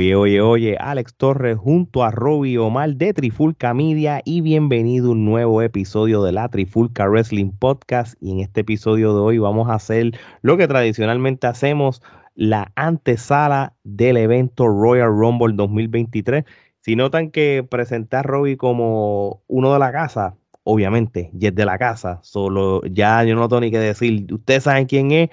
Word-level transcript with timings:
Oye, 0.00 0.14
oye, 0.14 0.40
oye, 0.40 0.76
Alex 0.80 1.14
Torres 1.14 1.58
junto 1.58 2.02
a 2.02 2.10
Robbie 2.10 2.56
Omar 2.56 2.94
de 2.94 3.12
Trifulca 3.12 3.74
Media 3.74 4.22
y 4.24 4.40
bienvenido 4.40 5.08
a 5.08 5.12
un 5.12 5.26
nuevo 5.26 5.60
episodio 5.60 6.22
de 6.22 6.32
la 6.32 6.48
Trifulca 6.48 7.06
Wrestling 7.06 7.50
Podcast. 7.50 8.14
Y 8.18 8.32
en 8.32 8.40
este 8.40 8.62
episodio 8.62 9.12
de 9.12 9.20
hoy 9.20 9.36
vamos 9.36 9.68
a 9.68 9.74
hacer 9.74 10.12
lo 10.40 10.56
que 10.56 10.66
tradicionalmente 10.66 11.46
hacemos, 11.48 12.00
la 12.34 12.72
antesala 12.76 13.74
del 13.84 14.16
evento 14.16 14.68
Royal 14.68 15.10
Rumble 15.10 15.52
2023. 15.54 16.44
Si 16.80 16.96
notan 16.96 17.30
que 17.30 17.62
presenté 17.70 18.16
a 18.16 18.22
Robbie 18.22 18.56
como 18.56 19.42
uno 19.48 19.70
de 19.70 19.80
la 19.80 19.92
casa, 19.92 20.34
obviamente, 20.62 21.30
y 21.38 21.46
es 21.46 21.54
de 21.54 21.66
la 21.66 21.76
casa, 21.76 22.20
solo 22.22 22.80
ya 22.90 23.22
yo 23.24 23.34
no 23.34 23.48
tengo 23.48 23.60
ni 23.60 23.70
que 23.70 23.78
decir, 23.78 24.32
ustedes 24.32 24.62
saben 24.62 24.86
quién 24.86 25.10
es 25.10 25.28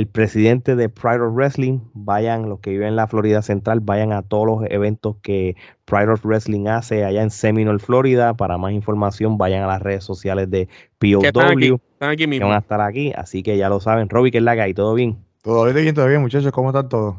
el 0.00 0.06
presidente 0.06 0.76
de 0.76 0.88
Pride 0.88 1.20
of 1.20 1.34
Wrestling, 1.34 1.80
vayan, 1.92 2.48
los 2.48 2.60
que 2.60 2.70
viven 2.70 2.88
en 2.88 2.96
la 2.96 3.06
Florida 3.06 3.42
Central, 3.42 3.80
vayan 3.80 4.12
a 4.12 4.22
todos 4.22 4.46
los 4.46 4.70
eventos 4.70 5.16
que 5.22 5.56
Pride 5.84 6.08
of 6.10 6.24
Wrestling 6.24 6.66
hace 6.68 7.04
allá 7.04 7.22
en 7.22 7.30
Seminole, 7.30 7.78
Florida. 7.78 8.34
Para 8.34 8.56
más 8.58 8.72
información, 8.72 9.36
vayan 9.36 9.62
a 9.62 9.66
las 9.66 9.82
redes 9.82 10.02
sociales 10.04 10.50
de 10.50 10.68
POW. 10.98 11.22
Están 11.24 11.50
aquí, 11.52 11.66
están 11.92 12.08
aquí 12.10 12.16
que 12.22 12.26
mismo. 12.26 12.48
van 12.48 12.56
a 12.56 12.60
estar 12.60 12.80
aquí, 12.80 13.12
así 13.14 13.42
que 13.42 13.56
ya 13.58 13.68
lo 13.68 13.78
saben. 13.80 14.08
Robbie, 14.08 14.30
¿qué 14.30 14.38
es 14.38 14.44
la 14.44 14.54
que 14.54 14.62
hay? 14.62 14.74
¿Todo 14.74 14.94
bien? 14.94 15.18
Todo 15.42 15.72
bien, 15.72 15.94
todo 15.94 16.06
bien, 16.06 16.20
muchachos, 16.22 16.50
¿cómo 16.52 16.70
están 16.70 16.88
todos? 16.88 17.16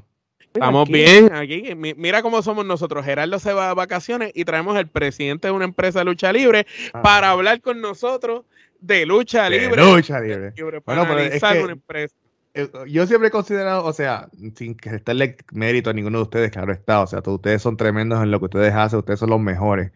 Estamos 0.54 0.84
Aquí. 0.84 0.94
bien 0.94 1.34
aquí. 1.34 1.76
Mi- 1.76 1.94
Mira 1.94 2.22
cómo 2.22 2.42
somos 2.42 2.66
nosotros. 2.66 3.06
Gerardo 3.06 3.40
se 3.40 3.54
va 3.54 3.70
a 3.70 3.74
vacaciones 3.74 4.32
y 4.36 4.44
traemos 4.44 4.76
al 4.76 4.88
presidente 4.88 5.48
de 5.48 5.54
una 5.54 5.64
empresa 5.66 6.00
de 6.00 6.06
lucha 6.06 6.34
libre 6.34 6.66
Ah. 6.94 7.02
para 7.02 7.30
hablar 7.30 7.62
con 7.62 7.80
nosotros 7.80 8.44
de 8.82 9.06
lucha 9.06 9.44
De 9.50 9.60
libre. 9.60 9.82
lucha 9.86 10.20
libre. 10.20 10.52
Libre, 10.58 10.82
para 10.82 11.04
Bueno, 11.04 11.16
pero 11.16 11.34
es 11.36 11.42
que- 11.42 11.64
una 11.64 11.72
empresa. 11.74 12.16
Eh, 12.54 12.70
Yo 12.90 13.08
siempre 13.08 13.30
he 13.30 13.32
considerado, 13.32 13.86
o 13.86 13.94
sea, 13.94 14.30
sin 14.56 14.76
que 14.76 14.90
restarle 14.92 15.38
mérito 15.52 15.90
a 15.90 15.94
ninguno 15.94 16.18
de 16.20 16.24
ustedes, 16.24 16.52
claro 16.52 16.74
está, 16.74 17.02
o 17.02 17.08
sea, 17.08 17.22
todos 17.22 17.38
ustedes 17.38 17.62
son 17.62 17.78
tremendos 17.78 18.22
en 18.22 18.32
lo 18.32 18.40
que 18.40 18.46
ustedes 18.46 18.74
hacen, 18.74 19.00
ustedes 19.00 19.20
son 19.20 19.30
los 19.30 19.40
mejores. 19.40 19.92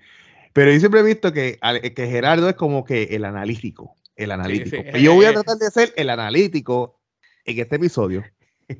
Pero 0.54 0.72
yo 0.72 0.80
siempre 0.80 1.02
he 1.02 1.04
visto 1.04 1.34
que, 1.34 1.60
que 1.96 2.08
Gerardo 2.08 2.48
es 2.48 2.56
como 2.56 2.86
que 2.86 3.04
el 3.12 3.26
analítico, 3.26 3.94
el 4.16 4.32
analítico. 4.32 4.78
sí. 4.78 4.84
Pues 4.90 5.04
yo 5.04 5.14
voy 5.14 5.26
a 5.26 5.32
Eh. 5.32 5.34
tratar 5.34 5.58
de 5.58 5.70
ser 5.70 5.94
el 5.98 6.10
analítico 6.10 7.00
en 7.44 7.60
este 7.60 7.76
episodio. 7.76 8.24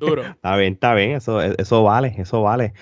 Duro. 0.00 0.22
Está 0.26 0.56
bien, 0.56 0.72
está 0.72 0.94
bien, 0.94 1.10
eso, 1.12 1.40
eso 1.42 1.82
vale, 1.82 2.14
eso 2.18 2.42
vale. 2.42 2.72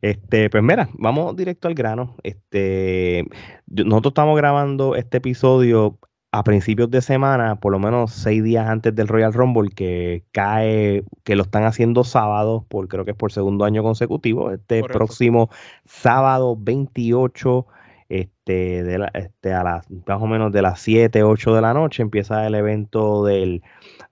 Este, 0.00 0.48
pues 0.48 0.62
mira, 0.62 0.88
vamos 0.94 1.36
directo 1.36 1.68
al 1.68 1.74
grano. 1.74 2.16
Este, 2.22 3.26
nosotros 3.66 4.12
estamos 4.12 4.36
grabando 4.36 4.96
este 4.96 5.18
episodio 5.18 5.98
a 6.30 6.44
principios 6.44 6.90
de 6.90 7.00
semana, 7.00 7.56
por 7.56 7.72
lo 7.72 7.78
menos 7.78 8.12
seis 8.12 8.42
días 8.44 8.68
antes 8.68 8.94
del 8.94 9.08
Royal 9.08 9.32
Rumble, 9.32 9.70
que 9.70 10.24
cae, 10.32 11.04
que 11.24 11.36
lo 11.36 11.42
están 11.42 11.64
haciendo 11.64 12.04
sábado, 12.04 12.66
por 12.68 12.86
creo 12.88 13.04
que 13.04 13.12
es 13.12 13.16
por 13.16 13.32
segundo 13.32 13.64
año 13.64 13.82
consecutivo. 13.82 14.50
Este 14.52 14.80
Correcto. 14.80 14.98
próximo 14.98 15.50
sábado 15.86 16.54
28, 16.58 17.66
este, 18.10 18.82
de 18.84 18.98
la- 18.98 19.10
este, 19.14 19.52
a 19.54 19.62
las 19.64 19.90
más 20.06 20.20
o 20.22 20.26
menos 20.26 20.52
de 20.52 20.62
las 20.62 20.80
7, 20.80 21.22
8 21.22 21.54
de 21.54 21.60
la 21.62 21.72
noche, 21.74 22.02
empieza 22.02 22.46
el 22.46 22.54
evento 22.54 23.24
del 23.24 23.62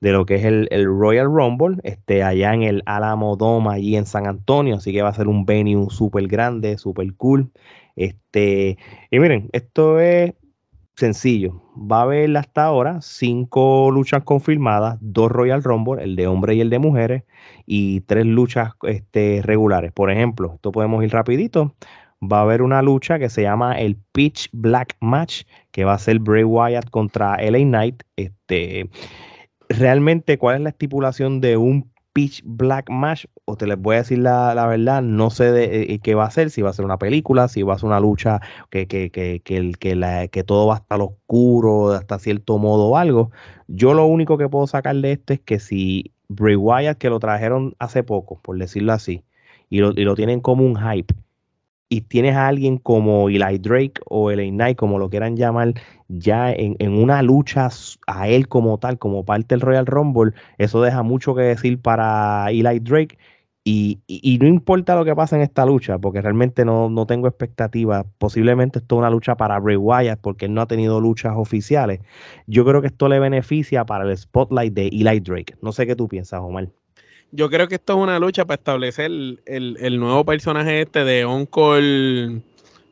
de 0.00 0.12
lo 0.12 0.26
que 0.26 0.34
es 0.36 0.44
el, 0.44 0.68
el 0.70 0.84
Royal 0.86 1.26
Rumble, 1.26 1.78
este, 1.82 2.22
allá 2.22 2.52
en 2.54 2.62
el 2.62 2.82
Alamo 2.86 3.36
Dome, 3.36 3.70
allí 3.72 3.96
en 3.96 4.04
San 4.06 4.26
Antonio, 4.26 4.76
así 4.76 4.92
que 4.92 5.02
va 5.02 5.08
a 5.08 5.14
ser 5.14 5.26
un 5.28 5.46
venue 5.46 5.86
súper 5.90 6.26
grande, 6.28 6.76
súper 6.78 7.14
cool. 7.14 7.50
Este, 7.96 8.76
y 9.10 9.18
miren, 9.18 9.48
esto 9.52 9.98
es 10.00 10.34
sencillo. 10.96 11.62
Va 11.76 12.00
a 12.00 12.02
haber 12.02 12.36
hasta 12.36 12.64
ahora 12.64 13.00
cinco 13.02 13.90
luchas 13.90 14.22
confirmadas, 14.24 14.98
dos 15.00 15.30
Royal 15.30 15.62
Rumble, 15.62 16.02
el 16.02 16.16
de 16.16 16.26
hombres 16.26 16.56
y 16.56 16.60
el 16.60 16.70
de 16.70 16.78
mujeres, 16.78 17.24
y 17.66 18.00
tres 18.02 18.26
luchas 18.26 18.72
este, 18.82 19.42
regulares. 19.42 19.92
Por 19.92 20.10
ejemplo, 20.10 20.54
esto 20.54 20.72
podemos 20.72 21.04
ir 21.04 21.12
rapidito. 21.12 21.74
Va 22.22 22.38
a 22.38 22.42
haber 22.42 22.62
una 22.62 22.80
lucha 22.80 23.18
que 23.18 23.28
se 23.28 23.42
llama 23.42 23.78
el 23.78 23.96
Pitch 24.12 24.48
Black 24.52 24.96
Match, 25.00 25.42
que 25.70 25.84
va 25.84 25.94
a 25.94 25.98
ser 25.98 26.18
Bray 26.18 26.44
Wyatt 26.44 26.88
contra 26.90 27.36
LA 27.36 27.58
Knight. 27.58 28.02
Este, 28.16 28.88
realmente 29.68 30.38
cuál 30.38 30.56
es 30.56 30.62
la 30.62 30.70
estipulación 30.70 31.40
de 31.40 31.58
un 31.58 31.92
pitch 32.16 32.40
black 32.46 32.88
match 32.88 33.26
o 33.44 33.56
te 33.56 33.66
les 33.66 33.78
voy 33.78 33.96
a 33.96 33.98
decir 33.98 34.20
la, 34.20 34.54
la 34.54 34.66
verdad 34.66 35.02
no 35.02 35.28
sé 35.28 35.52
de 35.52 35.82
eh, 35.82 35.98
qué 35.98 36.14
va 36.14 36.24
a 36.24 36.30
ser 36.30 36.48
si 36.48 36.62
va 36.62 36.70
a 36.70 36.72
ser 36.72 36.86
una 36.86 36.98
película 36.98 37.46
si 37.46 37.62
va 37.62 37.74
a 37.74 37.78
ser 37.78 37.88
una 37.88 38.00
lucha 38.00 38.40
que, 38.70 38.88
que, 38.88 39.10
que, 39.10 39.42
que, 39.44 39.72
que, 39.78 40.30
que 40.32 40.42
todo 40.42 40.66
va 40.66 40.76
a 40.76 40.78
estar 40.78 40.98
oscuro 40.98 41.92
hasta 41.92 42.18
cierto 42.18 42.56
modo 42.56 42.86
o 42.86 42.96
algo. 42.96 43.32
Yo 43.68 43.92
lo 43.92 44.06
único 44.06 44.38
que 44.38 44.48
puedo 44.48 44.66
sacar 44.66 44.96
de 44.96 45.12
esto 45.12 45.34
es 45.34 45.40
que 45.40 45.58
si 45.58 46.10
Bray 46.28 46.56
Wyatt 46.56 46.96
que 46.96 47.10
lo 47.10 47.20
trajeron 47.20 47.74
hace 47.78 48.02
poco 48.02 48.40
por 48.40 48.56
decirlo 48.56 48.94
así 48.94 49.22
y 49.68 49.80
lo, 49.80 49.90
y 49.90 50.04
lo 50.04 50.14
tienen 50.14 50.40
como 50.40 50.64
un 50.64 50.76
hype 50.76 51.14
y 51.88 52.02
tienes 52.02 52.34
a 52.36 52.48
alguien 52.48 52.78
como 52.78 53.28
Eli 53.28 53.58
Drake 53.58 53.94
o 54.08 54.30
LA 54.30 54.50
Knight, 54.50 54.76
como 54.78 54.98
lo 54.98 55.08
quieran 55.10 55.36
llamar, 55.36 55.74
ya 56.08 56.52
en, 56.52 56.76
en 56.78 56.92
una 56.94 57.22
lucha 57.22 57.68
a 58.06 58.28
él 58.28 58.48
como 58.48 58.78
tal, 58.78 58.98
como 58.98 59.24
parte 59.24 59.54
del 59.54 59.60
Royal 59.60 59.86
Rumble, 59.86 60.32
eso 60.58 60.82
deja 60.82 61.02
mucho 61.02 61.34
que 61.34 61.42
decir 61.42 61.80
para 61.80 62.46
Eli 62.50 62.80
Drake. 62.80 63.18
Y, 63.64 64.00
y- 64.06 64.20
y 64.22 64.38
no 64.38 64.46
importa 64.46 64.94
lo 64.94 65.04
que 65.04 65.14
pase 65.16 65.34
en 65.36 65.42
esta 65.42 65.66
lucha, 65.66 65.98
porque 65.98 66.22
realmente 66.22 66.64
no, 66.64 66.88
no 66.88 67.06
tengo 67.06 67.26
expectativas. 67.26 68.06
Posiblemente 68.18 68.78
esto 68.78 68.94
es 68.96 68.98
una 69.00 69.10
lucha 69.10 69.36
para 69.36 69.58
Bray 69.58 69.76
Wyatt, 69.76 70.20
porque 70.20 70.46
él 70.46 70.54
no 70.54 70.60
ha 70.62 70.66
tenido 70.68 71.00
luchas 71.00 71.34
oficiales. 71.36 72.00
Yo 72.46 72.64
creo 72.64 72.80
que 72.80 72.86
esto 72.88 73.08
le 73.08 73.18
beneficia 73.18 73.84
para 73.84 74.04
el 74.08 74.16
spotlight 74.16 74.72
de 74.74 74.86
Eli 74.88 75.18
Drake. 75.20 75.56
No 75.62 75.72
sé 75.72 75.84
qué 75.86 75.96
tú 75.96 76.06
piensas, 76.08 76.40
Omar. 76.40 76.68
Yo 77.32 77.50
creo 77.50 77.68
que 77.68 77.74
esto 77.76 77.94
es 77.94 77.98
una 77.98 78.18
lucha 78.18 78.44
para 78.44 78.56
establecer 78.56 79.06
el, 79.06 79.40
el- 79.46 79.76
el 79.80 79.98
nuevo 80.00 80.24
personaje 80.24 80.82
este 80.82 81.04
de 81.04 81.26
Uncle. 81.26 82.40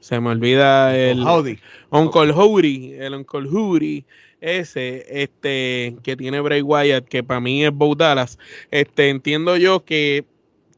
Se 0.01 0.21
me 0.21 0.31
olvida 0.31 0.97
el. 0.97 1.23
Howdy. 1.23 1.59
Uncle 1.91 2.33
Howdy, 2.33 2.93
el 2.95 3.15
Uncle 3.15 3.49
Howdy, 3.49 4.05
ese, 4.41 5.07
este, 5.23 5.97
que 6.03 6.17
tiene 6.17 6.41
Bray 6.41 6.61
Wyatt, 6.61 7.07
que 7.07 7.23
para 7.23 7.41
mí 7.41 7.65
es 7.65 7.73
Bo 7.73 7.95
Dallas, 7.95 8.39
este, 8.71 9.09
entiendo 9.09 9.57
yo 9.57 9.85
que, 9.85 10.25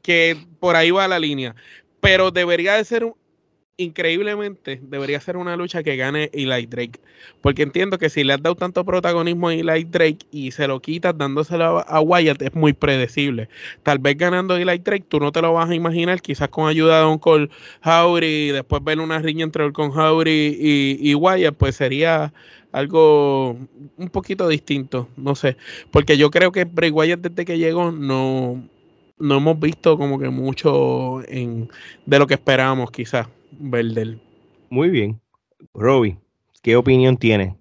que 0.03 0.37
por 0.61 0.77
ahí 0.77 0.93
va 0.93 1.09
la 1.09 1.19
línea, 1.19 1.56
pero 2.00 2.31
debería 2.31 2.75
de 2.75 2.84
ser, 2.84 3.05
un- 3.05 3.15
increíblemente, 3.78 4.81
debería 4.82 5.20
ser 5.20 5.37
una 5.37 5.56
lucha 5.56 5.82
que 5.82 5.97
gane 5.97 6.31
Eli 6.32 6.66
Drake, 6.66 6.98
porque 7.42 7.62
entiendo 7.62 7.98
que 7.98 8.09
si 8.09 8.25
le 8.25 8.32
has 8.32 8.42
dado 8.42 8.54
tanto 8.54 8.84
protagonismo 8.84 9.48
a 9.48 9.54
Eli 9.54 9.84
Drake 9.84 10.26
y 10.31 10.50
se 10.50 10.66
lo 10.66 10.81
quitas 10.81 11.16
dándoselo 11.16 11.84
a, 11.86 12.00
Wyatt, 12.00 12.41
es 12.42 12.54
muy 12.54 12.72
predecible. 12.72 13.48
Tal 13.82 13.98
vez 13.98 14.16
ganando 14.16 14.56
Eli 14.56 14.78
Drake, 14.78 15.04
tú 15.09 15.20
no 15.20 15.31
te 15.31 15.42
lo 15.42 15.53
vas 15.53 15.69
a 15.69 15.75
imaginar, 15.75 16.22
quizás 16.22 16.48
con 16.48 16.69
ayuda 16.69 17.00
de 17.00 17.06
Uncle 17.06 17.50
Howdy 17.84 18.26
y 18.26 18.48
después 18.53 18.82
ver 18.82 19.00
una 19.00 19.19
riña 19.19 19.44
entre 19.44 19.65
el 19.66 19.72
con 19.72 19.91
Howdy 19.91 20.56
y, 21.00 21.15
Wyatt, 21.15 21.54
pues 21.56 21.76
sería 21.76 22.32
algo 22.72 23.59
un 23.97 24.09
poquito 24.10 24.48
distinto, 24.48 25.09
no 25.16 25.34
sé, 25.34 25.56
porque 25.91 26.16
yo 26.16 26.31
creo 26.31 26.53
que 26.53 26.65
Bray 26.65 26.91
Wyatt 26.91 27.20
desde 27.20 27.44
que 27.44 27.59
llegó 27.59 27.91
no, 27.91 28.62
no 29.19 29.36
hemos 29.36 29.59
visto 29.60 29.97
como 29.97 30.19
que 30.19 30.28
mucho 30.28 31.22
de 31.26 32.19
lo 32.19 32.26
que 32.26 32.34
esperábamos 32.34 32.91
quizás 32.91 33.28
ver 33.59 33.87
de 33.87 34.03
él. 34.03 34.22
Muy 34.71 34.91
bien. 34.91 35.21
Robbie, 35.75 36.19
¿qué 36.62 36.77
opinión 36.77 37.17
tienes? 37.17 37.55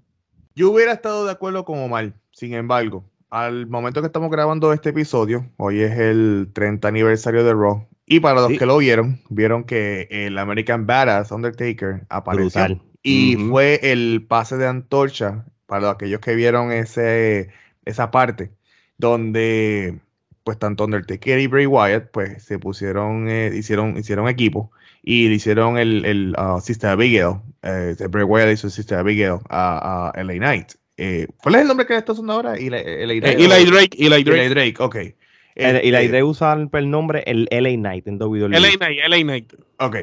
Yo 0.55 0.71
hubiera 0.71 0.93
estado 0.93 1.25
de 1.25 1.31
acuerdo 1.31 1.65
con 1.65 1.79
Omar, 1.79 2.13
sin 2.31 2.53
embargo, 2.53 3.03
al 3.29 3.67
momento 3.67 4.01
que 4.01 4.07
estamos 4.07 4.31
grabando 4.31 4.71
este 4.71 4.89
episodio, 4.89 5.45
hoy 5.57 5.81
es 5.81 5.97
el 5.97 6.49
30 6.53 6.87
aniversario 6.87 7.43
de 7.43 7.53
Raw, 7.53 7.87
y 8.05 8.19
para 8.19 8.41
los 8.41 8.51
Sí. 8.51 8.57
que 8.57 8.65
lo 8.65 8.77
vieron, 8.77 9.19
vieron 9.29 9.63
que 9.63 10.07
el 10.09 10.37
American 10.37 10.85
Badass 10.85 11.31
Undertaker 11.31 12.05
apareció. 12.09 12.61
Brutal. 12.61 12.81
Y 13.03 13.35
fue 13.35 13.79
el 13.83 14.25
pase 14.27 14.57
de 14.57 14.67
antorcha 14.67 15.45
para 15.65 15.91
aquellos 15.91 16.21
que 16.21 16.35
vieron 16.35 16.71
ese, 16.71 17.49
esa 17.85 18.11
parte, 18.11 18.51
donde 18.97 19.99
pues 20.43 20.59
tanto 20.59 20.85
Undertaker 20.85 21.39
y 21.39 21.47
Bray 21.47 21.65
Wyatt 21.65 22.11
pues 22.11 22.43
se 22.43 22.59
pusieron, 22.59 23.27
eh, 23.27 23.51
hicieron, 23.53 23.97
hicieron 23.97 24.27
equipo 24.27 24.71
y 25.07 25.29
le 25.29 25.35
hicieron 25.35 25.77
el, 25.77 26.03
el 26.03 26.35
uh, 26.37 26.59
Sister 26.59 26.89
Abigail, 26.89 27.35
eh, 27.61 27.95
Bray 28.09 28.23
Wyatt 28.25 28.51
hizo 28.53 28.69
Sister 28.71 28.97
Abigail 28.97 29.37
a, 29.49 30.11
a 30.15 30.23
LA 30.23 30.33
Knight. 30.33 30.71
Eh, 30.97 31.27
¿Cuál 31.43 31.55
es 31.55 31.61
el 31.61 31.67
nombre 31.67 31.85
que 31.85 31.93
le 31.93 31.99
está 31.99 32.13
usando 32.13 32.33
ahora? 32.33 32.55
Eli, 32.55 32.67
Eli 32.75 33.19
Eh, 33.19 33.35
Eli 33.37 33.65
Drake, 33.65 33.97
Eli 33.99 34.07
Eli 34.15 34.23
Drake. 34.23 34.49
Drake, 34.49 34.75
ok. 34.79 34.95
El- 34.95 35.85
y 35.85 35.91
la 35.91 35.99
Este, 36.01 36.09
idea 36.09 36.17
de 36.17 36.23
usar 36.23 36.67
el 36.73 36.89
nombre 36.89 37.23
el 37.27 37.47
LA 37.51 37.75
Knight 37.75 38.07
en 38.07 38.17
WWE. 38.21 38.49
LA 38.49 38.71
Knight, 38.77 38.99
LA 39.07 39.17
Knight. 39.21 39.53
Ok. 39.79 39.97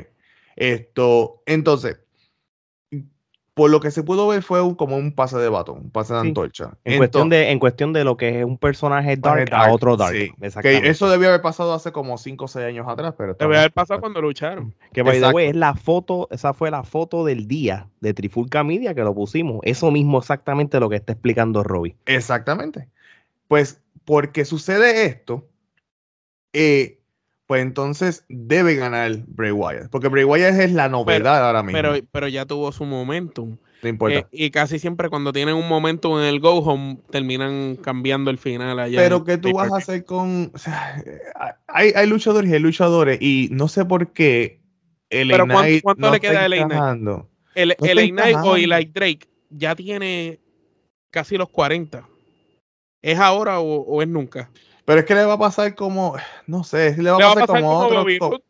Esto, 0.56 1.42
entonces, 1.46 1.98
por 3.54 3.70
lo 3.70 3.80
que 3.80 3.90
se 3.90 4.02
pudo 4.02 4.26
ver 4.28 4.42
fue 4.42 4.62
un- 4.62 4.74
como 4.74 4.96
un 4.96 5.12
pase 5.12 5.36
de 5.36 5.48
batón, 5.50 5.78
un 5.82 5.90
pase 5.90 6.14
de 6.14 6.22
Sí. 6.22 6.28
antorcha. 6.28 6.70
En 6.84 6.96
cuestión, 6.96 7.28
de, 7.28 7.50
en 7.50 7.58
cuestión 7.58 7.92
de 7.92 8.02
lo 8.02 8.16
que 8.16 8.38
es 8.40 8.44
un 8.46 8.56
personaje 8.56 9.16
dark, 9.18 9.50
dark, 9.50 9.68
a 9.68 9.72
otro 9.72 9.96
dark. 9.98 10.14
sí. 10.16 10.32
Que 10.40 10.46
Exactamente. 10.46 10.88
eso 10.88 11.10
debió 11.10 11.28
haber 11.28 11.42
pasado 11.42 11.74
hace 11.74 11.92
como 11.92 12.16
5 12.16 12.46
o 12.46 12.48
6 12.48 12.64
años 12.66 12.86
atrás, 12.88 13.12
pero 13.18 13.34
Debe 13.34 13.58
haber 13.58 13.72
pasado 13.72 14.00
cuando 14.00 14.22
lucharon. 14.22 14.74
Que 14.94 15.02
by 15.02 15.20
the 15.20 15.28
way, 15.32 15.48
es 15.48 15.56
la 15.56 15.74
foto, 15.74 16.28
esa 16.30 16.54
fue 16.54 16.70
la 16.70 16.82
foto 16.82 17.24
del 17.26 17.46
día 17.46 17.88
de 18.00 18.14
Trifulca 18.14 18.64
Media 18.64 18.94
que 18.94 19.02
lo 19.02 19.14
pusimos. 19.14 19.60
Eso 19.64 19.90
mismo 19.90 20.18
exactamente 20.18 20.80
lo 20.80 20.88
que 20.88 20.96
está 20.96 21.12
explicando 21.12 21.62
Robbie. 21.62 21.94
Exactamente. 22.06 22.88
Pues 23.48 23.82
porque 24.06 24.46
sucede 24.46 25.04
esto, 25.04 25.46
eh, 26.54 26.98
pues 27.46 27.62
entonces 27.62 28.24
debe 28.28 28.76
ganar 28.76 29.12
Bray 29.26 29.50
Wyatt. 29.50 29.90
Porque 29.90 30.08
Bray 30.08 30.24
Wyatt 30.24 30.54
es 30.60 30.72
la 30.72 30.88
novedad 30.88 31.46
ahora 31.46 31.62
mismo. 31.62 31.76
Pero, 31.76 31.94
pero 32.10 32.28
ya 32.28 32.46
tuvo 32.46 32.72
su 32.72 32.84
momentum. 32.84 33.58
no 33.82 33.88
importa. 33.88 34.18
Eh, 34.18 34.26
y 34.32 34.50
casi 34.50 34.78
siempre 34.78 35.08
cuando 35.08 35.32
tienen 35.32 35.54
un 35.54 35.68
momentum 35.68 36.18
en 36.18 36.24
el 36.24 36.40
go 36.40 36.58
home, 36.58 36.98
terminan 37.10 37.76
cambiando 37.76 38.30
el 38.30 38.38
final 38.38 38.78
allá. 38.78 38.98
pero 38.98 39.24
¿qué 39.24 39.38
tú 39.38 39.52
vas 39.52 39.72
a 39.72 39.76
hacer 39.76 40.04
con... 40.04 40.50
o 40.54 40.58
sea, 40.58 41.02
hay, 41.66 41.92
hay 41.94 42.06
luchadores 42.06 42.50
y 42.50 42.54
hay 42.54 42.60
luchadores 42.60 43.18
y 43.20 43.48
no 43.50 43.68
sé 43.68 43.84
por 43.84 44.12
qué 44.12 44.60
el 45.10 45.28
Pero 45.28 45.46
¿cuánto- 45.46 45.82
cuánto 45.82 46.06
no 46.06 46.12
le 46.12 46.20
queda 46.20 46.44
a 46.44 46.48
LA 46.48 46.66
Knight? 46.66 47.24
El, 47.54 47.76
No 47.78 48.14
Knight 48.16 48.36
o. 48.42 48.56
Eli 48.56 48.86
Drake 48.86 49.28
ya 49.50 49.74
tiene 49.76 50.40
casi 51.10 51.36
los 51.36 51.50
40. 51.50 52.08
¿Es 53.02 53.18
ahora 53.18 53.60
o, 53.60 53.82
o 53.82 54.00
es 54.00 54.08
nunca? 54.08 54.50
Pero 54.84 55.00
es 55.00 55.06
que 55.06 55.14
le 55.14 55.24
va 55.24 55.34
a 55.34 55.38
pasar 55.38 55.74
como, 55.74 56.16
no 56.46 56.64
sé, 56.64 56.96
le 57.00 57.10
va 57.10 57.16
a 57.16 57.18
Le 57.18 57.24
va 57.24 57.30
a 57.30 57.34
pasar, 57.34 57.46
pasar 57.46 57.62
como, 57.62 57.78
como 57.78 57.86
otro, 57.86 58.00
Bobby 58.00 58.18
co- 58.18 58.30
Roode. 58.30 58.44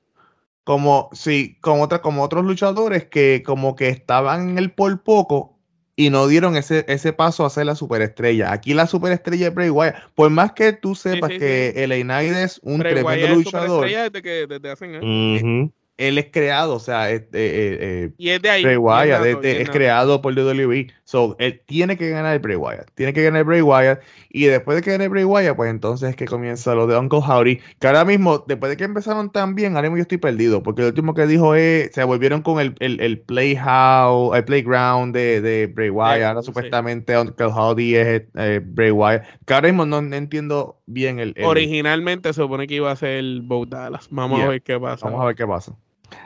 como, 0.65 1.11
sí, 1.13 1.59
como, 1.61 1.83
otra, 1.83 2.01
como 2.03 2.23
otros 2.23 2.45
luchadores 2.45 3.07
que 3.07 3.43
como 3.45 3.77
que 3.77 3.89
estaban 3.89 4.51
en 4.51 4.59
el 4.59 4.73
por 4.73 5.03
poco 5.03 5.59
y 5.95 6.09
no 6.09 6.27
dieron 6.27 6.57
ese, 6.57 6.85
ese 6.89 7.13
paso 7.13 7.45
a 7.45 7.51
ser 7.51 7.67
la 7.67 7.75
superestrella. 7.75 8.51
Aquí 8.53 8.73
la 8.73 8.87
superestrella 8.87 9.49
es 9.49 9.55
Bray 9.55 9.69
Wyatt. 9.71 9.97
Por 10.15 10.31
más 10.31 10.53
que 10.53 10.73
tú 10.73 10.95
sepas 10.95 11.31
sí, 11.33 11.39
que 11.39 11.73
sí. 11.75 11.81
el 11.83 12.03
Knight 12.03 12.33
es 12.33 12.61
un 12.63 12.79
Bray 12.79 12.95
tremendo 12.95 13.27
Wyatt 13.27 13.31
es 13.31 13.37
luchador, 13.45 13.69
superestrella 13.69 14.03
desde, 14.11 14.23
que, 14.23 14.47
desde 14.47 14.71
hace 14.71 14.85
años. 14.87 15.03
Ujú. 15.03 15.73
Él 16.09 16.19
es 16.19 16.27
creado, 16.33 16.75
o 16.75 16.79
sea, 16.81 17.11
es- 17.11 17.23
eh, 17.33 18.11
Y 18.19 18.31
es 18.31 18.43
de 18.43 18.51
ahí. 18.51 18.63
Bray 18.63 18.77
Wyatt 18.77 19.45
es, 19.45 19.71
creado 19.71 20.21
por 20.23 20.35
WWE. 20.35 20.89
So, 21.05 21.37
él 21.39 21.61
tiene 21.67 21.97
que 21.97 22.09
ganar 22.11 22.39
Bray 22.41 22.57
Wyatt. 22.57 22.89
Tiene 22.95 23.13
que 23.13 23.23
ganar 23.23 23.45
Bray 23.45 23.61
Wyatt. 23.61 24.01
Y 24.31 24.45
después 24.47 24.77
de 24.77 24.83
que 24.83 24.93
gane 24.93 25.09
Bray 25.09 25.25
Wyatt, 25.25 25.55
pues 25.57 25.71
entonces 25.71 26.09
es 26.11 26.17
que 26.17 26.25
comienza 26.25 26.75
lo 26.75 26.87
de 26.87 26.97
Uncle 26.99 27.19
Howdy. 27.19 27.61
Que 27.79 27.87
ahora 27.87 28.05
mismo, 28.07 28.43
después 28.47 28.71
de 28.71 28.77
que 28.79 28.85
empezaron 28.85 29.31
tan 29.31 29.55
bien, 29.55 29.77
ahora 29.77 29.89
mismo 29.89 29.99
yo 29.99 30.03
estoy 30.03 30.17
perdido. 30.19 30.63
Porque 30.63 30.81
lo 30.83 30.89
último 30.89 31.13
que 31.15 31.27
dijo 31.27 31.55
es, 31.55 31.93
se 31.93 32.03
volvieron 32.05 32.41
con 32.41 32.59
el, 32.61 32.75
el, 32.81 32.99
el 33.01 33.21
playhouse, 33.21 34.35
el 34.37 34.45
playground 34.45 35.15
de, 35.15 35.41
de 35.43 35.67
Bray 35.67 35.91
Wyatt. 35.91 36.23
Ahora 36.23 36.41
sí. 36.43 36.47
supuestamente 36.47 37.17
Uncle 37.19 37.47
Howdy 37.47 37.95
es 37.97 38.23
eh, 38.37 38.61
Bray 38.65 38.91
Wyatt. 38.91 39.23
Que 39.45 39.55
ahora 39.55 39.69
mismo 39.69 39.85
no, 39.85 40.01
no 40.01 40.17
entiendo 40.17 40.81
bien 40.87 41.19
el... 41.19 41.35
el- 41.37 41.45
Originalmente 41.45 42.33
se 42.33 42.41
supone 42.41 42.67
que 42.67 42.75
iba 42.77 42.91
a 42.91 42.97
ser 42.97 43.23
Bo 43.43 43.67
Dallas. 43.67 44.09
Vamos 44.11 44.39
Yeah. 44.39 44.47
a 44.47 44.51
ver 44.51 44.63
qué 44.63 44.81
pasa. 44.81 45.05
Vamos 45.07 45.21
a 45.23 45.27
ver 45.27 45.37
qué 45.37 45.47
pasa. 45.47 45.77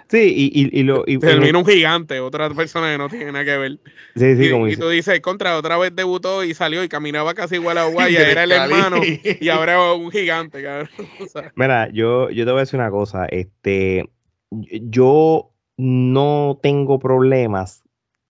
Sí, 0.09 0.33
y, 0.37 0.61
y, 0.63 0.81
y 0.81 0.83
lo. 0.85 1.05
y- 1.07 1.19
Termina 1.19 1.59
un 1.59 1.67
gigante, 1.67 2.21
otra 2.21 2.49
persona 2.51 2.93
que 2.93 2.99
no 2.99 3.09
tiene 3.09 3.33
nada 3.33 3.45
que 3.45 3.57
ver. 3.57 3.79
sí, 4.15 4.37
sí, 4.37 4.45
y, 4.47 4.51
como 4.51 4.67
y 4.67 4.71
dice. 4.71 4.81
tú 4.83 4.89
dices, 4.89 5.21
contra, 5.21 5.57
otra 5.57 5.77
vez 5.79 5.95
debutó 5.95 6.45
y 6.45 6.55
salió 6.55 6.85
y 6.85 6.89
caminaba 6.89 7.35
casi 7.35 7.57
igual 7.57 7.79
a 7.79 7.85
Guaya, 7.91 8.31
era 8.31 8.45
el 8.45 8.53
hermano 8.53 9.01
y 9.05 9.49
ahora 9.49 9.93
un 9.93 10.11
gigante, 10.11 10.63
cabrón. 10.63 10.89
O 11.21 11.27
sea, 11.27 11.53
Mira, 11.57 11.89
yo, 11.93 12.31
yo 12.31 12.45
te 12.45 12.51
voy 12.53 12.59
a 12.59 12.63
decir 12.63 12.79
una 12.79 12.91
cosa. 12.91 13.27
Este, 13.27 14.09
yo 14.51 15.51
no 15.77 16.59
tengo 16.63 16.99
problemas 16.99 17.83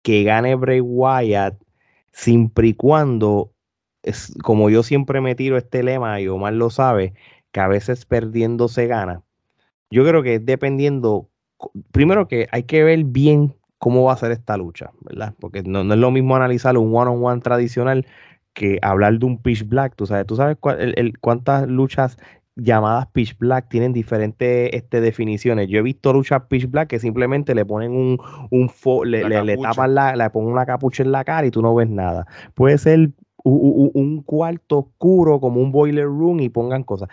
que 0.03 0.23
gane 0.23 0.55
Bray 0.55 0.81
Wyatt 0.81 1.61
siempre 2.13 2.69
y 2.69 2.75
cuando, 2.75 3.53
es, 4.03 4.35
como 4.43 4.71
yo 4.71 4.83
siempre 4.83 5.21
me 5.21 5.35
tiro 5.35 5.57
este 5.59 5.83
lema, 5.83 6.21
y 6.21 6.29
Omar 6.29 6.55
lo 6.55 6.71
sabe, 6.71 7.15
que 7.53 7.61
a 7.61 7.69
veces 7.69 8.07
perdiendo 8.07 8.69
se 8.69 8.87
gana. 8.87 9.23
Yo 9.91 10.05
creo 10.05 10.23
que 10.23 10.37
es 10.37 10.47
dependiendo, 10.47 11.29
primero 11.93 12.29
que 12.29 12.49
hay 12.53 12.65
que 12.65 12.85
ver 12.85 13.05
bien 13.05 13.55
cómo 13.79 14.05
va 14.05 14.13
a 14.15 14.17
ser 14.17 14.33
esta 14.33 14.57
lucha, 14.57 14.91
¿verdad? 15.01 15.35
Porque 15.41 15.63
no, 15.63 15.85
no 15.85 15.95
es 15.95 16.01
lo 16.01 16.11
mismo 16.11 16.37
analizar 16.37 16.77
un 16.79 16.95
one-on-one 16.95 17.41
tradicional 17.41 18.07
que 18.55 18.79
hablar 18.83 19.19
de 19.19 19.27
un 19.27 19.39
pitch 19.39 19.67
black. 19.69 19.95
Tú 19.97 20.07
sabes, 20.07 20.27
tú 20.27 20.37
sabes 20.37 20.57
cuál- 20.59 20.81
el- 20.81 20.95
el- 20.97 21.19
cuántas 21.19 21.69
luchas 21.69 22.17
llamadas 22.59 23.07
pitch 23.09 23.37
black 23.39 23.69
tienen 23.69 23.93
diferentes 23.93 24.71
este, 24.73 25.03
definiciones. 25.03 25.69
Yo 25.69 25.79
he 25.79 25.83
visto 25.83 26.13
luchas 26.15 26.45
pitch 26.49 26.71
black 26.71 26.89
que 26.89 26.99
simplemente 26.99 27.55
le 27.55 27.67
ponen 27.67 27.93
un, 27.93 28.19
un 28.51 28.69
fo- 28.71 29.05
le, 29.05 29.29
La 29.29 29.43
le- 29.45 29.59
tapan 29.59 29.95
la, 29.95 30.17
le 30.17 30.31
ponen 30.31 30.51
una 30.51 30.65
capucha 30.65 31.03
en 31.03 31.13
la 31.13 31.23
cara 31.25 31.47
y 31.47 31.51
tú 31.51 31.61
no 31.61 31.75
ves 31.75 31.91
nada. 31.91 32.27
Puede 32.55 32.79
ser 32.79 33.11
u- 33.45 33.51
u- 33.51 33.85
u- 33.87 34.01
un 34.01 34.23
cuarto 34.23 34.79
oscuro 34.79 35.39
como 35.39 35.61
un 35.61 35.71
boiler 35.71 36.07
room 36.07 36.41
y 36.41 36.49
pongan 36.49 36.83
cosas. 36.83 37.11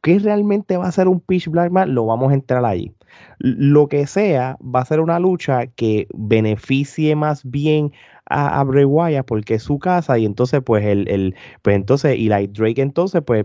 ¿Qué 0.00 0.18
realmente 0.20 0.76
va 0.76 0.86
a 0.86 0.92
ser 0.92 1.08
un 1.08 1.18
pitch 1.20 1.48
black 1.48 1.72
match? 1.72 1.88
Lo 1.88 2.06
vamos 2.06 2.30
a 2.30 2.34
entrar 2.34 2.64
allí. 2.64 2.92
Lo 3.38 3.88
que 3.88 4.06
sea, 4.06 4.56
va 4.62 4.80
a 4.80 4.84
ser 4.84 5.00
una 5.00 5.18
lucha 5.18 5.66
que 5.66 6.06
beneficie 6.14 7.16
más 7.16 7.42
bien 7.44 7.92
a, 8.26 8.60
a 8.60 8.64
Bray 8.64 8.84
Wyatt 8.84 9.26
porque 9.26 9.54
es 9.54 9.62
su 9.62 9.78
casa 9.78 10.18
y 10.18 10.24
entonces 10.24 10.62
pues 10.64 10.84
el, 10.84 11.08
el 11.08 11.34
pues 11.62 11.76
entonces 11.76 12.12
Eli 12.12 12.46
Drake 12.46 12.80
entonces 12.80 13.22
pues 13.26 13.44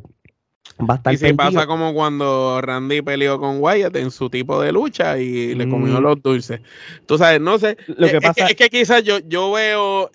va 0.79 0.93
a 0.93 0.97
estar 0.97 1.13
y 1.13 1.17
si 1.17 1.23
perdido. 1.23 1.37
pasa 1.37 1.67
como 1.67 1.93
cuando 1.93 2.61
Randy 2.61 3.01
peleó 3.01 3.39
con 3.39 3.57
Wyatt 3.59 3.95
en 3.97 4.11
su 4.11 4.29
tipo 4.29 4.61
de 4.61 4.71
lucha 4.71 5.17
y 5.17 5.55
le 5.55 5.67
comió 5.67 5.99
Mm. 5.99 6.03
los 6.03 6.21
dulces. 6.21 6.61
Tú 7.05 7.17
sabes, 7.17 7.41
no 7.41 7.57
sé. 7.59 7.75
Lo 7.87 8.07
que 8.07 8.17
es, 8.17 8.21
pasa- 8.21 8.45
es 8.47 8.55
que 8.55 8.69
quizás 8.69 9.03
yo, 9.03 9.19
yo 9.27 9.51
veo, 9.51 10.09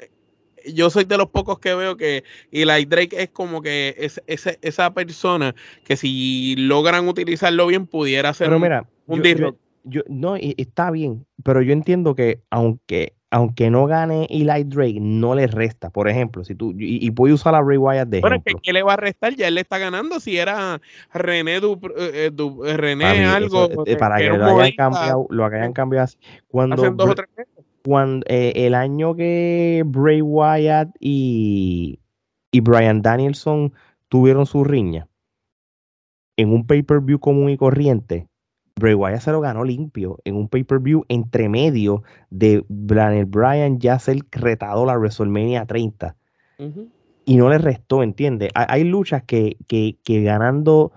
yo 0.73 0.91
soy 0.91 1.05
de 1.05 1.17
los 1.17 1.29
pocos 1.29 1.59
que 1.59 1.75
veo 1.75 1.97
que 1.97 2.25
Eli 2.53 2.85
Drake 2.85 3.23
es 3.23 3.31
como 3.31 3.63
que 3.63 3.95
es, 3.99 4.21
es- 4.27 4.59
esa 4.63 4.95
persona 4.95 5.55
que 5.85 5.97
si 5.97 6.55
logran 6.57 7.09
utilizarlo 7.09 7.67
bien 7.67 7.87
pudiera 7.87 8.33
ser 8.35 8.49
Pero 8.49 8.59
mira, 8.61 8.87
un 9.07 9.23
yo- 9.23 9.35
yo- 9.37 9.57
yo- 9.85 10.03
no, 10.09 10.37
y- 10.37 10.55
está 10.57 10.91
bien, 10.91 11.27
pero 11.43 11.61
yo 11.63 11.73
entiendo 11.73 12.15
que 12.15 12.41
aunque, 12.51 13.13
aunque 13.31 13.69
no 13.69 13.87
gane 13.87 14.27
Eli 14.31 14.65
Drake, 14.65 14.99
no 15.01 15.35
le 15.35 15.47
resta. 15.49 15.91
Por 15.91 16.09
ejemplo, 16.09 16.45
si 16.45 16.55
tú, 16.55 16.73
y, 16.79 17.05
y 17.05 17.11
voy 17.11 17.33
a 17.33 17.35
usar 17.35 17.55
a 17.55 17.61
Bray 17.61 17.77
Wyatt 17.79 18.09
de 18.09 18.21
que 18.21 18.27
ejemplo. 18.29 18.61
¿qué 18.63 18.73
le 18.73 18.83
va 18.85 18.93
a 18.95 18.97
restar? 18.97 19.35
Ya 19.35 19.49
él 19.49 19.57
le 19.57 19.61
está 19.63 19.79
ganando. 19.79 20.21
Si 20.21 20.39
era 20.39 20.81
René, 21.13 21.59
Du- 21.61 21.81
eh, 21.97 22.11
eh, 22.27 22.31
Du- 22.33 22.63
René 22.63 23.05
Para 23.05 23.19
mí, 23.19 23.25
algo. 23.25 23.69
eso, 23.71 23.85
eh, 23.87 23.97
para 23.97 24.19
que 24.19 24.29
lo 24.29 24.47
hayan 24.47 24.73
cambiado, 24.77 25.27
lo 25.31 25.45
hayan 25.45 25.73
cambiado 25.73 26.05
así. 26.05 26.17
Cuando, 26.47 26.77
hace 26.77 26.95
dos 26.95 27.11
o 27.11 27.15
tres 27.17 27.29
meses. 27.37 27.54
Cuando 27.85 28.25
eh, 28.29 28.53
el 28.55 28.75
año 28.75 29.15
que 29.15 29.83
Bray 29.87 30.23
Wyatt 30.23 30.91
y, 31.01 32.01
y 32.51 32.61
Brian 32.61 33.03
Danielson 33.03 33.73
tuvieron 34.09 34.47
su 34.47 34.65
riña 34.65 35.09
en 36.37 36.53
un 36.53 36.67
pay-per-view 36.67 37.21
común 37.21 37.51
y 37.51 37.57
corriente, 37.57 38.29
Bray 38.77 38.95
Wyatt 38.95 39.21
se 39.21 39.31
lo 39.31 39.41
ganó 39.41 39.65
limpio 39.65 40.19
en 40.25 40.35
un 40.35 40.49
pay-per-view 40.49 41.05
entre 41.09 41.49
medio 41.49 42.03
de 42.31 42.65
Daniel 42.69 43.27
Bryan 43.27 43.79
ya 43.79 43.99
ser 43.99 44.19
retador 44.33 44.91
a 44.91 44.99
WrestleMania 44.99 45.65
30 45.67 46.17
Ujú. 46.59 46.89
y 47.25 47.37
no 47.37 47.51
le 47.51 47.59
restó, 47.59 48.03
¿entiendes? 48.03 48.51
Hay, 48.55 48.67
hay 48.69 48.85
luchas 48.85 49.23
que, 49.23 49.59
que, 49.69 49.99
que 50.03 50.23
ganando 50.23 50.93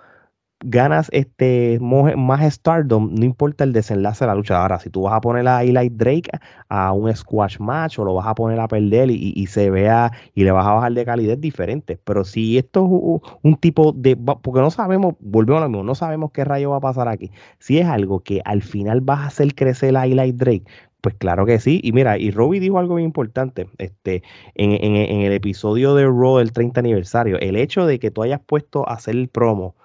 ganas 0.60 1.10
este 1.14 1.80
más 1.82 2.54
stardom, 2.54 3.14
no 3.14 3.26
importa 3.26 3.64
el 3.64 3.74
desenlace 3.74 4.26
de 4.26 4.28
la 4.28 4.36
lucha. 4.36 4.62
Ahora, 4.62 4.80
si 4.80 4.90
tú 4.90 5.04
vas 5.04 5.14
a 5.14 5.22
poner 5.22 5.48
a 5.48 5.64
Eli 5.64 5.90
Drake 5.90 6.30
a 6.70 6.92
un 6.94 7.14
squash 7.16 7.60
match 7.60 8.00
o 8.00 8.06
lo 8.06 8.14
vas 8.16 8.28
a 8.28 8.36
poner 8.36 8.60
a 8.60 8.68
perder 8.68 9.12
y, 9.12 9.34
y 9.36 9.48
se 9.48 9.70
vea 9.70 10.12
y 10.34 10.44
le 10.44 10.52
vas 10.52 10.66
a 10.66 10.74
bajar 10.74 10.94
de 10.94 11.06
calidad 11.06 11.38
diferente. 11.38 12.00
Pero 12.04 12.24
si 12.24 12.58
esto 12.58 13.22
es 13.24 13.32
un, 13.44 13.56
tipo 13.58 13.92
de, 13.94 14.16
porque 14.16 14.62
no 14.62 14.72
sabemos, 14.72 15.16
volvemos 15.20 15.62
a 15.62 15.66
lo 15.66 15.70
mismo, 15.70 15.84
no 15.84 15.96
sabemos 15.96 16.32
qué 16.32 16.44
rayo 16.44 16.72
va 16.72 16.78
a 16.78 16.82
pasar 16.82 17.08
aquí. 17.08 17.32
Si 17.60 17.78
es 17.80 17.86
algo 17.88 18.22
que 18.22 18.42
al 18.46 18.62
final 18.64 19.02
vas 19.02 19.20
a 19.20 19.28
hacer 19.28 19.54
crecer 19.56 19.96
a 19.98 20.06
Eli 20.06 20.32
Drake, 20.32 20.64
pues 21.02 21.16
claro 21.16 21.46
que 21.46 21.60
sí. 21.60 21.80
Y 21.84 21.92
mira, 21.94 22.18
y 22.18 22.32
Robbie 22.32 22.60
dijo 22.60 22.80
algo 22.80 22.96
bien 22.96 23.06
importante 23.08 23.68
este, 23.78 24.24
en, 24.56 24.72
en- 24.72 24.96
en 24.96 25.22
el 25.22 25.34
episodio 25.34 25.96
de 25.96 26.06
Raw 26.06 26.38
del 26.38 26.52
30 26.52 26.80
aniversario. 26.80 27.38
El 27.40 27.56
hecho 27.56 27.86
de 27.86 28.00
que 28.00 28.12
tú 28.12 28.24
hayas 28.24 28.42
puesto 28.42 28.88
a 28.90 28.94
hacer 28.96 29.16
el 29.16 29.30
promo 29.30 29.76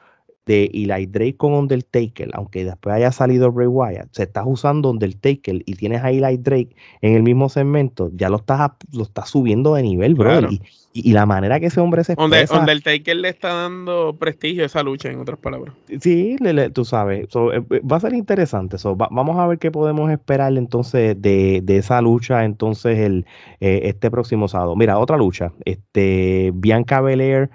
de 0.46 0.64
Eli 0.74 1.06
Drake 1.06 1.36
con 1.36 1.52
Undertaker, 1.52 2.28
aunque 2.32 2.64
después 2.64 2.94
haya 2.94 3.12
salido 3.12 3.52
Bray 3.52 3.68
Wyatt, 3.68 4.08
se 4.12 4.24
estás 4.24 4.44
usando 4.46 4.90
Undertaker 4.90 5.62
y 5.64 5.74
tienes 5.74 6.02
a 6.02 6.10
Eli 6.10 6.36
Drake 6.38 6.74
en 7.00 7.14
el 7.14 7.22
mismo 7.22 7.48
segmento, 7.48 8.10
ya 8.14 8.28
lo 8.28 8.36
estás, 8.36 8.70
lo 8.92 9.04
estás 9.04 9.28
subiendo 9.30 9.74
de 9.74 9.82
nivel, 9.82 10.14
bro. 10.14 10.30
Claro. 10.30 10.48
Y, 10.50 10.60
y- 10.94 11.08
y 11.08 11.12
la 11.14 11.24
manera 11.24 11.58
que 11.58 11.66
ese 11.66 11.80
hombre 11.80 12.04
se 12.04 12.12
expresa, 12.14 12.58
Undertaker 12.60 13.16
le 13.16 13.28
está 13.30 13.54
dando 13.54 14.14
prestigio 14.18 14.64
a 14.64 14.66
esa 14.66 14.82
lucha, 14.82 15.10
en 15.10 15.20
otras 15.20 15.38
palabras. 15.38 15.74
Sí, 16.00 16.36
le- 16.40 16.52
le- 16.52 16.70
tú 16.70 16.84
sabes, 16.84 17.28
so, 17.30 17.50
eh, 17.52 17.62
eh, 17.70 17.80
va 17.80 17.96
a 17.96 18.00
ser 18.00 18.12
interesante. 18.12 18.76
so, 18.78 18.94
va- 18.96 19.08
vamos 19.10 19.38
a 19.38 19.46
ver 19.46 19.58
qué 19.58 19.70
podemos 19.70 20.10
esperar 20.10 20.54
entonces 20.58 21.16
de, 21.22 21.60
de 21.62 21.76
esa 21.78 22.02
lucha 22.02 22.44
entonces 22.44 22.98
el, 22.98 23.24
eh, 23.60 23.80
este 23.84 24.10
próximo 24.10 24.48
sábado. 24.48 24.76
Mira, 24.76 24.98
otra 24.98 25.16
lucha, 25.16 25.52
este, 25.64 26.50
Bianca 26.54 27.00
Belair, 27.00 27.48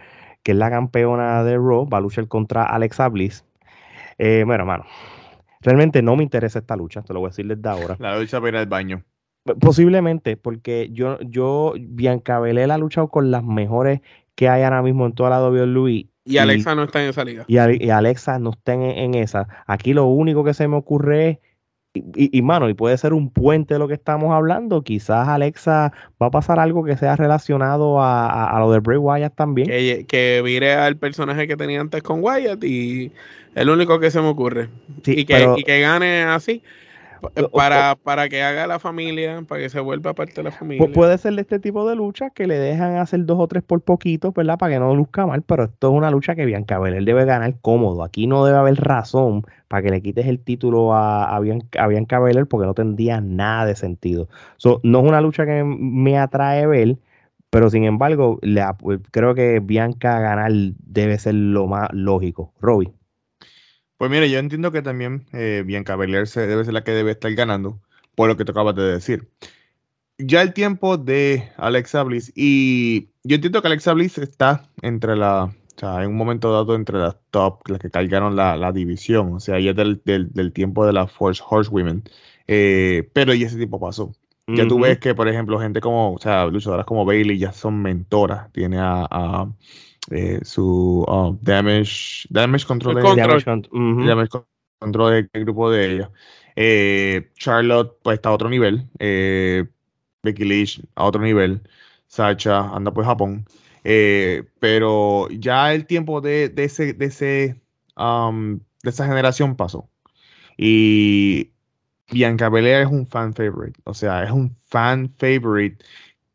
que 0.43 0.51
es 0.53 0.57
la 0.57 0.69
campeona 0.69 1.43
de 1.43 1.55
Raw, 1.55 1.87
va 1.87 1.97
a 1.97 2.01
luchar 2.01 2.27
contra 2.27 2.63
Alexa 2.63 3.07
Bliss. 3.09 3.45
Eh, 4.17 4.43
bueno, 4.45 4.63
hermano, 4.63 4.85
realmente 5.61 6.01
no 6.01 6.15
me 6.15 6.23
interesa 6.23 6.59
esta 6.59 6.75
lucha, 6.75 7.01
te 7.01 7.13
lo 7.13 7.19
voy 7.19 7.27
a 7.27 7.29
decir 7.29 7.47
desde 7.47 7.69
ahora. 7.69 7.95
La 7.99 8.19
lucha 8.19 8.39
para 8.39 8.49
ir 8.49 8.55
al 8.57 8.65
baño. 8.65 9.03
Posiblemente, 9.59 10.35
porque 10.35 10.89
yo, 10.91 11.19
yo, 11.21 11.73
Bianca 11.79 12.39
Belair 12.39 12.71
ha 12.71 12.77
luchado 12.77 13.07
con 13.07 13.31
las 13.31 13.43
mejores 13.43 14.01
que 14.35 14.49
hay 14.49 14.63
ahora 14.63 14.81
mismo 14.81 15.05
en 15.05 15.13
toda 15.13 15.29
la 15.29 15.41
WWE. 15.41 16.09
Y 16.25 16.37
Alexa 16.37 16.75
no 16.75 16.83
está 16.83 17.01
en 17.01 17.09
esa 17.09 17.23
liga. 17.23 17.45
Y, 17.47 17.57
Alexa 17.89 18.37
no 18.37 18.49
está 18.51 18.73
en, 18.73 19.15
esa. 19.15 19.47
Aquí 19.65 19.93
lo 19.93 20.05
único 20.05 20.43
que 20.43 20.53
se 20.53 20.67
me 20.67 20.75
ocurre 20.75 21.29
es 21.29 21.37
y, 22.15 22.41
mano, 22.41 22.69
y 22.69 22.73
puede 22.73 22.97
ser 22.97 23.13
un 23.13 23.29
puente 23.29 23.75
de 23.75 23.79
lo 23.79 23.87
que 23.87 23.93
estamos 23.93 24.33
hablando. 24.33 24.81
Quizás 24.81 25.27
Alexa 25.27 25.91
va 26.21 26.27
a 26.27 26.31
pasar 26.31 26.59
algo 26.59 26.83
que 26.83 26.97
sea 26.97 27.15
relacionado 27.15 28.01
a, 28.01 28.55
lo 28.59 28.71
de 28.71 28.79
Bray 28.79 28.97
Wyatt 28.97 29.35
también. 29.35 29.67
Que, 29.67 30.05
que 30.07 30.41
vire 30.43 30.73
al 30.73 30.97
personaje 30.97 31.47
que 31.47 31.57
tenía 31.57 31.81
antes 31.81 32.03
con 32.03 32.23
Wyatt 32.23 32.63
y 32.63 33.11
es 33.55 33.65
lo 33.65 33.73
único 33.73 33.99
que 33.99 34.11
se 34.11 34.21
me 34.21 34.27
ocurre. 34.27 34.69
y, 35.05 35.25
que, 35.25 35.53
y 35.57 35.63
que 35.63 35.81
gane 35.81 36.23
así. 36.23 36.61
Para, 37.51 37.95
para 37.95 38.29
que 38.29 38.41
haga 38.41 38.67
la 38.67 38.79
familia, 38.79 39.41
para 39.47 39.61
que 39.61 39.69
se 39.69 39.79
vuelva 39.79 40.13
parte 40.13 40.35
de 40.35 40.43
la 40.43 40.51
familia. 40.51 40.87
puede 40.93 41.17
ser 41.17 41.33
de 41.33 41.41
este 41.41 41.59
tipo 41.59 41.87
de 41.87 41.95
lucha 41.95 42.29
que 42.29 42.47
le 42.47 42.57
dejan 42.57 42.97
hacer 42.97 43.25
dos 43.25 43.39
o 43.39 43.47
tres 43.47 43.63
por 43.63 43.81
poquito, 43.81 44.31
¿verdad? 44.31 44.57
Para 44.57 44.73
que 44.73 44.79
no 44.79 44.95
luzca 44.95 45.25
mal, 45.25 45.41
pero 45.41 45.65
esto 45.65 45.89
es 45.89 45.93
una 45.93 46.11
lucha 46.11 46.35
que 46.35 46.45
Bianca 46.45 46.79
Belair 46.79 47.03
debe 47.03 47.25
ganar 47.25 47.55
cómodo. 47.61 48.03
Aquí 48.03 48.27
no 48.27 48.45
debe 48.45 48.57
haber 48.57 48.75
razón 48.75 49.45
para 49.67 49.83
que 49.83 49.89
le 49.89 50.01
quites 50.01 50.27
el 50.27 50.39
título 50.39 50.93
a, 50.93 51.35
a, 51.35 51.39
Bianca, 51.39 52.19
Belair 52.19 52.47
porque 52.47 52.65
no 52.67 52.73
tendría 52.73 53.21
nada 53.21 53.65
de 53.65 53.75
sentido. 53.75 54.27
no 54.83 54.99
es 54.99 55.05
una 55.05 55.21
lucha 55.21 55.45
que 55.45 55.63
me 55.63 56.17
atrae 56.17 56.65
ver, 56.67 56.97
pero 57.49 57.69
sin 57.69 57.83
embargo, 57.83 58.39
creo 59.11 59.35
que 59.35 59.59
Bianca 59.59 60.19
ganar 60.19 60.51
debe 60.51 61.17
ser 61.17 61.35
lo 61.35 61.67
más 61.67 61.89
lógico. 61.93 62.53
Robbie. 62.59 62.96
Pues 63.97 64.11
mire, 64.11 64.29
yo 64.29 64.37
entiendo 64.37 64.71
que 64.71 64.83
también 64.83 65.25
eh, 65.33 65.63
Bianca 65.65 65.95
Belair 65.95 66.27
debe 66.27 66.63
ser 66.63 66.73
la 66.73 66.83
que 66.83 66.91
debe 66.91 67.11
estar 67.11 67.33
ganando, 67.33 67.81
por 68.15 68.29
lo 68.29 68.37
que 68.37 68.45
te 68.45 68.51
acabas 68.51 68.75
de 68.75 68.83
decir. 68.83 69.27
Ya 70.19 70.41
el 70.41 70.53
tiempo 70.53 70.97
de 70.97 71.49
Alexa 71.57 72.03
Bliss, 72.03 72.31
y 72.35 73.09
yo 73.23 73.35
entiendo 73.35 73.61
que 73.61 73.67
Alexa 73.67 73.93
Bliss 73.93 74.17
está 74.19 74.69
entre 74.81 75.15
la, 75.15 75.45
o 75.45 75.79
sea, 75.79 76.03
en 76.03 76.09
un 76.09 76.15
momento 76.15 76.51
dado 76.51 76.75
entre 76.75 76.99
las 76.99 77.17
top, 77.31 77.67
las 77.69 77.79
que 77.79 77.89
cargaron 77.89 78.35
la, 78.35 78.71
división, 78.71 79.33
o 79.33 79.39
sea, 79.39 79.59
ya 79.59 79.73
del, 79.73 80.01
del, 80.03 80.53
tiempo 80.53 80.85
de 80.85 80.93
la 80.93 81.07
Force 81.07 81.41
Horsewomen, 81.47 82.03
eh, 82.47 83.09
pero 83.13 83.33
y 83.33 83.43
ese 83.43 83.57
tiempo 83.57 83.79
pasó. 83.79 84.13
Ya 84.47 84.65
tú 84.65 84.79
ves 84.79 84.97
que, 84.99 85.13
por 85.13 85.27
ejemplo, 85.27 85.59
gente 85.59 85.81
como, 85.81 86.13
o 86.13 86.19
sea, 86.19 86.45
luchadoras 86.45 86.85
como 86.85 87.03
Bailey 87.03 87.37
ya 87.37 87.51
son 87.51 87.81
mentoras, 87.81 88.49
tiene 88.53 88.77
a 88.79 89.51
eh, 90.11 90.39
su 90.43 91.03
oh, 91.07 91.37
damage, 91.41 92.27
damage 92.29 92.65
control, 92.65 92.95
de, 92.95 93.01
damage, 93.01 94.29
control 94.79 95.29
del 95.31 95.43
grupo 95.45 95.71
de 95.71 95.95
ella. 95.95 96.11
Eh, 96.55 97.29
Charlotte 97.35 97.97
pues 98.03 98.15
está 98.15 98.29
a 98.29 98.33
otro 98.33 98.49
nivel. 98.49 98.87
Eh, 98.99 99.65
Becky 100.23 100.45
Lynch 100.45 100.81
a 100.95 101.05
otro 101.05 101.21
nivel. 101.21 101.61
Sacha 102.07 102.61
anda 102.75 102.91
por 102.91 103.05
Japón. 103.05 103.45
pero 103.83 105.27
ya 105.29 105.73
el 105.73 105.85
tiempo 105.85 106.21
de, 106.21 106.49
de 106.49 106.63
ese, 106.65 106.93
de 106.93 107.05
ese 107.05 107.61
um, 107.97 108.59
de 108.83 108.89
esa 108.89 109.05
generación 109.05 109.55
pasó. 109.55 109.89
Y 110.57 111.51
Bianca 112.11 112.49
Belair 112.49 112.83
es 112.83 112.87
un 112.87 113.07
fan 113.07 113.33
favorite. 113.33 113.79
O 113.83 113.93
sea, 113.93 114.23
es 114.23 114.31
un 114.31 114.55
fan 114.65 115.13
favorite 115.17 115.83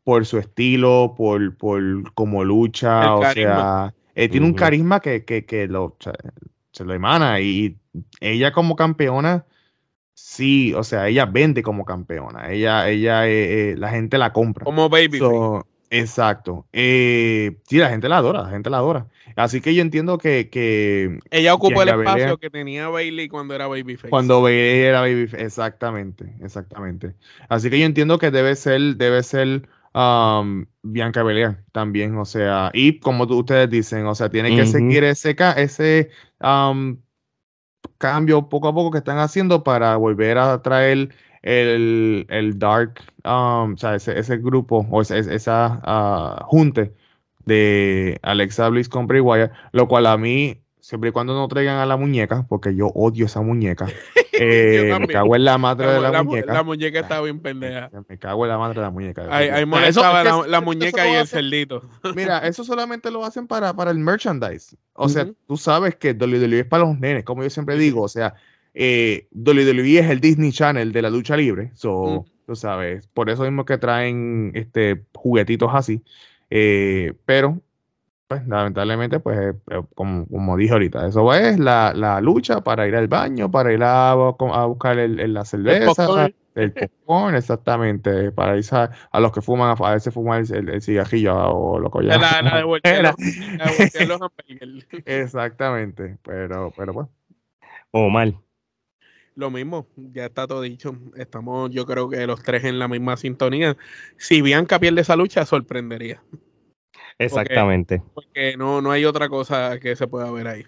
por 0.03 0.25
su 0.25 0.37
estilo, 0.37 1.13
por, 1.17 1.55
por 1.55 2.13
cómo 2.13 2.43
lucha, 2.43 3.15
o 3.15 3.31
sea, 3.31 3.93
eh, 4.15 4.27
tiene 4.29 4.45
un 4.45 4.53
carisma 4.53 4.99
que, 4.99 5.23
que, 5.23 5.45
que 5.45 5.67
lo, 5.67 5.97
se 6.71 6.83
lo 6.83 6.93
emana 6.93 7.39
y 7.39 7.77
ella 8.19 8.51
como 8.51 8.75
campeona, 8.75 9.45
sí, 10.13 10.73
o 10.73 10.83
sea, 10.83 11.07
ella 11.07 11.25
vende 11.25 11.63
como 11.63 11.85
campeona, 11.85 12.51
ella, 12.51 12.89
ella, 12.89 13.27
eh, 13.27 13.71
eh, 13.71 13.75
la 13.77 13.89
gente 13.89 14.17
la 14.17 14.33
compra. 14.33 14.65
Como 14.65 14.89
baby. 14.89 15.19
exacto. 15.89 16.65
sí, 16.73 17.77
la 17.77 17.89
gente 17.89 18.09
la 18.09 18.17
adora, 18.17 18.43
la 18.43 18.49
gente 18.49 18.69
la 18.69 18.77
adora. 18.77 19.07
Así 19.35 19.61
que 19.61 19.73
yo 19.73 19.81
entiendo 19.81 20.17
que... 20.17 20.49
que 20.49 21.17
ella 21.31 21.55
ocupó 21.55 21.81
el 21.81 21.89
espacio 21.89 22.37
que 22.37 22.49
tenía 22.49 22.89
Bailey 22.89 23.29
cuando 23.29 23.55
era 23.55 23.67
Babyface. 23.67 24.09
Cuando 24.09 24.41
Bailey 24.41 24.81
era 24.81 24.99
Babyface, 24.99 25.43
exactamente, 25.43 26.35
exactamente. 26.41 27.15
Así 27.49 27.69
que 27.69 27.79
yo 27.79 27.85
entiendo 27.85 28.19
que 28.19 28.29
debe 28.29 28.55
ser, 28.55 28.97
debe 28.97 29.23
ser 29.23 29.67
um, 29.93 30.65
Bianca 30.83 31.23
Belair 31.23 31.63
también, 31.71 32.17
o 32.17 32.25
sea, 32.25 32.71
y 32.73 32.99
como 32.99 33.23
ustedes 33.23 33.69
dicen, 33.69 34.05
o 34.05 34.15
sea, 34.15 34.29
tiene 34.29 34.55
que 34.55 34.65
seguir 34.65 35.03
ese, 35.03 35.35
ese 35.57 36.09
um, 36.41 36.97
cambio 37.97 38.49
poco 38.49 38.67
a 38.67 38.73
poco 38.73 38.91
que 38.91 38.97
están 38.99 39.19
haciendo 39.19 39.63
para 39.63 39.95
volver 39.97 40.37
a 40.37 40.61
traer 40.61 41.09
el, 41.41 42.25
el 42.29 42.59
Dark, 42.59 43.01
um, 43.25 43.73
o 43.73 43.77
sea, 43.77 43.95
ese, 43.95 44.17
ese, 44.17 44.37
grupo 44.37 44.85
o 44.89 45.01
esa, 45.01 45.17
esa 45.17 45.81
uh, 46.41 46.43
junte 46.45 46.93
de 47.45 48.19
Alexa 48.23 48.69
Bliss 48.69 48.89
con 48.89 49.07
Bray 49.07 49.21
Wyatt, 49.21 49.51
lo 49.73 49.87
cual 49.87 50.05
a 50.07 50.17
mí 50.17 50.62
siempre 50.83 51.11
y 51.11 51.13
cuando 51.13 51.33
no 51.33 51.47
traigan 51.47 51.77
a 51.77 51.85
la 51.85 51.95
muñeca, 51.95 52.45
porque 52.49 52.75
yo 52.75 52.87
odio 52.87 53.25
esa 53.25 53.41
muñeca. 53.41 53.87
Eh, 54.35 54.91
me 54.99 55.07
cago 55.07 55.35
en 55.35 55.45
la 55.45 55.59
madre 55.59 55.85
de 55.85 56.01
la, 56.01 56.23
muñeca. 56.23 56.53
La 56.53 56.63
muñeca 56.63 56.99
está 57.01 57.21
bien 57.21 57.39
pendeja. 57.39 57.91
Me 58.09 58.17
cago 58.17 58.45
en 58.45 58.49
la 58.49 58.57
madre 58.57 58.73
de 58.73 58.81
la 58.81 58.89
muñeca. 58.89 59.27
Ahí, 59.29 59.63
molestaba 59.63 60.23
la, 60.47 60.59
muñeca 60.59 61.07
y 61.07 61.13
el 61.13 61.27
cerdito. 61.27 61.83
Mira, 62.15 62.39
eso 62.39 62.63
solamente 62.63 63.11
lo 63.11 63.23
hacen 63.23 63.45
para, 63.45 63.75
para 63.75 63.91
el 63.91 63.99
merchandise. 63.99 64.75
O 64.93 65.07
sea, 65.07 65.29
tú 65.47 65.55
sabes 65.55 65.97
que 65.97 66.13
WWE 66.13 66.61
es 66.61 66.65
para 66.65 66.83
los 66.83 66.99
nenes, 66.99 67.23
como 67.23 67.43
yo 67.43 67.51
siempre 67.51 67.77
digo. 67.77 68.01
O 68.01 68.07
sea, 68.07 68.33
eh, 68.73 69.27
WWE 69.33 69.99
es 69.99 70.09
el 70.09 70.19
Disney 70.19 70.51
Channel 70.51 70.91
de 70.91 71.01
la 71.03 71.11
lucha 71.11 71.37
libre. 71.37 71.69
So, 71.75 72.25
Tú 72.47 72.55
sabes, 72.55 73.07
por 73.07 73.29
eso 73.29 73.43
mismo 73.43 73.65
que 73.65 73.77
traen 73.77 74.51
este 74.55 75.05
juguetitos 75.13 75.69
así. 75.73 76.01
Eh, 76.49 77.13
pero 77.25 77.61
pues, 78.33 78.47
lamentablemente, 78.47 79.19
pues, 79.19 79.37
eh, 79.37 79.53
eh, 79.69 79.81
como, 79.93 80.57
dije 80.57 80.73
ahorita, 80.73 81.07
eso 81.07 81.31
es 81.33 81.59
la, 81.59 82.19
lucha 82.21 82.61
para 82.61 82.87
ir 82.87 82.95
al 82.95 83.07
baño, 83.07 83.51
para 83.51 83.71
ir 83.71 83.83
a, 83.83 84.15
buscar 84.15 84.97
el, 84.97 85.33
la 85.33 85.45
cerveza, 85.45 86.31
el 86.55 86.71
popcorn, 86.71 87.35
exactamente, 87.35 88.31
para 88.31 88.57
ir 88.57 88.65
a, 88.71 89.19
los 89.19 89.31
que 89.31 89.41
fuman, 89.41 89.75
a 89.79 89.91
veces 89.91 90.11
fuman 90.13 90.45
el, 90.51 90.81
cigajillo 90.81 91.35
o 91.35 91.79
lo 91.79 91.91
que 91.91 92.07
ya. 92.07 92.17
La, 92.17 92.41
la 92.41 93.15
Exactamente, 95.05 96.17
pero, 96.23 96.73
pero 96.75 96.93
pues. 96.93 97.07
O 97.91 98.09
mal. 98.09 98.39
Lo 99.35 99.51
mismo, 99.51 99.87
ya 99.95 100.25
está 100.25 100.47
todo 100.47 100.61
dicho. 100.61 100.95
Estamos, 101.15 101.69
yo 101.69 101.85
creo 101.85 102.09
que 102.09 102.25
los 102.25 102.41
tres 102.41 102.63
en 102.63 102.79
la 102.79 102.87
misma 102.87 103.15
sintonía. 103.15 103.77
Si 104.17 104.41
Bianca 104.41 104.79
pierde 104.79 105.01
esa 105.01 105.15
lucha, 105.15 105.45
sorprendería. 105.45 106.23
Exactamente. 107.19 108.01
Porque, 108.13 108.55
no, 108.57 108.81
no 108.81 108.91
hay 108.91 109.05
otra 109.05 109.29
cosa 109.29 109.79
que 109.79 109.95
se 109.95 110.07
pueda 110.07 110.31
ver 110.31 110.47
ahí. 110.47 110.63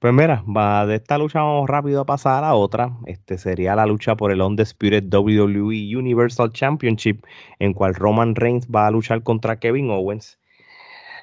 Pues 0.00 0.14
mira, 0.14 0.42
va 0.48 0.86
de 0.86 0.94
esta 0.94 1.18
lucha 1.18 1.42
vamos 1.42 1.68
rápido 1.68 2.00
a 2.00 2.06
pasar 2.06 2.42
a 2.42 2.54
otra. 2.54 2.96
Este 3.04 3.36
sería 3.36 3.76
la 3.76 3.84
lucha 3.84 4.16
por 4.16 4.32
el 4.32 4.40
Undisputed 4.40 5.04
WWE 5.12 5.94
Universal 5.94 6.50
Championship, 6.52 7.22
en 7.58 7.74
cual 7.74 7.94
Roman 7.94 8.34
Reigns 8.34 8.66
va 8.74 8.86
a 8.86 8.90
luchar 8.90 9.22
contra 9.22 9.58
Kevin 9.58 9.90
Owens. 9.90 10.38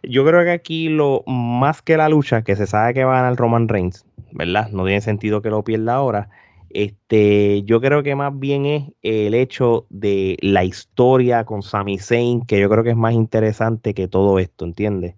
Yo 0.03 0.23
creo 0.23 0.43
que 0.43 0.51
aquí 0.51 0.89
lo 0.89 1.23
más 1.25 1.81
que 1.81 1.97
la 1.97 2.07
lucha, 2.07 2.43
que 2.43 2.55
se 2.55 2.67
sabe 2.67 2.93
que 2.93 3.03
va 3.03 3.17
a 3.17 3.21
ganar 3.23 3.35
Roman 3.35 3.67
Reigns, 3.67 4.05
¿verdad? 4.31 4.69
No 4.69 4.85
tiene 4.85 5.01
sentido 5.01 5.41
que 5.41 5.49
lo 5.49 5.63
pierda 5.63 5.95
ahora. 5.95 6.29
Este, 6.69 7.63
yo 7.63 7.79
creo 7.81 8.03
que 8.03 8.15
más 8.15 8.37
bien 8.37 8.65
es 8.65 8.83
el 9.01 9.33
hecho 9.33 9.85
de 9.89 10.37
la 10.41 10.63
historia 10.63 11.45
con 11.45 11.61
Sami 11.61 11.97
Zayn, 11.97 12.45
que 12.45 12.59
yo 12.59 12.69
creo 12.69 12.83
que 12.83 12.91
es 12.91 12.97
más 12.97 13.13
interesante 13.13 13.93
que 13.93 14.07
todo 14.07 14.39
esto, 14.39 14.65
¿entiendes? 14.65 15.15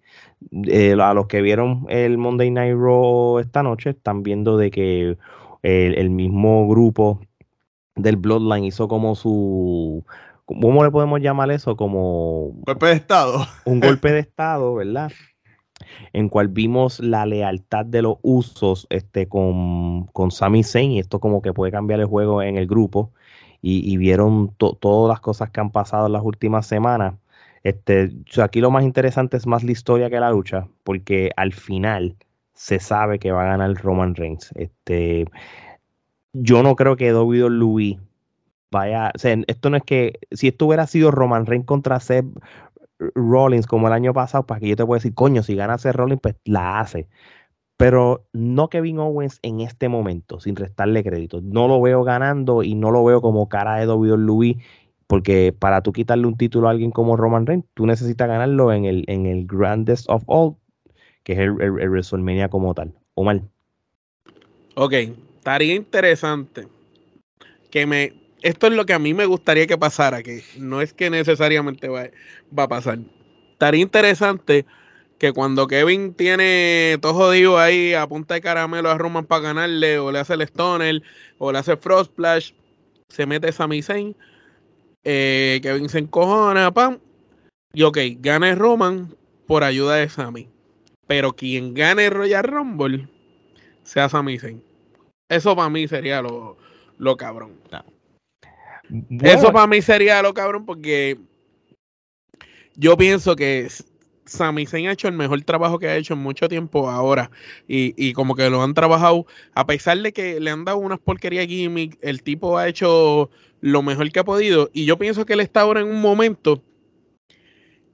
Eh, 0.67 0.95
a 0.99 1.13
los 1.13 1.27
que 1.27 1.41
vieron 1.41 1.85
el 1.89 2.17
Monday 2.17 2.51
Night 2.51 2.75
Raw 2.75 3.39
esta 3.39 3.63
noche, 3.63 3.91
están 3.91 4.23
viendo 4.23 4.57
de 4.57 4.71
que 4.71 5.17
el, 5.63 6.09
mismo 6.09 6.67
grupo 6.67 7.19
del 7.95 8.15
Bloodline 8.15 8.65
hizo 8.65 8.87
como 8.87 9.15
su 9.15 10.05
¿cómo 10.45 10.83
le 10.83 10.91
podemos 10.91 11.19
llamar 11.19 11.51
eso? 11.51 11.75
Como 11.75 12.51
golpe 12.65 12.87
de 12.87 12.93
estado. 12.93 13.45
Un 13.65 13.79
golpe 13.79 14.11
de 14.11 14.19
estado, 14.19 14.75
¿verdad? 14.75 15.11
En 16.13 16.29
cual 16.29 16.47
vimos 16.47 16.99
la 16.99 17.25
lealtad 17.25 17.85
de 17.85 18.01
los 18.01 18.17
usos 18.21 18.87
este, 18.89 19.27
con, 19.27 20.05
con 20.07 20.31
Sami 20.31 20.63
Zayn, 20.63 20.91
y 20.91 20.99
esto 20.99 21.19
como 21.19 21.41
que 21.41 21.53
puede 21.53 21.71
cambiar 21.71 21.99
el 21.99 22.05
juego 22.05 22.41
en 22.41 22.57
el 22.57 22.67
grupo, 22.67 23.11
y, 23.61 23.97
vieron 23.97 24.53
todas 24.57 25.09
las 25.09 25.19
cosas 25.19 25.49
que 25.49 25.59
han 25.59 25.71
pasado 25.71 26.07
en 26.07 26.13
las 26.13 26.23
últimas 26.23 26.65
semanas. 26.65 27.15
Este, 27.63 28.11
aquí 28.41 28.61
lo 28.61 28.71
más 28.71 28.83
interesante 28.83 29.35
es 29.37 29.45
más 29.45 29.63
la 29.63 29.71
historia 29.71 30.09
que 30.09 30.19
la 30.19 30.31
lucha, 30.31 30.67
porque 30.83 31.31
al 31.35 31.53
final 31.53 32.15
se 32.53 32.79
sabe 32.79 33.19
que 33.19 33.31
va 33.31 33.43
a 33.43 33.57
ganar 33.57 33.73
Roman 33.75 34.15
Reigns. 34.15 34.51
Este, 34.55 35.25
yo 36.33 36.63
no 36.63 36.75
creo 36.75 36.95
que 36.95 37.11
Louis 37.11 37.97
vaya, 38.71 39.11
o 39.15 39.17
sea, 39.17 39.35
esto 39.47 39.69
no 39.69 39.77
es 39.77 39.83
que 39.83 40.19
si 40.31 40.49
esto 40.49 40.67
hubiera 40.67 40.85
sido 40.87 41.11
Roman 41.11 41.45
Reigns 41.45 41.65
contra 41.65 41.99
Seth 41.99 42.25
Rollins 43.15 43.67
como 43.67 43.87
el 43.87 43.93
año 43.93 44.13
pasado, 44.13 44.45
para 44.45 44.59
que 44.59 44.69
yo 44.69 44.75
te 44.75 44.85
pueda 44.85 44.97
decir, 44.99 45.13
coño, 45.13 45.43
si 45.43 45.55
gana 45.55 45.77
Seth 45.77 45.95
Rollins, 45.95 46.21
pues 46.21 46.35
la 46.45 46.79
hace. 46.79 47.07
pero 47.77 48.25
no 48.33 48.69
Kevin 48.69 48.99
Owens 48.99 49.39
en 49.41 49.61
este 49.61 49.89
momento, 49.89 50.39
sin 50.41 50.55
restarle 50.57 51.03
crédito. 51.03 51.41
No 51.41 51.67
lo 51.67 51.81
veo 51.81 52.03
ganando 52.03 52.63
y 52.63 52.75
no 52.75 52.91
lo 52.91 53.03
veo 53.05 53.21
como 53.21 53.47
cara 53.49 53.77
de 53.77 53.87
WWE, 53.87 54.57
porque 55.07 55.55
para 55.57 55.81
tú 55.81 55.93
quitarle 55.93 56.27
un 56.27 56.37
título 56.37 56.67
a 56.67 56.71
alguien 56.71 56.91
como 56.91 57.17
Roman 57.17 57.45
Reigns, 57.45 57.65
tú 57.73 57.85
necesitas 57.85 58.27
ganarlo 58.27 58.73
en 58.73 58.85
el, 58.85 59.05
en 59.07 59.25
el 59.25 59.47
Grandest 59.47 60.09
of 60.09 60.23
All, 60.27 60.55
que 61.23 61.33
es 61.33 61.39
el, 61.39 61.61
el, 61.61 61.89
WrestleMania 61.89 62.49
como 62.49 62.73
tal. 62.73 62.93
O 63.15 63.23
mal. 63.23 63.49
Ok, 64.75 64.93
estaría 64.93 65.75
interesante 65.75 66.67
que 67.71 67.85
me. 67.85 68.13
Esto 68.41 68.67
es 68.67 68.73
lo 68.73 68.85
que 68.85 68.93
a 68.93 68.99
mí 68.99 69.13
me 69.13 69.25
gustaría 69.25 69.67
que 69.67 69.77
pasara, 69.77 70.23
que 70.23 70.43
no 70.57 70.81
es 70.81 70.93
que 70.93 71.09
necesariamente 71.09 71.89
va, 71.89 72.09
va 72.57 72.63
a 72.63 72.67
pasar. 72.67 72.99
Estaría 73.51 73.81
interesante 73.81 74.65
que 75.17 75.33
cuando 75.33 75.67
Kevin 75.67 76.13
tiene 76.13 76.97
todo 77.01 77.13
jodido 77.13 77.59
ahí 77.59 77.93
a 77.93 78.07
punta 78.07 78.35
de 78.35 78.41
caramelo 78.41 78.89
a 78.89 78.97
Roman 78.97 79.25
para 79.25 79.41
ganarle, 79.41 79.99
o 79.99 80.11
le 80.11 80.19
hace 80.19 80.33
el 80.33 80.41
Stoner, 80.43 81.03
o 81.37 81.51
le 81.51 81.59
hace 81.59 81.75
Frost 81.75 82.11
Splash, 82.11 82.53
se 83.09 83.25
mete 83.25 83.51
Sami 83.51 83.81
Zayn, 83.81 84.15
eh, 85.03 85.59
Kevin 85.61 85.89
se 85.89 85.99
encojona, 85.99 86.71
pam, 86.73 86.99
y 87.73 87.83
ok, 87.83 87.97
gana 88.19 88.55
Roman 88.55 89.13
por 89.45 89.63
ayuda 89.63 89.95
de 89.95 90.07
Sami. 90.09 90.47
Pero 91.05 91.33
quien 91.33 91.73
gane 91.73 92.09
Royal 92.09 92.43
Rumble 92.43 93.09
sea 93.83 94.07
Sami 94.07 94.39
Zayn. 94.39 94.63
Eso 95.27 95.55
para 95.55 95.69
mí 95.69 95.87
sería 95.87 96.21
lo, 96.21 96.57
lo 96.97 97.17
cabrón. 97.17 97.53
Eso 99.21 99.51
para 99.51 99.67
mí 99.67 99.81
sería 99.81 100.21
lo 100.21 100.33
cabrón 100.33 100.65
porque 100.65 101.17
yo 102.75 102.97
pienso 102.97 103.35
que 103.35 103.67
Sami 104.29 104.65
Zayn 104.65 104.87
ha 104.87 104.93
hecho 104.93 105.07
el 105.07 105.15
mejor 105.15 105.41
trabajo 105.41 105.79
que 105.79 105.87
ha 105.87 105.97
hecho 105.97 106.13
en 106.13 106.19
mucho 106.19 106.47
tiempo 106.47 106.89
ahora. 106.89 107.31
Y, 107.67 108.13
como 108.13 108.35
que 108.35 108.49
lo 108.49 108.61
han 108.63 108.73
trabajado, 108.73 109.25
a 109.53 109.65
pesar 109.65 109.97
de 109.99 110.13
que 110.13 110.39
le 110.39 110.51
han 110.51 110.65
dado 110.65 110.77
unas 110.77 110.99
porquerías 110.99 111.47
gimmick, 111.47 111.97
el 112.01 112.23
tipo 112.23 112.57
ha 112.57 112.67
hecho 112.67 113.29
lo 113.61 113.81
mejor 113.81 114.11
que 114.11 114.19
ha 114.19 114.23
podido. 114.23 114.69
Y 114.73 114.85
yo 114.85 114.97
pienso 114.97 115.25
que 115.25 115.33
él 115.33 115.41
está 115.41 115.61
ahora 115.61 115.81
en 115.81 115.87
un 115.87 116.01
momento 116.01 116.63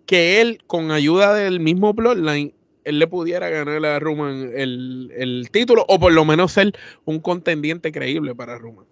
que 0.06 0.42
él, 0.42 0.60
con 0.68 0.92
ayuda 0.92 1.34
del 1.34 1.60
mismo 1.60 1.94
Bloodline, 1.94 2.54
él 2.84 3.00
le 3.00 3.08
pudiera 3.08 3.50
ganar 3.50 3.84
a 3.84 4.00
Roman 4.00 4.52
el, 4.56 5.12
el 5.18 5.50
título, 5.52 5.86
o 5.88 6.00
por 6.00 6.14
lo 6.14 6.24
menos 6.26 6.52
ser 6.52 6.74
un 7.06 7.20
contendiente 7.20 7.92
creíble 7.92 8.36
para 8.36 8.60
Roman. 8.60 8.86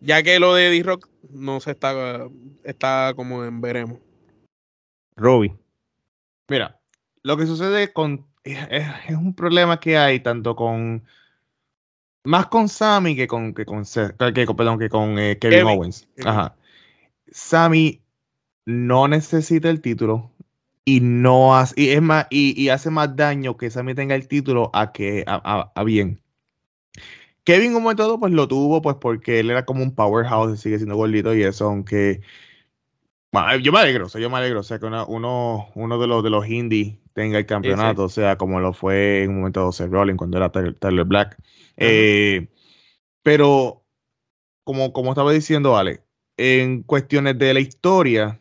Ya 0.00 0.22
que 0.22 0.38
lo 0.38 0.54
de 0.54 0.70
D-Rock 0.70 1.08
no 1.30 1.60
se 1.60 1.72
está, 1.72 2.26
está 2.64 3.12
como 3.14 3.44
en 3.44 3.60
veremos. 3.60 3.98
Robbie. 5.16 5.56
Mira, 6.48 6.80
lo 7.22 7.36
que 7.36 7.46
sucede 7.46 7.92
con. 7.92 8.26
Es, 8.42 8.56
un 9.10 9.34
problema 9.34 9.78
que 9.78 9.98
hay 9.98 10.20
tanto 10.20 10.56
con. 10.56 11.04
Más 12.24 12.46
con 12.46 12.68
Sammy 12.68 13.14
que 13.14 13.26
con. 13.26 13.52
Que 13.52 13.66
con, 13.66 13.84
que, 13.84 14.46
perdón, 14.46 14.78
que 14.78 14.88
con 14.88 15.18
eh, 15.18 15.38
Kevin, 15.38 15.66
Owens. 15.66 16.08
Ajá. 16.24 16.56
Sammy 17.30 18.02
no 18.64 19.06
necesita 19.06 19.68
el 19.68 19.82
título 19.82 20.32
y 20.86 21.00
no 21.00 21.54
hace. 21.54 21.74
Y 21.76 21.90
es 21.90 22.02
más, 22.02 22.26
y, 22.30 22.68
hace 22.70 22.90
más 22.90 23.14
daño 23.14 23.56
que 23.58 23.70
Sammy 23.70 23.94
tenga 23.94 24.14
el 24.14 24.26
título 24.26 24.70
a 24.72 24.92
que. 24.92 25.24
a, 25.26 25.70
a 25.74 25.84
bien. 25.84 26.20
Kevin, 27.44 27.72
como 27.72 27.94
todo, 27.96 28.20
pues 28.20 28.32
lo 28.32 28.48
tuvo, 28.48 28.82
pues 28.82 28.96
porque 29.00 29.40
él 29.40 29.50
era 29.50 29.64
como 29.64 29.82
un 29.82 29.94
powerhouse, 29.94 30.60
sigue 30.60 30.78
siendo 30.78 30.96
gordito 30.96 31.34
y 31.34 31.42
eso, 31.42 31.66
aunque 31.66 32.20
yo 33.62 33.72
me 33.72 33.78
alegro, 33.78 34.06
o 34.06 34.08
sea, 34.08 34.20
yo 34.20 34.28
me 34.28 34.38
alegro, 34.38 34.60
o 34.60 34.62
sea, 34.62 34.78
que 34.78 34.86
uno, 34.86 35.68
uno 35.74 35.98
de 35.98 36.06
los 36.06 36.22
de 36.24 36.30
los 36.30 36.48
indies 36.48 36.98
tenga 37.12 37.38
el 37.38 37.46
campeonato, 37.46 38.04
o 38.04 38.08
sea, 38.08 38.36
como 38.36 38.60
lo 38.60 38.72
fue 38.72 39.22
en 39.22 39.30
un 39.30 39.36
momento 39.38 39.66
de 39.66 39.72
Seth 39.72 39.90
Rollins 39.90 40.18
cuando 40.18 40.36
era 40.36 40.50
Tyler, 40.50 41.04
Black. 41.04 41.36
Eh, 41.76 42.48
pero, 43.22 43.84
como, 44.64 44.92
como 44.92 45.10
estaba 45.10 45.32
diciendo 45.32 45.76
Ale, 45.76 46.02
en 46.36 46.82
cuestiones 46.82 47.38
de 47.38 47.54
la 47.54 47.60
historia, 47.60 48.40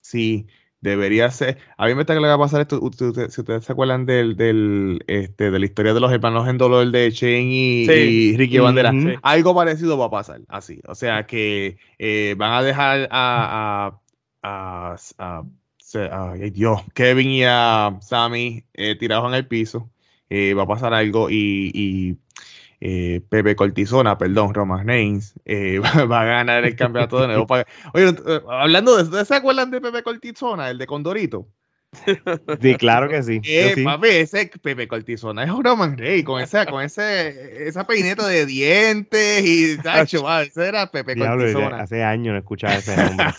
sí, 0.00 0.46
debería 0.80 1.30
ser. 1.30 1.58
A 1.76 1.86
mí 1.86 1.94
me 1.94 2.02
está 2.02 2.14
que 2.14 2.20
le 2.20 2.28
va 2.28 2.34
a 2.34 2.38
pasar 2.38 2.60
esto. 2.60 2.80
si 2.92 3.40
ustedes 3.40 3.64
se 3.64 3.72
acuerdan 3.72 4.06
del, 4.06 4.36
del, 4.36 5.04
este, 5.06 5.50
de 5.50 5.58
la 5.58 5.64
historia 5.64 5.94
de 5.94 6.00
los 6.00 6.12
hermanos 6.12 6.48
en 6.48 6.58
dolor 6.58 6.90
de 6.90 7.10
Shane 7.10 7.42
y, 7.42 8.36
Ricky 8.36 8.58
Bandera, 8.58 8.92
algo 9.22 9.54
parecido 9.54 9.98
va 9.98 10.06
a 10.06 10.10
pasar, 10.10 10.40
así. 10.48 10.80
O 10.86 10.94
sea 10.94 11.26
que 11.26 11.78
eh, 11.98 12.34
van 12.36 12.52
a 12.52 12.62
dejar 12.62 13.08
a 13.10 14.00
a, 14.46 14.96
Dios, 16.52 16.82
Kevin 16.94 17.28
y 17.28 17.44
a 17.44 17.98
Sammy 18.00 18.64
eh, 18.74 18.96
tirados 18.96 19.28
en 19.28 19.34
el 19.34 19.46
piso. 19.46 19.90
Eh, 20.28 20.54
va 20.54 20.64
a 20.64 20.66
pasar 20.66 20.92
algo 20.92 21.28
y, 21.30 22.18
eh, 22.80 23.22
Pepe 23.28 23.56
Cortisona, 23.56 24.18
perdón, 24.18 24.54
Roman 24.54 24.86
Reigns, 24.86 25.34
va, 25.46 26.20
a 26.20 26.24
ganar 26.24 26.64
el 26.64 26.76
campeonato 26.76 27.20
de 27.20 27.28
nuevo. 27.28 27.46
Oye, 27.94 28.14
hablando 28.48 28.96
de 28.96 29.02
eso, 29.02 29.24
¿se 29.24 29.34
acuerdan 29.34 29.70
de 29.70 29.80
Pepe 29.80 30.02
Cortisona, 30.02 30.70
el 30.70 30.78
de 30.78 30.86
Condorito? 30.86 31.48
Sí, 32.60 32.74
claro 32.74 33.08
que 33.08 33.22
sí. 33.22 33.40
Papi, 33.82 34.08
ese 34.08 34.50
Pepe 34.62 34.86
Cortisona 34.86 35.44
es 35.44 35.50
Roman 35.50 35.96
Reigns, 35.96 36.24
con 36.24 36.42
esa, 36.42 36.66
con 36.66 36.82
ese, 36.82 37.66
esa 37.66 37.86
peineta 37.86 38.26
de 38.26 38.44
dientes 38.44 39.42
y 39.44 39.78
tacho, 39.78 40.24
ese 40.40 40.68
era 40.68 40.90
Pepe 40.90 41.16
Cortisona. 41.16 41.80
Hace 41.80 42.02
años 42.02 42.32
no 42.32 42.38
escuchaba 42.38 42.74
ese 42.74 42.96
nombre. 42.96 43.26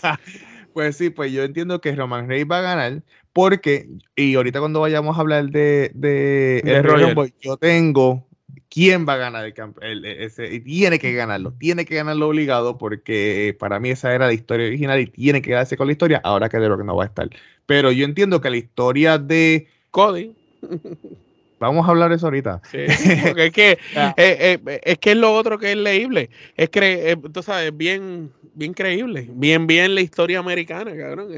Pues 0.74 0.96
sí, 0.96 1.10
pues 1.10 1.32
yo 1.32 1.42
entiendo 1.42 1.80
que 1.80 1.92
Roman 1.96 2.28
Reigns 2.28 2.48
va 2.48 2.58
a 2.58 2.62
ganar 2.62 3.02
porque, 3.32 3.88
y 4.14 4.36
ahorita 4.36 4.60
cuando 4.60 4.80
vayamos 4.80 5.16
a 5.16 5.20
hablar 5.20 5.46
de, 5.46 5.90
de, 5.92 6.58
el 6.64 7.32
yo 7.40 7.56
tengo 7.56 8.27
quién 8.68 9.06
va 9.08 9.14
a 9.14 9.16
ganar 9.18 9.44
el 9.44 9.54
campeón. 9.54 10.04
Ese, 10.04 10.60
tiene 10.60 10.98
que 10.98 11.12
ganarlo, 11.12 11.52
tiene 11.52 11.84
que 11.84 11.96
ganarlo 11.96 12.28
obligado 12.28 12.78
porque 12.78 13.56
para 13.58 13.80
mí 13.80 13.90
esa 13.90 14.14
era 14.14 14.26
la 14.26 14.32
historia 14.32 14.66
original 14.66 15.00
y 15.00 15.06
tiene 15.06 15.42
que 15.42 15.50
quedarse 15.50 15.76
con 15.76 15.86
la 15.86 15.92
historia 15.92 16.20
ahora 16.24 16.48
que 16.48 16.58
de 16.58 16.68
lo 16.68 16.78
que 16.78 16.84
no 16.84 16.96
va 16.96 17.04
a 17.04 17.08
estar. 17.08 17.28
Pero 17.66 17.92
yo 17.92 18.04
entiendo 18.04 18.40
que 18.40 18.50
la 18.50 18.56
historia 18.56 19.18
de 19.18 19.68
Cody. 19.90 20.34
Vamos 21.60 21.86
a 21.86 21.90
hablar 21.90 22.10
de 22.10 22.16
eso 22.16 22.26
ahorita. 22.26 22.60
Sí, 22.70 22.78
porque 23.26 23.46
es 23.46 23.52
que, 23.52 23.70
eh, 24.16 24.58
eh, 24.66 24.80
es 24.84 24.98
que 24.98 25.12
es 25.12 25.16
lo 25.16 25.34
otro 25.34 25.58
que 25.58 25.72
es 25.72 25.76
leíble. 25.76 26.30
Es 26.56 26.70
que, 26.70 27.10
eh, 27.10 27.16
tú 27.32 27.42
sabes, 27.42 27.76
bien, 27.76 28.32
bien 28.54 28.74
creíble. 28.74 29.28
Bien, 29.30 29.66
bien 29.66 29.94
la 29.94 30.00
historia 30.00 30.38
americana, 30.38 30.96
cabrón. 30.96 31.28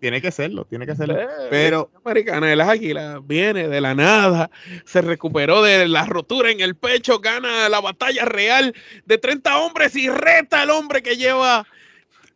tiene 0.00 0.20
que 0.20 0.30
serlo, 0.30 0.64
tiene 0.64 0.86
que 0.86 0.96
serlo. 0.96 1.16
Pero. 1.50 1.90
Americana 2.04 2.48
de 2.48 2.56
las 2.56 2.68
águilas 2.68 3.18
viene 3.26 3.68
de 3.68 3.80
la 3.80 3.94
nada, 3.94 4.50
se 4.84 5.00
recuperó 5.00 5.62
de 5.62 5.88
la 5.88 6.04
rotura 6.04 6.50
en 6.50 6.60
el 6.60 6.74
pecho, 6.74 7.18
gana 7.18 7.68
la 7.68 7.80
batalla 7.80 8.24
real 8.26 8.74
de 9.06 9.18
30 9.18 9.58
hombres 9.58 9.96
y 9.96 10.10
reta 10.10 10.62
al 10.62 10.70
hombre 10.70 11.02
que 11.02 11.16
lleva 11.16 11.66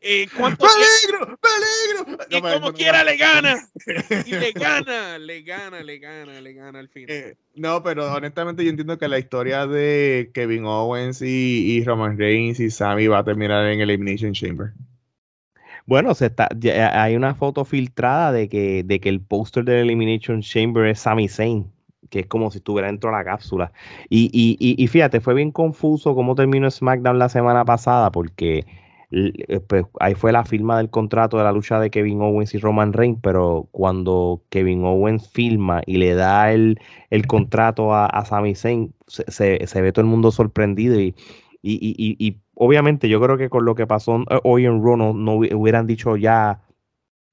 eh, 0.01 0.27
¡Peligro! 0.31 1.39
¡Peligro! 1.41 2.25
Y 2.31 2.41
como 2.41 2.73
quiera 2.73 3.03
le 3.05 3.17
gana. 3.17 3.57
Y 4.27 4.33
le 4.33 4.53
gana, 4.53 5.19
le 5.19 5.43
gana, 5.43 5.83
le 5.83 5.99
gana, 5.99 6.41
le 6.41 6.53
gana 6.53 6.79
al 6.79 6.89
final. 6.89 7.11
Eh, 7.11 7.37
no, 7.57 7.83
pero 7.83 8.13
honestamente 8.13 8.65
yo 8.65 8.71
entiendo 8.71 8.99
que 8.99 9.09
la 9.09 9.19
historia 9.19 9.67
de 9.67 10.31
Kevin 10.35 10.67
Owens 10.67 11.21
y, 11.23 11.83
Roman 11.85 12.19
Reigns 12.19 12.61
y 12.61 12.71
Sammy 12.71 13.07
va 13.09 13.19
a 13.19 13.25
terminar 13.25 13.67
en 13.67 13.81
Elimination 13.81 14.33
Chamber. 14.33 14.73
Bueno, 15.87 16.15
se 16.15 16.27
está, 16.27 16.49
hay 16.93 17.17
una 17.17 17.35
foto 17.35 17.65
filtrada 17.65 18.31
de 18.31 18.49
que, 18.49 18.83
de 18.85 19.01
que 19.01 19.09
el 19.09 19.21
póster 19.21 19.65
del 19.65 19.87
Elimination 19.87 20.43
Chamber 20.43 20.87
es 20.87 21.01
Sami 21.01 21.29
Zayn 21.29 21.73
que 22.11 22.21
es 22.21 22.27
como 22.27 22.51
si 22.51 22.59
estuviera 22.59 22.89
dentro 22.89 23.11
de 23.11 23.17
la 23.17 23.25
cápsula. 23.25 23.73
Y, 24.09 24.31
y, 24.33 24.57
y, 24.59 24.83
y 24.83 24.87
fíjate, 24.87 25.21
fue 25.21 25.35
bien 25.35 25.51
confuso 25.51 26.15
cómo 26.15 26.35
terminó 26.35 26.71
SmackDown 26.71 27.19
la 27.19 27.29
semana 27.29 27.65
pasada, 27.65 28.11
porque 28.11 28.59
eh, 28.61 28.67
pues 29.69 29.87
ahí 30.01 30.15
fue 30.15 30.33
la 30.33 30.45
firma 30.45 30.77
del 30.77 30.91
contrato 30.91 31.39
de 31.39 31.45
la 31.45 31.53
lucha 31.53 31.81
de 31.81 31.91
Kevin 31.91 32.21
Owens 32.21 32.55
y 32.55 32.59
Roman 32.59 32.93
Reigns, 32.93 33.19
pero 33.23 33.69
cuando 33.71 34.43
Kevin 34.51 34.85
Owens 34.85 35.29
firma 35.31 35.81
y 35.87 35.97
le 35.97 36.15
da 36.15 36.53
el, 36.53 36.79
el 37.11 37.27
contrato 37.27 37.95
a, 37.95 38.07
a 38.07 38.25
Sami 38.25 38.55
Zayn, 38.55 38.93
se, 39.07 39.67
se, 39.67 39.81
ve 39.81 39.93
todo 39.93 40.03
el 40.03 40.11
mundo 40.11 40.31
sorprendido 40.31 41.01
y, 41.01 41.15
y, 41.63 42.17
y, 42.19 42.37
obviamente 42.55 43.09
yo 43.09 43.21
creo 43.21 43.39
que 43.39 43.49
con 43.49 43.65
lo 43.65 43.75
que 43.75 43.87
pasó 43.87 44.25
eh, 44.31 44.41
hoy 44.45 44.67
en 44.67 44.83
Raw 44.83 44.97
no, 44.97 45.35
hubieran 45.35 45.87
dicho 45.87 46.17
ya 46.17 46.61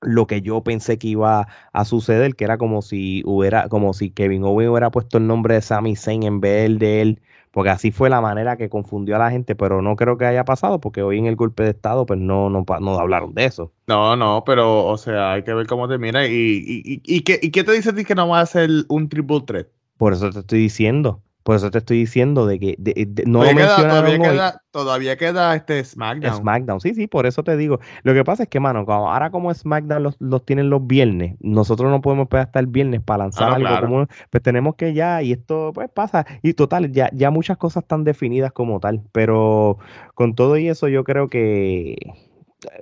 lo 0.01 0.27
que 0.27 0.41
yo 0.41 0.63
pensé 0.63 0.97
que 0.97 1.07
iba 1.09 1.47
a 1.73 1.85
suceder, 1.85 2.35
que 2.35 2.45
era 2.45 2.57
como 2.57 2.81
si 2.81 3.23
hubiera, 3.25 3.67
como 3.69 3.93
si 3.93 4.11
Kevin 4.11 4.43
Owens 4.43 4.69
hubiera 4.69 4.91
puesto 4.91 5.17
el 5.17 5.27
nombre 5.27 5.55
de 5.55 5.61
Sami 5.61 5.95
Zayn 5.95 6.23
en 6.23 6.39
vez 6.41 6.79
de 6.79 7.01
él 7.01 7.21
porque 7.55 7.69
así 7.69 7.91
fue 7.91 8.09
la 8.09 8.19
manera 8.19 8.57
que 8.57 8.67
confundió 8.67 9.15
a 9.15 9.19
la 9.19 9.31
gente, 9.31 9.55
pero 9.55 9.81
no 9.81 9.95
creo 9.95 10.17
que 10.17 10.25
haya 10.25 10.43
pasado, 10.43 10.81
porque 10.81 11.01
hoy 11.01 11.19
en 11.19 11.25
el 11.25 11.37
golpe 11.37 11.63
de 11.63 11.69
Estado, 11.69 12.05
pues 12.05 12.19
no, 12.19 12.49
no, 12.49 12.65
no 12.81 12.99
hablaron 12.99 13.33
de 13.33 13.45
eso. 13.45 13.71
No, 13.87 14.17
no, 14.17 14.43
pero, 14.45 14.85
o 14.85 14.97
sea, 14.97 15.31
hay 15.31 15.43
que 15.43 15.53
ver 15.53 15.65
cómo 15.65 15.87
termina. 15.87 16.27
¿Y, 16.27 16.33
y, 16.33 17.01
y, 17.05 17.21
qué, 17.21 17.39
y 17.41 17.51
qué 17.51 17.63
te 17.63 17.71
dice 17.71 17.91
a 17.91 17.95
ti 17.95 18.03
que 18.03 18.13
no 18.13 18.27
va 18.27 18.41
a 18.41 18.45
ser 18.45 18.69
un 18.89 19.07
triple 19.07 19.39
threat? 19.47 19.67
Por 19.95 20.11
eso 20.11 20.29
te 20.31 20.39
estoy 20.39 20.59
diciendo 20.59 21.21
Por 21.45 21.55
eso 21.57 21.69
te 21.69 21.77
estoy 21.77 21.99
diciendo 21.99 22.47
de 22.47 22.59
que 22.59 22.75
de, 22.79 23.05
de, 23.07 23.23
no 23.27 23.41
todavía, 23.41 23.55
queda, 23.67 23.77
todavía, 23.77 24.19
queda, 24.19 24.61
todavía 24.71 25.15
queda 25.15 25.55
este 25.55 25.83
SmackDown. 25.83 26.41
SmackDown, 26.41 26.81
sí, 26.81 26.95
sí, 26.95 27.05
por 27.05 27.27
eso 27.27 27.43
te 27.43 27.55
digo. 27.55 27.79
Lo 28.01 28.15
que 28.15 28.23
pasa 28.23 28.41
es 28.43 28.49
que, 28.49 28.59
mano, 28.59 28.83
como- 28.83 29.11
ahora 29.11 29.29
como 29.29 29.53
SmackDown 29.53 30.01
los, 30.01 30.15
los 30.19 30.43
tienen 30.43 30.71
los 30.71 30.87
viernes, 30.87 31.35
nosotros 31.41 31.91
no 31.91 32.01
podemos 32.01 32.23
esperar 32.23 32.47
hasta 32.47 32.59
el 32.59 32.65
viernes 32.65 33.01
para 33.01 33.25
lanzar 33.25 33.43
Ah, 33.43 33.49
no, 33.49 33.55
algo 33.57 33.67
claro. 33.67 33.87
como, 33.87 34.07
pues 34.31 34.41
tenemos 34.41 34.73
que 34.75 34.95
ya, 34.95 35.21
y 35.21 35.33
esto 35.33 35.71
pues 35.75 35.87
pasa, 35.91 36.25
y 36.41 36.53
total, 36.55 36.91
ya, 36.91 37.11
ya 37.13 37.29
muchas 37.29 37.57
cosas 37.57 37.83
están 37.83 38.03
definidas 38.03 38.51
como 38.51 38.79
tal, 38.79 39.03
pero 39.11 39.77
con 40.15 40.33
todo 40.33 40.57
y 40.57 40.67
eso 40.67 40.87
yo 40.87 41.03
creo 41.03 41.29
que 41.29 41.95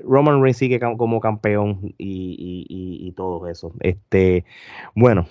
Roman 0.05 0.41
Reigns 0.41 0.55
sigue 0.57 0.79
como 0.79 1.19
campeón 1.19 1.93
y, 1.97 2.35
y, 2.39 2.65
y, 2.69 3.07
y 3.09 3.11
todo 3.11 3.47
eso. 3.49 3.73
Este, 3.81 4.45
bueno, 4.95 5.27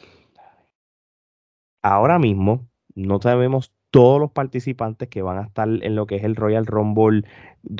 ahora 1.82 2.18
mismo 2.18 2.68
no 2.94 3.20
sabemos 3.20 3.72
todos 3.92 4.18
los 4.18 4.32
participantes 4.32 5.08
que 5.08 5.20
van 5.20 5.36
a 5.38 5.42
estar 5.42 5.68
en 5.68 5.94
lo 5.94 6.06
que 6.06 6.16
es 6.16 6.24
el 6.24 6.34
Royal 6.34 6.64
Rumble 6.66 7.24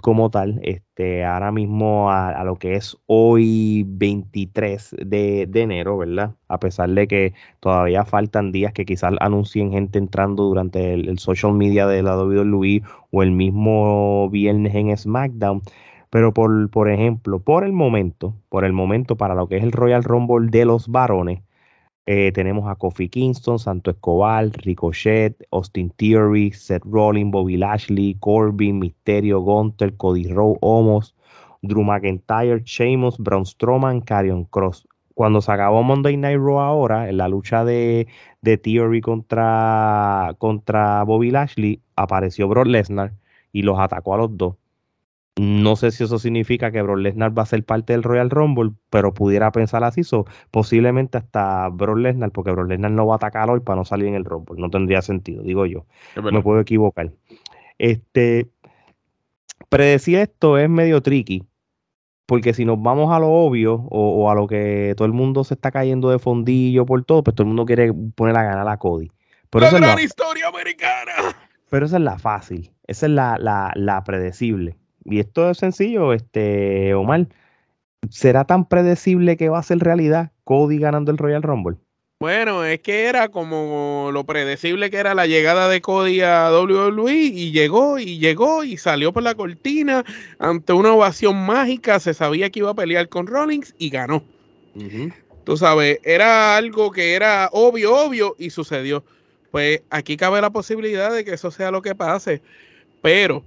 como 0.03 0.31
tal, 0.31 0.61
este, 0.62 1.25
ahora 1.25 1.53
mismo 1.53 2.11
a, 2.11 2.44
lo 2.44 2.57
que 2.57 2.77
es 2.77 2.98
hoy 3.07 3.85
23 3.88 4.96
de, 5.07 5.48
enero, 5.55 5.96
¿verdad? 5.96 6.35
A 6.48 6.61
pesar 6.61 6.90
de 6.90 7.09
que 7.09 7.33
todavía 7.61 8.05
faltan 8.05 8.53
días 8.53 8.75
que 8.75 8.85
quizás 8.85 9.14
anuncien 9.20 9.72
gente 9.72 9.98
entrando 9.98 10.44
durante 10.44 10.92
el, 10.92 11.09
el 11.09 11.18
social 11.18 11.55
media 11.55 11.87
de 11.87 12.03
la 12.03 12.16
WWE 12.18 12.83
o 13.11 13.22
el 13.22 13.33
mismo 13.33 14.29
viernes 14.31 14.75
en 14.75 14.96
SmackDown. 14.96 15.62
Pero 16.11 16.35
por, 16.35 16.68
por 16.68 16.90
ejemplo, 16.90 17.40
por 17.40 17.64
el 17.64 17.72
momento, 17.72 18.35
por 18.51 18.66
el 18.66 18.75
momento, 18.75 19.16
para 19.16 19.35
lo 19.35 19.48
que 19.48 19.57
es 19.57 19.62
el 19.62 19.72
Royal 19.72 20.05
Rumble 20.05 20.51
de 20.51 20.66
los 20.66 20.88
varones, 20.88 21.40
eh, 22.07 22.33
tenemos 22.33 22.69
a 22.69 22.75
Kofi 22.75 23.09
Kingston, 23.09 23.59
Santo 23.59 23.91
Escobar, 23.91 24.51
Ricochet, 24.65 25.37
Austin 25.51 25.91
Theory, 25.91 26.51
Seth 26.53 26.83
Rollins, 26.85 27.31
Bobby 27.31 27.57
Lashley, 27.57 28.17
Corbin, 28.19 28.79
Misterio, 28.79 29.41
Gunter, 29.41 29.97
Cody 29.97 30.33
Rhodes, 30.33 30.59
Omos, 30.62 31.15
Drew 31.62 31.85
McIntyre, 31.85 32.62
Sheamus, 32.65 33.19
Braun 33.19 33.45
Strowman, 33.47 34.01
Karrion 34.01 34.45
Cross. 34.47 34.88
Cuando 35.15 35.41
se 35.41 35.53
acabó 35.53 35.83
Monday 35.83 36.17
Night 36.17 36.38
Raw 36.38 36.59
ahora, 36.59 37.09
en 37.09 37.19
la 37.19 37.29
lucha 37.29 37.65
de, 37.65 38.09
de 38.41 38.59
Theory 38.59 39.01
contra, 39.01 40.35
contra 40.38 41.05
Bobby 41.05 41.31
Lashley, 41.31 41.83
apareció 41.97 42.49
Brock 42.49 42.67
Lesnar 42.67 43.12
y 43.53 43.62
los 43.62 43.79
atacó 43.79 44.15
a 44.15 44.19
los 44.19 44.37
dos. 44.37 44.57
No 45.40 45.77
sé 45.77 45.90
si 45.92 46.05
eso 46.05 46.18
significa 46.18 46.71
que 46.71 46.83
Brock 46.83 46.99
Lesnar 46.99 47.37
va 47.37 47.42
a 47.42 47.47
ser 47.47 47.64
parte 47.64 47.95
del 47.95 48.03
Royal 48.03 48.29
Rumble, 48.29 48.73
pero 48.90 49.14
pudiera 49.14 49.51
pensar 49.51 49.83
así, 49.83 50.05
so, 50.05 50.27
posiblemente 50.51 51.16
hasta 51.16 51.68
Brock 51.71 51.97
Lesnar, 51.97 52.31
porque 52.33 52.51
Brock 52.51 52.68
Lesnar 52.68 52.90
no 52.90 53.07
va 53.07 53.14
a 53.14 53.16
atacar 53.16 53.49
hoy 53.49 53.61
para 53.61 53.77
no 53.77 53.85
salir 53.87 54.09
en 54.09 54.14
el 54.14 54.27
Rumble, 54.27 54.61
no 54.61 54.68
tendría 54.68 55.01
sentido, 55.01 55.42
digo 55.42 55.64
yo, 55.64 55.87
me 56.33 56.42
puedo 56.42 56.61
equivocar. 56.61 57.12
Este, 57.79 58.51
predecir 59.71 60.18
esto 60.18 60.59
es 60.59 60.68
medio 60.68 61.01
tricky, 61.03 61.45
porque 62.27 62.53
si 62.55 62.64
nos 62.66 62.81
vamos 62.83 63.11
a 63.11 63.18
lo 63.18 63.29
obvio 63.31 63.75
o, 63.90 64.25
o 64.25 64.31
a 64.31 64.35
lo 64.35 64.47
que 64.47 64.92
todo 64.99 65.07
el 65.07 65.12
mundo 65.14 65.45
se 65.45 65.55
está 65.55 65.71
cayendo 65.71 66.11
de 66.11 66.18
fondillo 66.18 66.85
por 66.87 67.05
todo, 67.05 67.23
pues 67.25 67.35
todo 67.35 67.45
el 67.45 67.49
mundo 67.49 67.64
quiere 67.64 67.92
poner 68.14 68.37
a 68.37 68.42
ganar 68.42 68.68
a 68.68 68.77
Cody. 68.77 69.11
Pero 69.51 69.62
la 69.62 69.68
es 69.68 69.75
gran 69.81 69.97
la- 69.97 70.03
historia 70.03 70.49
americana. 70.49 71.12
pero 71.71 71.87
esa 71.87 71.97
es 71.97 72.03
la 72.03 72.18
fácil, 72.18 72.71
esa 72.87 73.07
es 73.07 73.12
la, 73.12 73.38
la, 73.38 73.73
la 73.77 74.05
predecible. 74.05 74.77
Y 75.05 75.21
esto 75.21 75.51
es 75.51 75.59
sencillo, 75.59 76.12
este, 76.12 76.95
Omar. 76.95 77.29
¿Será 78.11 78.45
tan 78.45 78.69
predecible 78.69 79.37
que 79.37 79.49
va 79.49 79.59
a 79.59 79.62
ser 79.62 79.79
realidad 79.79 80.33
Cody 80.45 80.79
ganando 80.79 81.11
el 81.11 81.19
Royal 81.19 81.43
Rumble? 81.43 81.77
Bueno, 82.23 82.65
es 82.65 82.79
que 82.81 83.07
era 83.07 83.31
como 83.31 84.11
lo 84.12 84.25
predecible 84.25 84.91
que 84.91 84.99
era 84.99 85.12
la 85.12 85.27
llegada 85.27 85.69
de 85.69 85.81
Cody 85.81 86.21
a 86.21 86.53
WWE 86.53 87.15
y 87.15 87.51
llegó 87.51 87.99
y 87.99 88.21
llegó 88.21 88.62
y 88.62 88.77
salió 88.77 89.12
por 89.12 89.25
la 89.25 89.35
cortina 89.35 90.05
ante 90.38 90.73
una 90.73 90.93
ovación 90.93 91.35
mágica, 91.45 91.99
se 91.99 92.15
sabía 92.15 92.49
que 92.51 92.61
iba 92.61 92.71
a 92.71 92.75
pelear 92.75 93.09
con 93.09 93.27
Rollins 93.27 93.75
y 93.77 93.91
ganó. 93.91 94.23
Tú 95.43 95.57
sabes, 95.57 95.99
era 96.05 96.57
algo 96.57 96.93
que 96.93 97.15
era 97.15 97.49
obvio, 97.53 97.97
obvio 97.97 98.37
y 98.38 98.51
sucedió. 98.51 99.05
Pues 99.51 99.83
aquí 99.91 100.17
cabe 100.17 100.41
la 100.41 100.51
posibilidad 100.51 101.12
de 101.12 101.25
que 101.25 101.35
eso 101.35 101.51
sea 101.51 101.73
lo 101.73 101.83
que 101.83 101.97
pase, 101.97 102.41
pero 103.03 103.43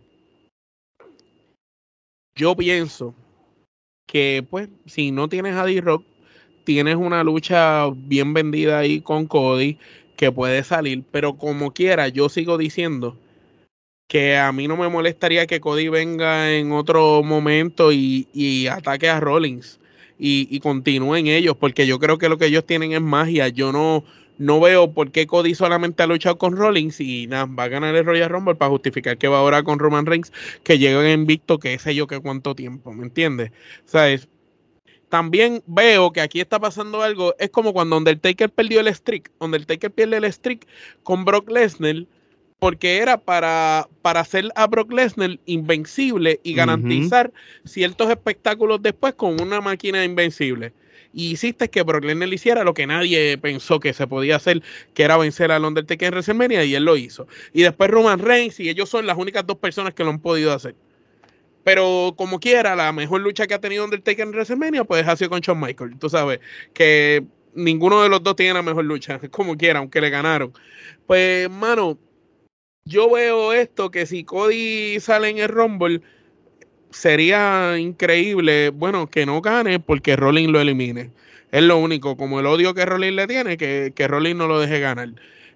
yo 2.35 2.55
pienso 2.55 3.15
que 4.05 4.45
pues 4.49 4.69
si 4.85 5.11
no 5.11 5.29
tienes 5.29 5.55
a 5.55 5.65
D-Rock, 5.65 6.05
tienes 6.63 6.95
una 6.95 7.23
lucha 7.23 7.87
bien 7.95 8.33
vendida 8.33 8.79
ahí 8.79 9.01
con 9.01 9.25
Cody 9.27 9.77
que 10.17 10.31
puede 10.31 10.63
salir, 10.63 11.03
pero 11.11 11.37
como 11.37 11.73
quiera, 11.73 12.07
yo 12.09 12.29
sigo 12.29 12.57
diciendo 12.57 13.17
que 14.07 14.37
a 14.37 14.51
mí 14.51 14.67
no 14.67 14.77
me 14.77 14.89
molestaría 14.89 15.47
que 15.47 15.59
Cody 15.59 15.89
venga 15.89 16.51
en 16.51 16.71
otro 16.71 17.23
momento 17.23 17.91
y, 17.91 18.27
y 18.33 18.67
ataque 18.67 19.09
a 19.09 19.19
Rollins 19.19 19.79
y, 20.19 20.47
y 20.49 20.59
continúen 20.59 21.27
ellos, 21.27 21.57
porque 21.57 21.87
yo 21.87 21.99
creo 21.99 22.17
que 22.17 22.29
lo 22.29 22.37
que 22.37 22.45
ellos 22.47 22.65
tienen 22.65 22.93
es 22.93 23.01
magia. 23.01 23.47
Yo 23.49 23.71
no, 23.71 24.03
no 24.37 24.59
veo 24.59 24.91
por 24.91 25.11
qué 25.11 25.27
Cody 25.27 25.55
solamente 25.55 26.03
ha 26.03 26.07
luchado 26.07 26.37
con 26.37 26.55
Rollins 26.55 26.99
y 26.99 27.27
nada, 27.27 27.45
va 27.45 27.63
a 27.63 27.67
ganar 27.67 27.95
el 27.95 28.05
Royal 28.05 28.29
Rumble 28.29 28.55
para 28.55 28.69
justificar 28.69 29.17
que 29.17 29.27
va 29.27 29.39
ahora 29.39 29.63
con 29.63 29.79
Roman 29.79 30.05
Reigns, 30.05 30.31
que 30.63 30.77
llega 30.77 31.11
invicto, 31.11 31.59
que 31.59 31.77
sé 31.79 31.95
yo 31.95 32.07
que 32.07 32.19
cuánto 32.19 32.55
tiempo, 32.55 32.93
¿me 32.93 33.03
entiendes? 33.03 33.51
¿Sabes? 33.85 34.27
También 35.09 35.63
veo 35.67 36.11
que 36.11 36.21
aquí 36.21 36.41
está 36.41 36.59
pasando 36.59 37.01
algo, 37.01 37.35
es 37.39 37.49
como 37.49 37.73
cuando 37.73 37.97
Undertaker 37.97 38.49
perdió 38.49 38.79
el 38.81 38.93
streak, 38.93 39.31
Undertaker 39.39 39.91
pierde 39.91 40.17
el 40.17 40.31
streak 40.31 40.67
con 41.03 41.25
Brock 41.25 41.49
Lesnar, 41.49 42.05
porque 42.59 42.97
era 42.97 43.17
para, 43.17 43.87
para 44.01 44.21
hacer 44.21 44.49
a 44.55 44.67
Brock 44.67 44.91
Lesnar 44.91 45.39
invencible 45.45 46.39
y 46.43 46.53
garantizar 46.55 47.31
ciertos 47.63 48.09
espectáculos 48.09 48.81
después 48.81 49.13
con 49.13 49.39
una 49.41 49.61
máquina 49.61 50.03
invencible. 50.03 50.73
Y 51.15 51.31
hiciste 51.31 51.69
que 51.69 51.81
Brock 51.81 52.03
Lesnar 52.03 52.31
hiciera 52.33 52.65
lo 52.65 52.73
que 52.73 52.85
nadie 52.85 53.37
pensó 53.37 53.79
que 53.79 53.93
se 53.93 54.05
podía 54.05 54.35
hacer, 54.35 54.61
que 54.93 55.03
era 55.03 55.15
vencer 55.15 55.49
al 55.49 55.63
Undertaker 55.63 56.09
en 56.09 56.13
WrestleMania, 56.13 56.65
y 56.65 56.75
él 56.75 56.83
lo 56.83 56.97
hizo. 56.97 57.25
Y 57.53 57.61
después 57.61 57.89
Roman 57.89 58.19
Reigns, 58.19 58.59
y 58.59 58.67
ellos 58.67 58.89
son 58.89 59.07
las 59.07 59.17
únicas 59.17 59.47
dos 59.47 59.57
personas 59.57 59.93
que 59.93 60.03
lo 60.03 60.09
han 60.09 60.19
podido 60.19 60.51
hacer. 60.51 60.75
Pero 61.63 62.13
como 62.17 62.41
quiera, 62.41 62.75
la 62.75 62.91
mejor 62.91 63.21
lucha 63.21 63.47
que 63.47 63.53
ha 63.53 63.61
tenido 63.61 63.85
Undertaker 63.85 64.27
en 64.27 64.33
WrestleMania, 64.33 64.83
pues 64.83 65.07
ha 65.07 65.15
sido 65.15 65.29
con 65.29 65.39
Shawn 65.39 65.59
Michaels. 65.59 65.97
Tú 65.99 66.09
sabes 66.09 66.41
que 66.73 67.23
ninguno 67.53 68.03
de 68.03 68.09
los 68.09 68.21
dos 68.21 68.35
tiene 68.35 68.53
la 68.53 68.61
mejor 68.61 68.83
lucha, 68.83 69.17
como 69.31 69.55
quiera, 69.55 69.79
aunque 69.79 70.01
le 70.01 70.09
ganaron. 70.09 70.51
Pues, 71.07 71.49
mano, 71.49 71.97
yo 72.83 73.09
veo 73.09 73.53
esto 73.53 73.89
que 73.89 74.05
si 74.05 74.25
Cody 74.25 74.99
sale 74.99 75.29
en 75.29 75.37
el 75.37 75.47
Rumble, 75.47 76.01
sería 76.95 77.77
increíble, 77.77 78.69
bueno, 78.69 79.07
que 79.09 79.25
no 79.25 79.41
gane 79.41 79.79
porque 79.79 80.15
Rollins 80.15 80.51
lo 80.51 80.59
elimine. 80.61 81.11
Es 81.51 81.63
lo 81.63 81.77
único, 81.77 82.17
como 82.17 82.39
el 82.39 82.45
odio 82.47 82.73
que 82.73 82.85
Rollins 82.85 83.15
le 83.15 83.27
tiene, 83.27 83.57
que, 83.57 83.93
que 83.95 84.07
Rollins 84.07 84.37
no 84.37 84.47
lo 84.47 84.59
deje 84.59 84.79
ganar. 84.79 85.09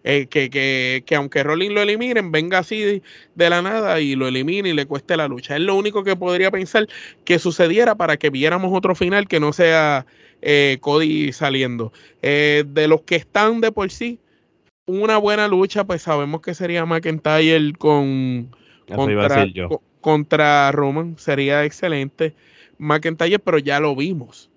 Eh, 0.05 0.27
que, 0.27 0.49
que, 0.49 1.03
que 1.05 1.15
aunque 1.15 1.43
Rollins 1.43 1.73
lo 1.73 1.81
eliminen, 1.81 2.31
venga 2.31 2.59
así 2.59 2.79
de, 2.81 3.01
de 3.35 3.49
la 3.49 3.61
nada 3.61 3.99
y 3.99 4.15
lo 4.15 4.27
elimine 4.29 4.69
y 4.69 4.73
le 4.73 4.85
cueste 4.85 5.17
la 5.17 5.27
lucha. 5.27 5.55
Es 5.55 5.61
lo 5.61 5.75
único 5.75 6.03
que 6.05 6.15
podría 6.15 6.51
pensar 6.51 6.87
que 7.25 7.37
sucediera 7.37 7.95
para 7.95 8.15
que 8.17 8.29
viéramos 8.29 8.71
otro 8.75 8.95
final 8.95 9.27
que 9.27 9.41
no 9.41 9.51
sea 9.51 10.05
eh, 10.41 10.77
Cody 10.79 11.33
saliendo. 11.33 11.91
Eh, 12.21 12.63
de 12.67 12.87
los 12.87 13.01
que 13.01 13.15
están 13.17 13.59
de 13.59 13.71
por 13.73 13.91
sí, 13.91 14.19
una 14.85 15.17
buena 15.17 15.47
lucha, 15.47 15.83
pues 15.85 16.01
sabemos 16.01 16.41
que 16.41 16.53
sería 16.53 16.85
McIntyre 16.85 17.73
con 17.77 18.49
Eso 18.87 19.09
iba 19.11 19.21
a 19.21 19.27
contra, 19.27 19.29
decir 19.29 19.53
yo. 19.53 19.67
co- 19.67 19.83
contra 20.01 20.71
Roman, 20.71 21.17
sería 21.17 21.65
excelente. 21.65 22.35
McIntyre, 22.77 23.39
pero 23.39 23.59
ya 23.59 23.79
lo 23.79 23.95
vimos. 23.95 24.49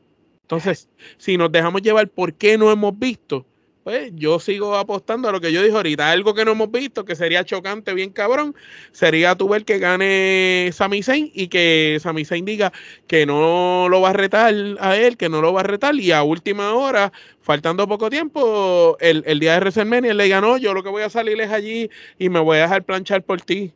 Entonces, 0.43 0.89
si 1.17 1.37
nos 1.37 1.51
dejamos 1.51 1.83
llevar, 1.83 2.09
¿por 2.09 2.35
qué 2.35 2.59
no 2.59 2.71
hemos 2.71 2.99
visto? 2.99 3.47
Pues 3.85 4.13
yo 4.15 4.39
sigo 4.39 4.77
apostando 4.77 5.29
a 5.29 5.33
lo 5.33 5.41
que 5.41 5.53
yo 5.53 5.61
dije 5.61 5.75
ahorita. 5.75 6.11
Algo 6.11 6.35
que 6.35 6.45
no 6.45 6.53
hemos 6.53 6.71
visto, 6.71 7.05
que 7.05 7.17
sería 7.17 7.45
chocante, 7.45 7.95
bien 7.95 8.11
cabrón, 8.11 8.55
sería 8.93 9.35
tú 9.35 9.49
ver 9.49 9.65
que 9.65 9.79
gane 9.79 10.71
Sami 10.73 11.03
Zayn 11.03 11.33
y 11.35 11.49
que 11.49 11.99
Sami 12.01 12.25
Zayn 12.25 12.45
diga 12.45 12.73
que 13.09 13.27
no 13.27 13.89
lo 13.89 14.01
va 14.01 14.11
a 14.11 14.13
retar 14.13 14.55
a 14.79 14.97
él, 14.97 15.17
que 15.17 15.29
no 15.29 15.41
lo 15.41 15.53
va 15.53 15.61
a 15.63 15.65
retar 15.65 15.97
y 15.97 16.13
a 16.13 16.23
última 16.23 16.75
hora, 16.75 17.13
faltando 17.41 17.89
poco 17.89 18.09
tiempo, 18.09 18.97
el, 19.01 19.25
el 19.27 19.41
día 19.41 19.55
de 19.55 19.61
WrestleMania, 19.61 20.13
él 20.13 20.17
le 20.17 20.25
diga, 20.25 20.41
no, 20.41 20.59
yo 20.59 20.75
lo 20.75 20.85
que 20.85 20.91
voy 20.91 21.03
a 21.03 21.11
salir 21.11 21.41
es 21.41 21.51
allí 21.51 21.91
y 22.19 22.29
me 22.29 22.39
voy 22.39 22.59
a 22.59 22.63
dejar 22.63 22.85
planchar 22.85 23.25
por 23.25 23.41
ti 23.41 23.73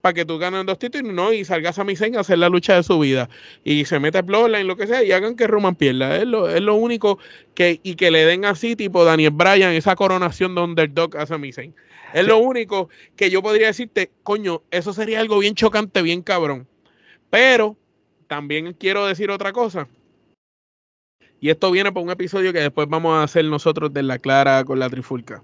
para 0.00 0.14
que 0.14 0.24
tú 0.24 0.38
ganes 0.38 0.64
dos 0.66 0.78
títulos 0.78 1.12
no, 1.12 1.32
y 1.32 1.44
salgas 1.44 1.78
a 1.78 1.84
mi 1.84 1.94
a 1.94 2.20
hacer 2.20 2.38
la 2.38 2.48
lucha 2.48 2.76
de 2.76 2.82
su 2.82 2.98
vida 2.98 3.28
y 3.64 3.84
se 3.84 3.98
meta 3.98 4.22
Bloodline, 4.22 4.66
lo 4.66 4.76
que 4.76 4.86
sea, 4.86 5.02
y 5.02 5.12
hagan 5.12 5.36
que 5.36 5.46
Roman 5.46 5.74
pierda. 5.74 6.16
Es 6.16 6.26
lo, 6.26 6.48
es 6.48 6.60
lo 6.60 6.74
único 6.74 7.18
que, 7.54 7.80
y 7.82 7.94
que 7.96 8.10
le 8.10 8.24
den 8.24 8.44
así, 8.44 8.76
tipo 8.76 9.04
Daniel 9.04 9.32
Bryan, 9.32 9.72
esa 9.72 9.96
coronación 9.96 10.54
de 10.54 10.62
underdog 10.62 11.16
a 11.16 11.26
Sami 11.26 11.52
Zayn. 11.52 11.74
Es 12.14 12.26
lo 12.26 12.38
único 12.38 12.88
que 13.16 13.30
yo 13.30 13.42
podría 13.42 13.68
decirte, 13.68 14.10
coño, 14.22 14.62
eso 14.70 14.92
sería 14.92 15.20
algo 15.20 15.38
bien 15.38 15.54
chocante, 15.54 16.02
bien 16.02 16.22
cabrón. 16.22 16.66
Pero 17.28 17.76
también 18.26 18.72
quiero 18.74 19.06
decir 19.06 19.30
otra 19.30 19.52
cosa. 19.52 19.88
Y 21.40 21.50
esto 21.50 21.70
viene 21.70 21.92
por 21.92 22.02
un 22.02 22.10
episodio 22.10 22.52
que 22.52 22.60
después 22.60 22.88
vamos 22.88 23.14
a 23.14 23.22
hacer 23.22 23.44
nosotros 23.44 23.92
de 23.92 24.02
la 24.02 24.18
clara 24.18 24.64
con 24.64 24.78
la 24.78 24.90
trifulca. 24.90 25.42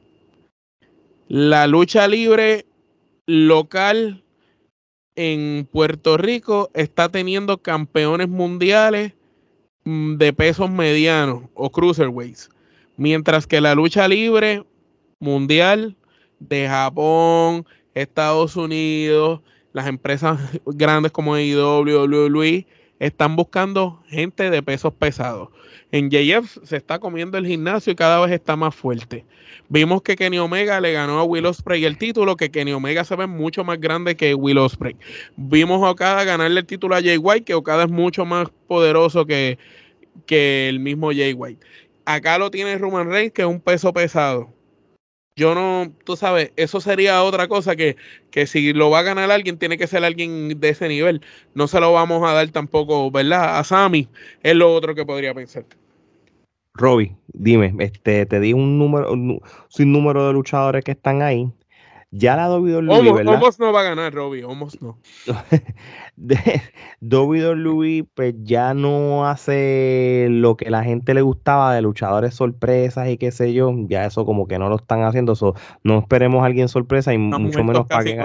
La 1.29 1.67
lucha 1.67 2.07
libre 2.07 2.67
local 3.27 4.23
en 5.17 5.67
Puerto 5.71 6.17
Rico 6.19 6.71
está 6.75 7.09
teniendo 7.09 7.59
campeones 7.59 8.29
mundiales 8.29 9.15
mm, 9.85 10.17
de 10.17 10.33
pesos 10.33 10.71
medianos 10.71 11.45
o 11.55 11.71
cruiserweights, 11.71 12.51
mientras 12.97 13.47
que 13.47 13.61
la 13.61 13.75
lucha 13.75 14.07
libre 14.07 14.65
mundial 15.19 15.97
de 16.39 16.69
Japón, 16.69 17.67
Estados 17.95 18.57
Unidos, 18.57 19.41
las 19.73 19.87
empresas 19.87 20.39
grandes 20.67 21.13
como 21.13 21.33
WWE, 21.33 22.67
están 22.99 23.37
buscando 23.37 24.03
gente 24.09 24.51
de 24.51 24.63
pesos 24.63 24.95
pesados. 24.95 25.51
En 25.93 26.11
JF 26.11 26.59
se 26.63 26.77
está 26.77 26.99
comiendo 26.99 27.39
el 27.39 27.47
gimnasio 27.47 27.93
y 27.93 27.97
cada 27.97 28.21
vez 28.21 28.33
está 28.33 28.57
más 28.57 28.75
fuerte. 28.75 29.25
Vimos 29.69 30.03
que 30.03 30.17
Kenny 30.17 30.39
Omega 30.39 30.81
le 30.81 30.93
ganó 30.93 31.19
a 31.19 31.25
Will 31.25 31.47
Ospreay 31.47 31.85
el 31.85 31.99
título, 31.99 32.37
que 32.37 32.51
Kenny 32.51 32.73
Omega 32.73 33.05
se 33.05 33.17
ve 33.17 33.27
mucho 33.27 33.65
más 33.65 33.81
grande 33.81 34.17
que 34.17 34.35
Will 34.35 34.59
Ospreay. 34.59 34.97
Vimos 35.37 35.83
a 35.83 35.91
Okada 35.91 36.25
ganarle 36.25 36.61
el 36.61 36.67
título 36.67 36.95
a 36.95 37.03
Jay 37.03 37.19
White, 37.19 37.45
que 37.45 37.55
Okada 37.55 37.85
es 37.85 37.91
mucho 37.91 38.25
más 38.25 38.49
poderoso 38.67 39.27
que, 39.27 39.59
que 40.27 40.69
el 40.69 40.81
mismo 40.81 41.11
Jay 41.13 41.33
White. 41.33 41.65
Acá 42.05 42.39
lo 42.39 42.51
tiene 42.51 42.79
Roman 42.79 43.11
Reigns, 43.11 43.33
que 43.33 43.43
es 43.43 43.49
un 43.49 43.61
peso 43.61 43.93
pesado 43.93 44.56
yo 45.37 45.55
no, 45.55 45.93
tú 46.05 46.17
sabes, 46.17 46.53
eso 46.57 46.81
sería 46.81 47.23
otra 47.23 47.47
cosa 47.47 47.77
que, 47.77 47.97
que 48.31 48.47
si 48.47 48.73
lo 48.73 48.89
va 48.89 49.01
a 49.01 49.03
ganar 49.03 49.31
alguien, 49.31 49.59
tiene 49.59 49.77
que 49.77 49.87
ser 49.87 50.03
alguien 50.03 50.59
de 50.59 50.69
ese 50.71 50.89
nivel. 50.89 51.21
No 51.55 51.69
se 51.69 51.79
lo 51.79 51.93
vamos 51.93 52.27
a 52.27 52.33
dar 52.33 52.49
tampoco, 52.49 53.11
¿verdad? 53.11 53.59
A 53.59 53.65
Sammy 53.65 54.09
es 54.43 54.57
lo 54.57 54.73
otro 54.73 54.95
que 54.95 55.05
podría 55.05 55.35
pensar. 55.35 55.67
Robbie, 56.73 57.15
dime, 57.29 57.75
este, 57.79 58.25
te 58.25 58.41
di 58.41 58.55
un 58.55 58.79
número, 58.79 59.13
un, 59.13 59.41
sin 59.69 59.93
número 59.93 60.27
de 60.27 60.33
luchadores 60.33 60.83
que 60.83 60.93
están 60.93 61.21
ahí. 61.21 61.51
Ya 62.19 62.37
la 62.37 62.49
WWE, 62.51 63.13
¿verdad? 63.13 63.35
Homos 63.35 63.59
no 63.59 63.73
va 63.73 63.81
a 63.81 63.85
ganar, 63.85 64.15
Robbie, 64.15 64.45
Homos 64.45 64.81
no. 64.81 64.99
WWE 67.03 68.07
pues 68.15 68.35
ya 68.43 68.73
no 68.73 69.27
hace 69.27 70.29
lo 70.31 70.57
que 70.57 70.71
la 70.71 70.83
gente 70.83 71.13
le 71.13 71.21
gustaba 71.21 71.75
de 71.75 71.83
luchadores 71.83 72.35
sorpresas 72.35 73.09
y 73.09 73.19
qué 73.19 73.31
sé 73.31 73.53
yo, 73.53 73.73
ya 73.87 74.07
eso 74.07 74.25
como 74.25 74.49
que 74.49 74.59
no 74.59 74.69
lo 74.69 74.77
están 74.77 75.03
haciendo, 75.03 75.35
no 75.83 75.99
esperemos 75.99 76.43
a 76.43 76.47
alguien 76.47 76.69
sorpresa 76.69 77.13
y 77.13 77.19
mucho 77.19 77.63
menos 77.63 77.87
para 77.87 78.05
que 78.05 78.25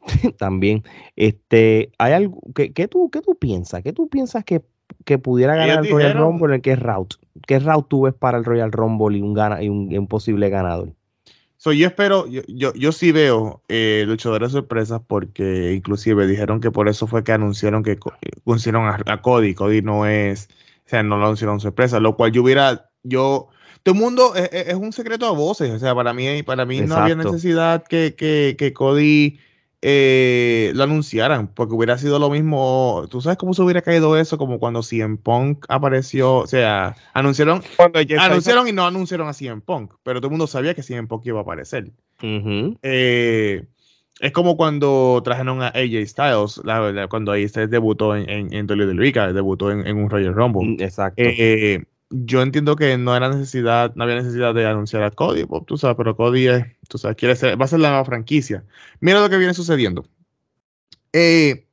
también 0.38 0.82
este 1.14 1.92
hay 1.98 2.12
algo 2.14 2.40
que, 2.54 2.70
tú 2.88 3.10
qué 3.10 3.20
tú 3.20 3.36
piensas, 3.36 3.82
qué 3.82 3.92
tú 3.92 4.08
piensas 4.08 4.44
que, 4.44 4.62
pudiera 5.18 5.54
ganar 5.54 5.84
el 5.84 5.90
Royal 5.90 6.14
Rumble 6.14 6.54
en 6.54 6.60
qué 6.62 6.76
route, 6.76 7.16
qué 7.46 7.58
route 7.58 7.86
tú 7.88 8.02
ves 8.02 8.14
para 8.14 8.38
el 8.38 8.44
Royal 8.44 8.72
Rumble 8.72 9.18
y 9.18 9.22
un 9.22 9.34
gana 9.34 9.62
y 9.62 9.68
un 9.68 10.06
posible 10.06 10.48
ganador. 10.48 10.94
So, 11.62 11.72
yo 11.72 11.86
espero, 11.86 12.26
yo, 12.26 12.42
yo, 12.48 12.74
yo 12.74 12.90
sí 12.90 13.12
veo 13.12 13.62
eh, 13.68 14.02
luchadores 14.08 14.50
sorpresas 14.50 15.00
porque 15.06 15.74
inclusive 15.74 16.26
dijeron 16.26 16.60
que 16.60 16.72
por 16.72 16.88
eso 16.88 17.06
fue 17.06 17.22
que 17.22 17.30
anunciaron 17.30 17.84
que 17.84 18.00
pusieron 18.42 18.88
a, 18.88 19.22
Cody. 19.22 19.54
Cody 19.54 19.80
no 19.80 20.04
es, 20.04 20.48
o 20.84 20.88
sea, 20.88 21.04
no 21.04 21.18
lo 21.18 21.26
anunciaron 21.26 21.60
sorpresa, 21.60 22.00
lo 22.00 22.16
cual 22.16 22.32
yo 22.32 22.42
hubiera, 22.42 22.90
yo, 23.04 23.46
todo 23.84 23.94
el 23.94 24.00
mundo 24.00 24.34
es, 24.34 24.50
es 24.50 24.74
un 24.74 24.92
secreto 24.92 25.24
a 25.24 25.30
voces, 25.30 25.70
o 25.70 25.78
sea, 25.78 25.94
para 25.94 26.12
mí, 26.12 26.42
para 26.42 26.64
mí 26.64 26.80
no 26.80 26.96
había 26.96 27.14
necesidad 27.14 27.84
que, 27.84 28.16
que, 28.16 28.56
que 28.58 28.72
Cody 28.72 29.38
eh, 29.84 30.70
lo 30.76 30.84
anunciaran, 30.84 31.48
porque 31.48 31.74
hubiera 31.74 31.98
sido 31.98 32.20
lo 32.20 32.30
mismo. 32.30 33.04
¿Tú 33.10 33.20
sabes 33.20 33.36
cómo 33.36 33.52
se 33.52 33.62
hubiera 33.62 33.82
caído 33.82 34.16
eso? 34.16 34.38
Como 34.38 34.60
cuando 34.60 34.82
CM 34.82 35.16
Punk 35.16 35.66
apareció, 35.68 36.36
o 36.36 36.46
sea, 36.46 36.94
anunciaron, 37.12 37.62
anunciaron 38.18 38.68
y 38.68 38.72
no 38.72 38.86
anunciaron 38.86 39.28
a 39.28 39.32
CM 39.32 39.60
Punk, 39.60 39.94
pero 40.04 40.20
todo 40.20 40.28
el 40.28 40.32
mundo 40.32 40.46
sabía 40.46 40.74
que 40.74 40.84
CM 40.84 41.08
Punk 41.08 41.26
iba 41.26 41.40
a 41.40 41.42
aparecer. 41.42 41.90
Eh, 42.22 43.64
es 44.20 44.32
como 44.32 44.56
cuando 44.56 45.20
trajeron 45.24 45.62
a 45.62 45.68
AJ 45.68 46.06
Styles, 46.06 46.60
la, 46.62 47.08
cuando 47.08 47.32
AJ 47.32 47.48
Styles 47.48 47.70
debutó 47.70 48.14
en, 48.14 48.30
en, 48.30 48.54
en 48.54 48.70
WWE, 48.70 49.32
debutó 49.32 49.72
en, 49.72 49.96
un 49.96 50.08
Royal 50.08 50.32
Rumble. 50.32 50.76
Mm, 50.76 50.76
exacto. 50.80 51.20
Eh, 51.20 51.84
yo 52.12 52.42
entiendo 52.42 52.76
que 52.76 52.96
no 52.98 53.16
era 53.16 53.28
necesidad, 53.28 53.94
no 53.94 54.04
había 54.04 54.16
necesidad 54.16 54.54
de 54.54 54.66
anunciar 54.66 55.02
a 55.02 55.10
Cody, 55.10 55.44
pues, 55.44 55.64
tú 55.66 55.76
sabes, 55.78 55.96
pero 55.96 56.16
Cody 56.16 56.48
es, 56.48 56.64
tú 56.88 56.98
sabes, 56.98 57.16
quiere 57.16 57.36
ser, 57.36 57.60
va 57.60 57.64
a 57.64 57.68
ser 57.68 57.80
la 57.80 57.88
nueva 57.88 58.04
franquicia. 58.04 58.64
Mira 59.00 59.20
lo 59.20 59.30
que 59.30 59.38
viene 59.38 59.54
sucediendo. 59.54 60.04
Eh, 61.12 61.66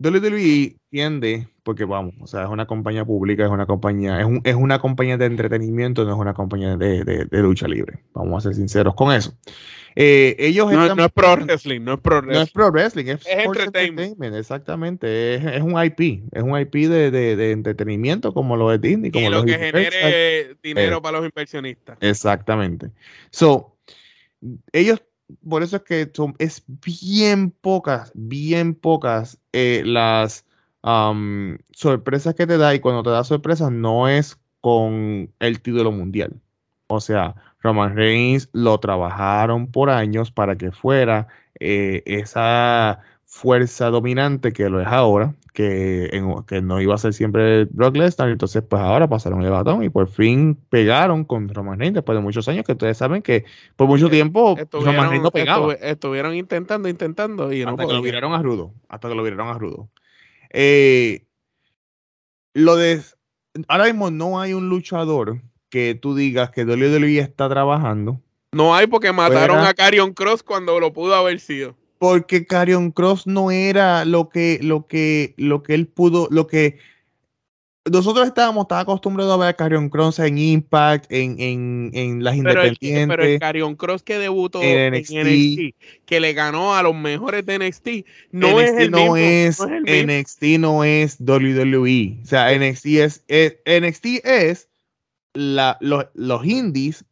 WWE 0.00 0.76
tiende, 0.90 1.48
porque 1.64 1.84
vamos, 1.84 2.14
o 2.20 2.26
sea, 2.28 2.44
es 2.44 2.48
una 2.48 2.66
compañía 2.66 3.04
pública, 3.04 3.44
es 3.44 3.50
una 3.50 3.66
compañía, 3.66 4.20
es, 4.20 4.28
es 4.44 4.54
una 4.54 4.78
compañía 4.78 5.16
de 5.16 5.26
entretenimiento, 5.26 6.04
no 6.04 6.12
es 6.12 6.18
una 6.18 6.34
compañía 6.34 6.76
de, 6.76 7.02
de, 7.04 7.42
lucha 7.42 7.66
libre. 7.66 8.04
Vamos 8.14 8.38
a 8.38 8.48
ser 8.48 8.54
sinceros 8.54 8.94
con 8.94 9.12
eso. 9.12 9.36
Eh, 9.96 10.36
ellos 10.38 10.70
no, 10.70 10.94
no, 10.94 11.04
es 11.04 11.10
pro 11.10 11.34
wrestling, 11.34 11.80
no 11.80 11.94
es 11.94 12.00
pro 12.00 12.20
wrestling. 12.20 12.36
No 12.36 12.42
es 12.42 12.52
pro 12.52 12.70
wrestling, 12.70 13.06
es, 13.06 13.26
entertainment. 13.26 14.34
Exactamente, 14.36 15.34
es, 15.34 15.44
es, 15.44 15.62
un 15.62 15.72
IP, 15.82 16.22
es 16.30 16.42
un 16.44 16.56
IP 16.56 16.74
de, 16.88 17.10
de, 17.10 17.50
entretenimiento 17.50 18.32
como 18.32 18.56
lo 18.56 18.70
de 18.70 18.78
Disney. 18.78 19.10
Como 19.10 19.26
y 19.26 19.30
lo 19.30 19.44
que 19.44 19.58
genere 19.58 20.56
dinero 20.62 21.02
para 21.02 21.18
los 21.18 21.26
inversionistas. 21.26 21.98
Exactamente. 22.00 22.92
So, 23.30 23.76
ellos 24.72 25.02
por 25.48 25.62
eso 25.62 25.76
es 25.76 25.82
que 25.82 26.10
son, 26.14 26.34
es 26.38 26.64
bien 26.66 27.50
pocas, 27.50 28.12
bien 28.14 28.74
pocas 28.74 29.38
eh, 29.52 29.82
las 29.84 30.44
sorpresas 31.72 32.34
que 32.34 32.46
te 32.46 32.56
da 32.56 32.74
y 32.74 32.80
cuando 32.80 33.02
te 33.02 33.10
da 33.10 33.24
sorpresas 33.24 33.70
no 33.70 34.08
es 34.08 34.38
con 34.60 35.32
el 35.38 35.60
título 35.60 35.92
mundial. 35.92 36.40
O 36.88 37.00
sea, 37.00 37.34
Roman 37.60 37.94
Reigns 37.94 38.48
lo 38.52 38.78
trabajaron 38.80 39.70
por 39.70 39.90
años 39.90 40.30
para 40.30 40.56
que 40.56 40.72
fuera 40.72 41.28
eh, 41.60 42.02
esa 42.06 43.00
fuerza 43.24 43.90
dominante 43.90 44.52
que 44.52 44.70
lo 44.70 44.80
es 44.80 44.86
ahora, 44.86 45.34
que, 45.58 46.08
que 46.46 46.62
no 46.62 46.80
iba 46.80 46.94
a 46.94 46.98
ser 46.98 47.12
siempre 47.12 47.64
Brock 47.64 47.96
Lesnar, 47.96 48.28
entonces 48.28 48.62
pues 48.62 48.80
ahora 48.80 49.08
pasaron 49.08 49.42
el 49.42 49.50
batón 49.50 49.82
y 49.82 49.88
por 49.88 50.06
fin 50.08 50.56
pegaron 50.68 51.24
con 51.24 51.48
Roman 51.48 51.80
Reigns 51.80 51.96
después 51.96 52.16
de 52.16 52.22
muchos 52.22 52.46
años 52.46 52.64
que 52.64 52.70
ustedes 52.70 52.96
saben 52.96 53.22
que 53.22 53.44
por 53.74 53.88
mucho 53.88 54.08
tiempo 54.08 54.56
Roman 54.70 55.10
Reigns 55.10 55.24
no 55.24 55.32
pegaba. 55.32 55.72
estuvieron 55.74 56.36
intentando, 56.36 56.88
intentando 56.88 57.52
y 57.52 57.62
hasta 57.62 57.88
que 57.88 57.92
lo 57.92 58.02
viraron 58.02 58.34
a 58.34 58.40
rudo, 58.40 58.72
hasta 58.88 59.08
que 59.08 59.16
lo 59.16 59.24
viraron 59.24 59.48
a 59.48 59.58
rudo. 59.58 59.88
Eh, 60.50 61.24
lo 62.54 62.76
de 62.76 63.02
ahora 63.66 63.86
mismo 63.86 64.12
no 64.12 64.40
hay 64.40 64.52
un 64.52 64.68
luchador 64.68 65.42
que 65.70 65.96
tú 65.96 66.14
digas 66.14 66.52
que 66.52 66.64
WWE 66.66 67.18
está 67.18 67.48
trabajando. 67.48 68.20
No 68.52 68.76
hay 68.76 68.86
porque 68.86 69.12
mataron 69.12 69.58
a 69.58 69.74
Carion 69.74 70.14
Cross 70.14 70.44
cuando 70.44 70.78
lo 70.78 70.92
pudo 70.92 71.16
haber 71.16 71.40
sido 71.40 71.74
porque 71.98 72.46
Carion 72.46 72.90
Cross 72.92 73.26
no 73.26 73.50
era 73.50 74.04
lo 74.04 74.28
que, 74.28 74.58
lo 74.62 74.86
que, 74.86 75.34
lo 75.36 75.62
que 75.62 75.74
él 75.74 75.86
pudo, 75.86 76.28
lo 76.30 76.46
que 76.46 76.78
nosotros 77.90 78.26
estábamos 78.26 78.68
tan 78.68 78.80
acostumbrados 78.80 79.34
a 79.34 79.36
ver 79.38 79.48
a 79.48 79.54
Carion 79.54 79.88
Cross 79.88 80.18
en 80.20 80.38
Impact, 80.38 81.10
en, 81.10 81.40
en, 81.40 81.90
en 81.94 82.24
las 82.24 82.36
independientes. 82.36 83.08
pero 83.08 83.24
el 83.24 83.38
Carion 83.38 83.76
Cross 83.76 84.02
que 84.02 84.18
debutó 84.18 84.62
en 84.62 84.92
NXT, 84.92 85.74
que 86.04 86.20
le 86.20 86.32
ganó 86.32 86.74
a 86.74 86.82
los 86.82 86.94
mejores 86.94 87.44
de 87.46 87.58
NXT, 87.58 87.88
no 88.32 88.60
es 88.60 88.72
el 88.78 88.90
no 88.90 89.16
Es, 89.16 89.60
NXT 89.60 90.42
no 90.58 90.84
es 90.84 91.18
WWE. 91.20 92.18
O 92.22 92.26
sea, 92.26 92.56
NXT 92.56 92.86
es, 92.86 93.24
NXT 93.66 94.06
es 94.24 94.68
la, 95.34 95.78
los, 95.80 96.06
los 96.14 96.44
indies 96.44 97.04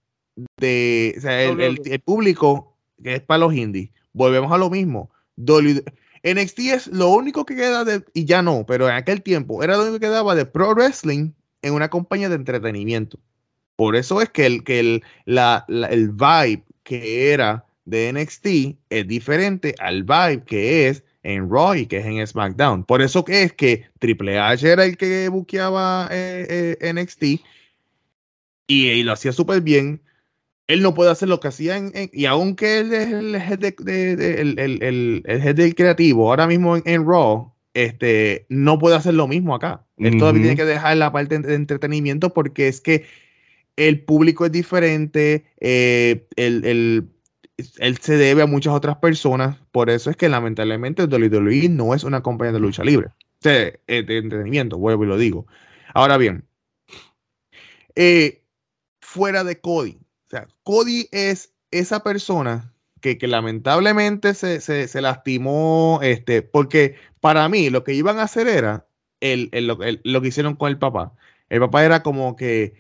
de, 0.59 1.14
o 1.16 1.20
sea, 1.20 1.42
el, 1.42 1.81
el 1.85 2.01
público 2.01 2.77
que 3.03 3.14
es 3.14 3.20
para 3.20 3.38
los 3.38 3.55
indies 3.55 3.90
volvemos 4.16 4.50
a 4.50 4.59
lo 4.59 4.70
mismo. 4.70 5.11
NXT 5.37 6.59
es 6.59 6.87
lo 6.88 7.11
único 7.11 7.44
que 7.44 7.55
queda 7.55 7.85
de, 7.85 8.02
y 8.14 8.24
ya 8.24 8.42
no, 8.42 8.64
pero 8.66 8.88
en 8.88 8.94
aquel 8.94 9.22
tiempo 9.22 9.62
era 9.62 9.76
lo 9.76 9.83
único 9.83 10.00
que 10.00 10.07
quedaba 10.07 10.35
de 10.35 10.46
pro 10.46 10.74
wrestling 10.74 11.33
en 11.62 11.74
una 11.74 11.88
compañía 11.90 12.29
de 12.29 12.37
entretenimiento. 12.37 13.18
Por 13.76 13.94
eso 13.94 14.22
es 14.22 14.31
que 14.31 14.46
el, 14.46 14.64
que 14.64 14.81
el, 14.81 15.02
la, 15.26 15.64
el 15.68 16.11
vibe 16.11 16.64
que 16.83 17.33
era 17.33 17.66
de 17.85 18.12
NXT 18.12 18.46
es 18.88 19.07
diferente 19.07 19.74
al 19.79 20.02
vibe 20.02 20.42
que 20.44 20.88
es 20.88 21.05
en 21.22 21.50
Raw 21.50 21.74
y 21.74 21.87
que 21.87 21.98
es 21.98 22.07
en 22.07 22.26
SmackDown. 22.26 22.85
Por 22.85 23.02
eso 23.02 23.24
que 23.24 23.42
es 23.42 23.52
que 23.52 23.85
Triple 23.98 24.38
H 24.38 24.66
era 24.66 24.85
el 24.85 24.96
que 24.96 25.29
buqueaba 25.29 26.09
eh, 26.11 26.76
eh, 26.81 26.92
NXT 26.92 27.22
y, 27.22 27.40
y, 28.68 29.02
lo 29.02 29.12
hacía 29.12 29.33
súper 29.33 29.61
bien 29.61 30.00
él 30.68 30.83
no 30.83 30.94
puede 30.94 31.11
hacer 31.11 31.29
lo 31.29 31.40
que 31.40 31.48
hacía 31.48 31.76
en, 31.76 31.92
y 32.12 32.24
aunque 32.26 32.81
él 32.81 32.92
es 32.92 33.12
el 33.12 33.35
head, 33.35 33.59
de, 33.59 34.40
el, 34.40 34.59
el, 34.59 35.22
el, 35.24 35.55
del 35.55 35.74
creativo, 35.74 36.29
ahora 36.29 36.46
mismo 36.46 36.76
en, 36.76 37.07
Raw, 37.07 37.52
este, 37.74 38.46
no 38.48 38.79
puede 38.79 38.96
hacer 38.96 39.14
lo 39.14 39.29
mismo 39.29 39.55
acá. 39.55 39.85
Él 39.98 40.18
todavía 40.18 40.42
tiene 40.42 40.57
que 40.57 40.64
dejar 40.64 40.96
la 40.96 41.12
parte 41.12 41.38
de 41.38 41.55
entretenimiento 41.55 42.35
porque 42.35 42.68
es 42.68 42.81
que 42.81 43.05
el 43.76 44.00
público 44.00 44.46
es 44.46 44.52
diferente, 44.52 45.44
eh, 45.61 46.26
él 46.37 47.09
se 48.00 48.16
debe 48.16 48.42
a 48.42 48.46
muchas 48.46 48.74
otras 48.74 48.96
personas, 48.96 49.59
por 49.70 49.90
eso 49.90 50.11
es 50.11 50.16
que 50.16 50.29
lamentablemente 50.29 51.05
WWE 51.05 51.68
no 51.68 51.94
es 51.94 52.05
una 52.05 52.22
compañía 52.22 52.52
de 52.52 52.61
lucha 52.61 52.85
libre, 52.85 53.09
de, 53.42 53.81
eh, 53.87 54.02
de 54.02 54.18
entretenimiento, 54.18 54.79
vuelvo 54.79 55.05
y 55.05 55.09
lo 55.09 55.18
digo. 55.18 55.46
Ahora 55.94 56.16
bien, 56.16 56.44
eh, 57.94 58.42
fuera 59.00 59.44
de 59.44 59.61
Cody, 59.61 59.98
o 60.26 60.30
sea, 60.30 60.48
Cody 60.64 61.08
es 61.12 61.52
esa 61.70 62.02
persona 62.02 62.72
que, 63.00 63.18
que 63.18 63.28
lamentablemente 63.28 64.34
se, 64.34 64.60
se, 64.60 64.88
se, 64.88 65.00
lastimó, 65.00 66.00
este, 66.02 66.42
porque 66.42 66.96
para 67.20 67.48
mí 67.48 67.70
lo 67.70 67.84
que 67.84 67.94
iban 67.94 68.18
a 68.18 68.24
hacer 68.24 68.48
era 68.48 68.86
el, 69.20 69.48
el, 69.52 69.66
lo, 69.68 69.78
lo, 70.02 70.20
que 70.20 70.28
hicieron 70.28 70.56
con 70.56 70.68
el 70.68 70.78
papá. 70.78 71.12
El 71.48 71.60
papá 71.60 71.84
era 71.84 72.02
como 72.02 72.34
que, 72.34 72.74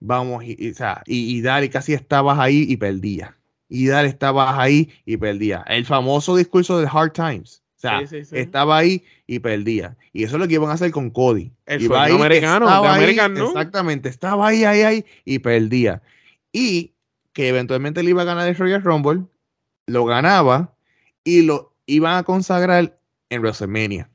vamos, 0.00 0.42
y, 0.44 0.56
y, 0.58 0.70
o 0.70 0.74
sea, 0.74 1.02
y, 1.06 1.36
y 1.36 1.40
Dale 1.40 1.70
casi 1.70 1.92
estabas 1.92 2.38
ahí 2.38 2.66
y 2.68 2.76
perdía. 2.76 3.36
Y 3.68 3.86
Dale 3.86 4.08
estabas 4.08 4.58
ahí 4.58 4.90
y 5.04 5.16
perdía. 5.18 5.64
El 5.68 5.84
famoso 5.84 6.34
discurso 6.34 6.80
de 6.80 6.88
Hard 6.90 7.12
Times. 7.12 7.62
O 7.76 7.80
sea, 7.80 8.00
sí, 8.00 8.06
sí, 8.08 8.24
sí. 8.24 8.38
estaba 8.38 8.78
ahí 8.78 9.04
y 9.28 9.38
perdía. 9.38 9.96
Y 10.12 10.24
eso 10.24 10.34
es 10.34 10.40
lo 10.40 10.48
que 10.48 10.54
iban 10.54 10.70
a 10.70 10.72
hacer 10.72 10.90
con 10.90 11.10
Cody. 11.10 11.52
El 11.64 11.82
iba 11.82 12.02
ahí, 12.02 12.12
americano, 12.12 12.66
estaba 12.66 12.94
ahí, 12.94 13.02
americano. 13.02 13.46
Exactamente, 13.46 14.08
estaba 14.08 14.48
ahí, 14.48 14.64
ahí, 14.64 14.82
ahí 14.82 15.04
y 15.24 15.38
perdía. 15.38 16.02
Y 16.52 16.94
que 17.32 17.48
eventualmente 17.48 18.02
le 18.02 18.10
iba 18.10 18.22
a 18.22 18.26
ganar 18.26 18.48
el 18.48 18.56
Royal 18.56 18.82
Rumble, 18.82 19.24
lo 19.86 20.04
ganaba 20.04 20.74
y 21.24 21.42
lo 21.42 21.74
iban 21.86 22.16
a 22.16 22.22
consagrar 22.22 23.00
en 23.30 23.42
WrestleMania. 23.42 24.10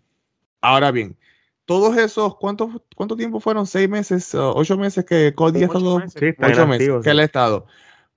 Ahora 0.62 0.92
bien, 0.92 1.18
todos 1.66 1.98
esos, 1.98 2.36
¿cuántos, 2.38 2.70
¿cuánto 2.96 3.16
tiempo 3.16 3.40
fueron? 3.40 3.66
¿Seis 3.66 3.90
meses? 3.90 4.34
¿Ocho 4.36 4.78
meses 4.78 5.06
que 5.06 5.34
Cody 5.34 5.64
ha 5.64 5.66
estado? 5.66 6.00
meses. 6.00 6.20
Sí, 6.20 6.36
ocho 6.42 6.68
meses 6.68 6.90
que 7.04 7.10
él 7.10 7.20
ha 7.20 7.24
estado. 7.24 7.66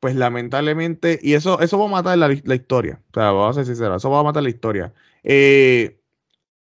Pues 0.01 0.15
lamentablemente, 0.15 1.19
y 1.23 1.35
eso, 1.35 1.61
eso 1.61 1.79
va 1.79 1.87
a 1.87 1.89
matar 1.89 2.19
la, 2.19 2.29
la 2.29 2.55
historia. 2.55 3.01
O 3.11 3.15
sea, 3.15 3.31
vamos 3.31 3.57
a 3.57 3.61
ser 3.61 3.67
sinceros, 3.67 4.03
eso 4.03 4.11
va 4.11 4.21
a 4.21 4.25
matar 4.25 4.43
la 4.43 4.51
historia. 4.51 4.93
Eh, 5.23 6.01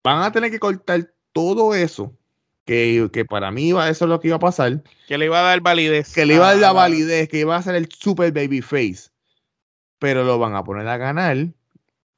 van 0.02 0.22
a 0.22 0.32
tener 0.32 0.50
que 0.50 0.58
cortar 0.58 1.14
todo 1.32 1.74
eso. 1.74 2.16
Que, 2.64 3.08
que, 3.12 3.24
para 3.24 3.50
mí 3.50 3.68
iba, 3.68 3.88
eso 3.90 4.06
es 4.06 4.08
lo 4.08 4.20
que 4.20 4.28
iba 4.28 4.36
a 4.36 4.40
pasar. 4.40 4.82
Que 5.06 5.18
le 5.18 5.26
iba 5.26 5.38
a 5.38 5.42
dar 5.42 5.60
validez. 5.60 6.14
Que 6.14 6.24
le 6.24 6.34
iba 6.34 6.48
a 6.48 6.52
dar 6.52 6.60
la 6.60 6.72
validez, 6.72 7.28
que 7.28 7.40
iba 7.40 7.56
a 7.56 7.62
ser 7.62 7.74
el 7.74 7.88
super 7.90 8.32
baby 8.32 8.62
face. 8.62 9.10
Pero 9.98 10.24
lo 10.24 10.38
van 10.38 10.54
a 10.54 10.64
poner 10.64 10.88
a 10.88 10.96
ganar 10.96 11.36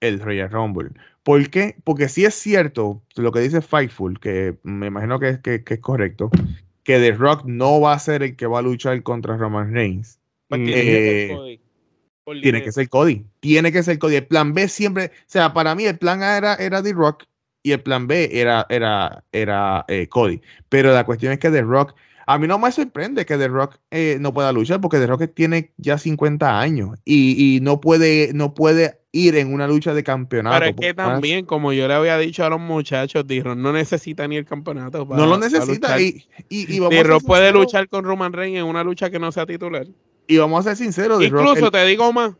el 0.00 0.20
Royal 0.20 0.50
Rumble. 0.50 0.90
¿Por 1.22 1.50
qué? 1.50 1.76
Porque 1.82 2.08
sí 2.08 2.24
es 2.24 2.34
cierto 2.34 3.02
lo 3.16 3.32
que 3.32 3.40
dice 3.40 3.60
Fightful, 3.60 4.20
que 4.20 4.56
me 4.62 4.86
imagino 4.86 5.18
que, 5.18 5.40
que, 5.40 5.64
que 5.64 5.74
es 5.74 5.80
correcto, 5.80 6.30
que 6.84 7.00
The 7.00 7.12
Rock 7.12 7.44
no 7.44 7.80
va 7.80 7.94
a 7.94 7.98
ser 7.98 8.22
el 8.22 8.36
que 8.36 8.46
va 8.46 8.60
a 8.60 8.62
luchar 8.62 9.02
contra 9.02 9.36
Roman 9.36 9.72
Reigns. 9.72 10.20
Eh, 10.50 11.58
tiene 12.40 12.62
que 12.62 12.70
ser 12.70 12.88
Cody. 12.88 13.26
Tiene 13.40 13.72
que 13.72 13.82
ser 13.82 13.98
Cody. 13.98 14.16
El 14.16 14.26
plan 14.26 14.54
B 14.54 14.68
siempre, 14.68 15.06
o 15.06 15.24
sea, 15.26 15.52
para 15.52 15.74
mí 15.74 15.84
el 15.84 15.98
plan 15.98 16.22
A 16.22 16.36
era, 16.36 16.54
era 16.54 16.82
The 16.82 16.92
Rock 16.92 17.24
y 17.66 17.72
el 17.72 17.80
plan 17.80 18.06
B 18.06 18.30
era, 18.32 18.64
era, 18.68 19.24
era 19.32 19.84
eh, 19.88 20.06
Cody. 20.06 20.40
Pero 20.68 20.94
la 20.94 21.04
cuestión 21.04 21.32
es 21.32 21.40
que 21.40 21.50
The 21.50 21.62
Rock, 21.62 21.96
a 22.24 22.38
mí 22.38 22.46
no 22.46 22.60
me 22.60 22.70
sorprende 22.70 23.26
que 23.26 23.36
The 23.36 23.48
Rock 23.48 23.78
eh, 23.90 24.18
no 24.20 24.32
pueda 24.32 24.52
luchar 24.52 24.80
porque 24.80 24.98
The 24.98 25.08
Rock 25.08 25.34
tiene 25.34 25.72
ya 25.76 25.98
50 25.98 26.60
años 26.60 26.96
y, 27.04 27.56
y, 27.56 27.60
no, 27.60 27.80
puede, 27.80 28.30
no 28.34 28.54
puede 28.54 29.00
ir 29.10 29.34
en 29.34 29.52
una 29.52 29.66
lucha 29.66 29.94
de 29.94 30.04
campeonato. 30.04 30.60
Pero 30.60 30.70
es 30.70 30.76
que 30.76 30.94
también, 30.94 31.44
como 31.44 31.72
yo 31.72 31.88
le 31.88 31.94
había 31.94 32.16
dicho 32.18 32.44
a 32.44 32.50
los 32.50 32.60
muchachos, 32.60 33.26
D-Rock 33.26 33.56
no 33.56 33.72
necesita 33.72 34.28
ni 34.28 34.36
el 34.36 34.44
campeonato. 34.44 35.08
Para, 35.08 35.20
no 35.20 35.26
lo 35.26 35.36
necesita 35.36 36.00
y, 36.00 36.24
y, 36.48 36.72
y 36.72 36.78
D-Rock 36.78 37.24
puede 37.26 37.50
luchar 37.50 37.88
con 37.88 38.04
Roman 38.04 38.32
Reigns 38.32 38.58
en 38.58 38.64
una 38.66 38.84
lucha 38.84 39.10
que 39.10 39.18
no 39.18 39.32
sea 39.32 39.44
titular. 39.44 39.88
Y 40.28 40.36
vamos 40.36 40.60
a 40.60 40.70
ser 40.70 40.76
sinceros. 40.76 41.20
Incluso 41.20 41.72
te 41.72 41.84
digo 41.84 42.12
más. 42.12 42.32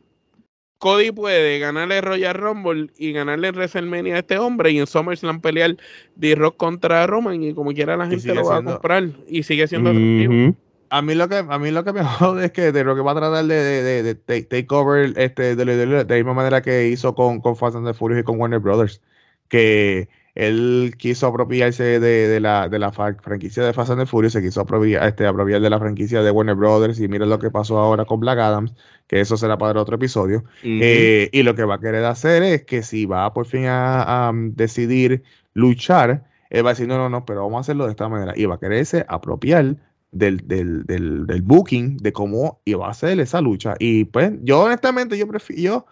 Cody 0.79 1.11
puede 1.11 1.59
ganarle 1.59 2.01
Royal 2.01 2.35
Rumble 2.35 2.91
y 2.99 3.12
ganarle 3.12 3.51
WrestleMania 3.51 4.17
a 4.17 4.19
este 4.19 4.39
hombre 4.39 4.71
y 4.73 4.79
en 4.79 4.87
SummerSlam 4.87 5.41
pelear 5.41 5.77
D-Rock 6.17 6.57
contra 6.57 7.07
Roman 7.07 7.43
y 7.43 7.55
como 7.55 7.73
quiera 7.73 7.97
la 7.97 8.07
gente 8.07 8.35
lo 8.35 8.45
va 8.45 8.57
siendo... 8.57 8.71
a 8.71 8.75
comprar 8.75 9.05
y 9.27 9.43
sigue 9.43 9.67
siendo 9.67 9.91
atractivo. 9.91 10.33
Mm 10.33 10.37
-hmm. 10.37 10.57
A 10.89 11.03
mí 11.03 11.15
lo 11.15 11.29
que 11.29 11.37
a 11.37 11.59
mí 11.59 11.71
lo 11.71 11.83
que 11.83 11.93
me 11.93 12.05
jode 12.05 12.45
es 12.47 12.53
que 12.53 12.73
de 12.73 12.85
lo 12.85 12.95
que 12.95 13.03
va 13.03 13.12
a 13.12 13.17
tratar 13.17 13.45
de, 13.45 13.55
de, 13.55 13.83
de, 13.83 14.03
de 14.03 14.15
take, 14.15 14.45
take, 14.45 14.67
over 14.71 15.12
este 15.17 15.57
de, 15.57 15.65
de, 15.65 15.87
la 15.87 16.15
misma 16.15 16.35
manera 16.35 16.62
que 16.62 16.89
hizo 16.89 17.15
con, 17.15 17.41
con 17.41 17.57
Fast 17.57 17.77
and 17.77 17.87
the 17.87 17.95
Furious 17.95 18.21
y 18.21 18.25
con 18.25 18.39
Warner 18.39 18.61
Brothers 18.61 19.01
que 19.49 20.09
él 20.37 20.94
quiso 20.99 21.27
apropiarse 21.27 21.99
de, 21.99 22.29
de, 22.29 22.40
la, 22.40 22.68
de 22.68 22.79
la 22.79 22.92
franquicia 22.92 23.64
de 23.64 23.72
Fast 23.72 23.90
and 23.90 24.01
the 24.03 24.07
Furious, 24.07 24.35
se 24.35 24.42
quiso 24.42 24.61
apropiar, 24.61 25.09
este, 25.09 25.27
apropiar 25.27 25.62
de 25.62 25.70
la 25.70 25.79
franquicia 25.79 26.22
de 26.22 26.31
Warner 26.31 26.55
Brothers 26.55 27.01
y 27.01 27.09
mira 27.09 27.25
lo 27.25 27.38
que 27.38 27.51
pasó 27.51 27.79
ahora 27.79 28.05
con 28.05 28.20
Black 28.20 28.38
Adams, 28.38 28.75
que 29.07 29.18
eso 29.20 29.38
será 29.38 29.57
para 29.57 29.81
otro 29.81 29.96
episodio. 29.96 30.44
Uh 30.62 30.66
-huh. 30.66 30.81
eh, 30.83 31.31
y 31.33 31.42
lo 31.42 31.55
que 31.55 31.64
va 31.64 31.77
a 31.77 31.81
querer 31.81 32.05
hacer 32.05 32.42
es 32.42 32.64
que 32.64 32.83
si 32.83 33.07
va 33.07 33.33
por 33.33 33.46
fin 33.46 33.64
a, 33.64 34.03
a 34.03 34.31
um, 34.31 34.55
decidir 34.55 35.22
luchar, 35.55 36.25
él 36.51 36.64
va 36.64 36.70
a 36.70 36.72
decir, 36.75 36.87
no, 36.87 36.99
no, 36.99 37.09
no, 37.09 37.25
pero 37.25 37.42
vamos 37.42 37.57
a 37.57 37.61
hacerlo 37.61 37.87
de 37.87 37.92
esta 37.92 38.09
manera. 38.09 38.35
Y 38.37 38.44
va 38.44 38.57
a 38.57 38.61
quererse 38.61 39.07
apropiar 39.09 39.77
del, 40.12 40.46
del, 40.46 40.85
del, 40.85 41.27
del 41.27 41.42
booking, 41.42 41.96
de 41.96 42.12
cómo 42.12 42.61
iba 42.66 42.87
a 42.87 42.90
hacer 42.90 43.18
esa 43.20 43.40
lucha. 43.40 43.75
Y 43.79 44.05
pues 44.05 44.33
yo 44.42 44.64
honestamente, 44.64 45.16
yo 45.16 45.27
prefiero, 45.27 45.62
yo, 45.62 45.87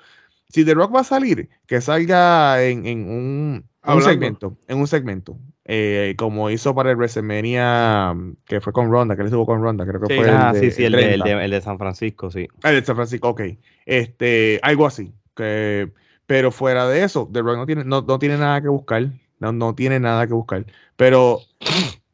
si 0.50 0.64
The 0.66 0.74
Rock 0.74 0.94
va 0.94 1.00
a 1.00 1.04
salir, 1.04 1.48
que 1.66 1.80
salga 1.80 2.62
en, 2.62 2.86
en 2.86 3.08
un 3.08 3.64
un 3.86 4.02
segmento, 4.02 4.56
en 4.68 4.78
un 4.78 4.86
segmento, 4.86 5.38
eh, 5.64 6.14
como 6.16 6.50
hizo 6.50 6.74
para 6.74 6.90
el 6.90 6.96
WrestleMania 6.96 8.14
que 8.46 8.60
fue 8.60 8.72
con 8.72 8.90
Ronda, 8.90 9.14
que 9.14 9.22
él 9.22 9.26
estuvo 9.26 9.46
con 9.46 9.62
Ronda, 9.62 9.84
creo 9.86 10.00
que 10.00 10.14
sí, 10.14 10.20
fue 10.20 10.30
ah, 10.30 10.52
el 10.54 10.60
de, 10.60 10.70
sí, 10.70 10.76
sí, 10.76 10.84
el, 10.84 10.94
el, 10.94 11.00
de, 11.00 11.14
el, 11.14 11.20
de, 11.20 11.44
el, 11.44 11.50
de, 11.50 11.60
San 11.60 11.78
Francisco, 11.78 12.30
sí. 12.30 12.48
El 12.62 12.74
de 12.74 12.84
San 12.84 12.96
Francisco, 12.96 13.28
ok. 13.28 13.42
Este, 13.86 14.60
algo 14.62 14.86
así. 14.86 15.12
Que, 15.34 15.92
pero 16.26 16.50
fuera 16.50 16.88
de 16.88 17.04
eso, 17.04 17.28
The 17.32 17.42
Rock 17.42 17.56
no 17.56 17.66
tiene, 17.66 17.84
no, 17.84 18.02
no 18.02 18.18
tiene 18.18 18.38
nada 18.38 18.60
que 18.60 18.68
buscar. 18.68 19.10
No, 19.40 19.52
no 19.52 19.74
tiene 19.74 20.00
nada 20.00 20.26
que 20.26 20.32
buscar. 20.32 20.64
Pero, 20.96 21.40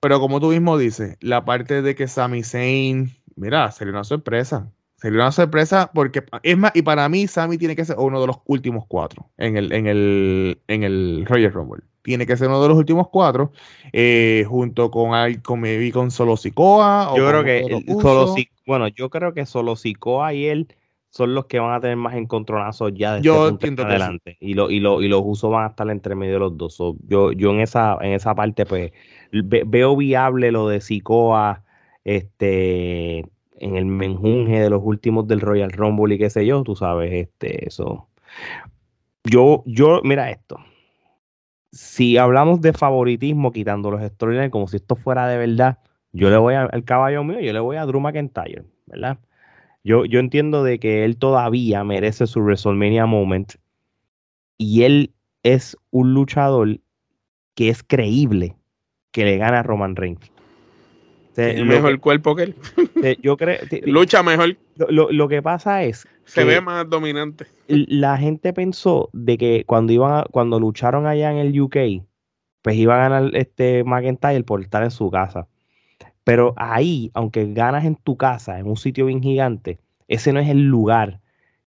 pero 0.01 0.21
como 0.21 0.41
tú 0.41 0.49
mismo 0.49 0.79
dices, 0.79 1.17
la 1.21 1.45
parte 1.45 1.83
de 1.83 1.95
que 1.95 2.09
Sami 2.09 2.43
Zayn, 2.43 3.13
mira, 3.37 3.71
sería 3.71 3.93
una 3.93 4.05
sorpresa. 4.05 4.71
Sería 5.01 5.21
una 5.21 5.33
sorpresa 5.33 5.91
porque 5.95 6.23
es 6.43 6.59
más, 6.59 6.73
y 6.75 6.83
para 6.83 7.09
mí 7.09 7.27
Sammy 7.27 7.57
tiene 7.57 7.75
que 7.75 7.87
ser 7.87 7.97
uno 7.99 8.21
de 8.21 8.27
los 8.27 8.37
últimos 8.45 8.85
cuatro 8.87 9.31
en 9.39 9.57
el, 9.57 9.73
en 9.73 9.87
el, 9.87 10.61
en 10.69 10.83
el 10.83 11.25
Royal 11.27 11.53
Rumble. 11.53 11.83
Tiene 12.03 12.27
que 12.27 12.37
ser 12.37 12.49
uno 12.49 12.63
de 12.63 12.69
los 12.69 12.77
últimos 12.77 13.09
cuatro, 13.09 13.53
eh, 13.93 14.45
junto 14.47 14.91
con, 14.91 15.11
con, 15.43 15.61
maybe 15.61 15.91
con 15.91 16.11
Solo 16.11 16.37
Sikoa. 16.37 17.15
Yo 17.17 17.29
creo 17.29 17.45
que 17.45 17.59
el, 17.61 17.85
Solo 18.01 18.35
bueno, 18.67 18.89
yo 18.89 19.09
creo 19.09 19.33
que 19.33 19.47
Solo 19.47 19.75
Sikoa 19.75 20.35
y 20.35 20.47
él 20.47 20.69
son 21.09 21.35
los 21.35 21.47
que 21.47 21.59
van 21.59 21.73
a 21.73 21.81
tener 21.81 21.97
más 21.97 22.15
encontronazos 22.15 22.93
ya 22.95 23.15
desde 23.15 23.25
yo 23.25 23.49
este 23.49 23.67
punto 23.67 23.85
adelante. 23.85 24.37
Sí. 24.39 24.51
Y, 24.51 24.55
lo, 24.55 24.71
y, 24.71 24.81
lo, 24.81 25.01
y 25.01 25.09
los 25.09 25.23
usos 25.25 25.51
van 25.51 25.65
a 25.65 25.69
estar 25.69 25.89
entre 25.89 26.15
medio 26.15 26.35
de 26.35 26.41
los 26.41 26.59
dos. 26.59 26.75
So, 26.75 26.97
yo, 27.09 27.33
yo 27.33 27.51
en 27.53 27.61
esa, 27.61 27.97
en 28.03 28.13
esa 28.13 28.35
parte, 28.35 28.67
pues, 28.67 28.93
ve, 29.33 29.65
veo 29.67 29.97
viable 29.97 30.53
lo 30.53 30.69
de 30.69 30.81
Sikoa, 30.83 31.65
este 32.05 33.25
en 33.61 33.77
el 33.77 33.87
menjunje 33.87 34.61
de 34.61 34.71
los 34.71 34.81
últimos 34.83 35.29
del 35.29 35.41
Royal 35.41 35.71
Rumble 35.71 36.15
y 36.15 36.19
qué 36.19 36.31
sé 36.31 36.45
yo, 36.47 36.63
tú 36.63 36.75
sabes, 36.75 37.13
este, 37.13 37.67
eso. 37.67 38.09
Yo, 39.25 39.63
yo, 39.67 40.01
mira 40.03 40.31
esto. 40.31 40.59
Si 41.73 42.17
hablamos 42.17 42.61
de 42.61 42.73
favoritismo, 42.73 43.53
quitando 43.53 43.91
los 43.91 44.03
storylines, 44.03 44.51
como 44.51 44.67
si 44.67 44.77
esto 44.77 44.97
fuera 44.97 45.29
de 45.29 45.39
verdad, 45.39 45.79
yo 46.13 46.31
le 46.31 46.37
voy 46.39 46.55
al 46.55 46.85
caballo 46.85 47.23
mío, 47.23 47.39
yo 47.41 47.53
le 47.53 47.61
voy 47.61 47.77
a 47.77 47.87
Drew 47.87 48.01
McIntyre, 48.01 48.65
¿verdad? 48.87 49.19
Yo, 49.85 50.05
yo 50.05 50.19
entiendo 50.19 50.65
de 50.65 50.81
que 50.81 51.05
él 51.05 51.17
todavía 51.17 51.85
merece 51.85 52.27
su 52.27 52.41
WrestleMania 52.41 53.07
moment 53.07 53.55
y 54.59 54.83
él 54.83 55.15
es 55.43 55.77
un 55.91 56.13
luchador 56.13 56.81
que 57.55 57.69
es 57.69 57.83
creíble 57.83 58.57
que 59.13 59.25
le 59.25 59.37
gana 59.39 59.61
a 59.61 59.63
Roman 59.63 59.97
Reigns. 59.97 60.31
Tiene 61.35 61.65
mejor 61.65 61.93
que, 61.93 61.99
cuerpo 61.99 62.35
que 62.35 62.43
él. 62.43 62.57
yo 63.23 63.37
creo. 63.37 63.59
Lucha 63.87 64.23
mejor. 64.23 64.57
Lo, 64.89 65.11
lo, 65.11 65.29
que 65.29 65.43
pasa 65.43 65.83
es. 65.85 66.07
Se 66.25 66.45
ve 66.45 66.61
más 66.61 66.89
dominante. 66.89 67.47
La 67.69 68.17
gente 68.17 68.53
pensó 68.53 69.11
de 69.13 69.39
que 69.39 69.65
cuando 69.67 69.93
iban 69.93 70.13
a, 70.13 70.25
cuando 70.31 70.59
lucharon 70.59 71.07
allá 71.07 71.31
en 71.31 71.39
el 71.39 71.61
UK, 71.61 71.77
pues 72.63 72.77
iba 72.77 72.95
a 72.95 73.09
ganar 73.09 73.37
este 73.37 73.85
McIntyre 73.85 74.43
por 74.45 74.61
estar 74.61 74.83
en 74.83 74.91
su 74.91 75.11
casa. 75.11 75.49
Pero 76.25 76.55
ahí, 76.57 77.11
aunque 77.15 77.53
ganas 77.53 77.85
en 77.85 77.97
tu 77.97 78.17
casa, 78.17 78.59
en 78.59 78.67
un 78.67 78.77
sitio 78.77 79.07
bien 79.07 79.23
gigante, 79.23 79.79
ese 80.09 80.33
no 80.33 80.41
es 80.41 80.49
el 80.49 80.67
lugar 80.67 81.21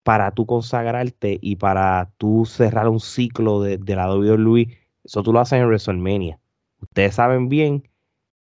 para 0.03 0.31
tú 0.31 0.47
consagrarte 0.47 1.39
y 1.41 1.57
para 1.57 2.11
tú 2.17 2.47
cerrar 2.47 2.89
un 2.89 3.01
ciclo 3.01 3.61
de, 3.63 3.79
de 3.79 3.97
la 3.97 4.13
WWE. 4.15 4.79
Eso 5.05 5.23
tú 5.23 5.33
lo 5.33 5.41
haces 5.41 5.61
en 5.61 5.67
WrestleMania. 5.67 6.39
Ustedes 6.81 7.15
saben 7.15 7.49
bien 7.49 7.90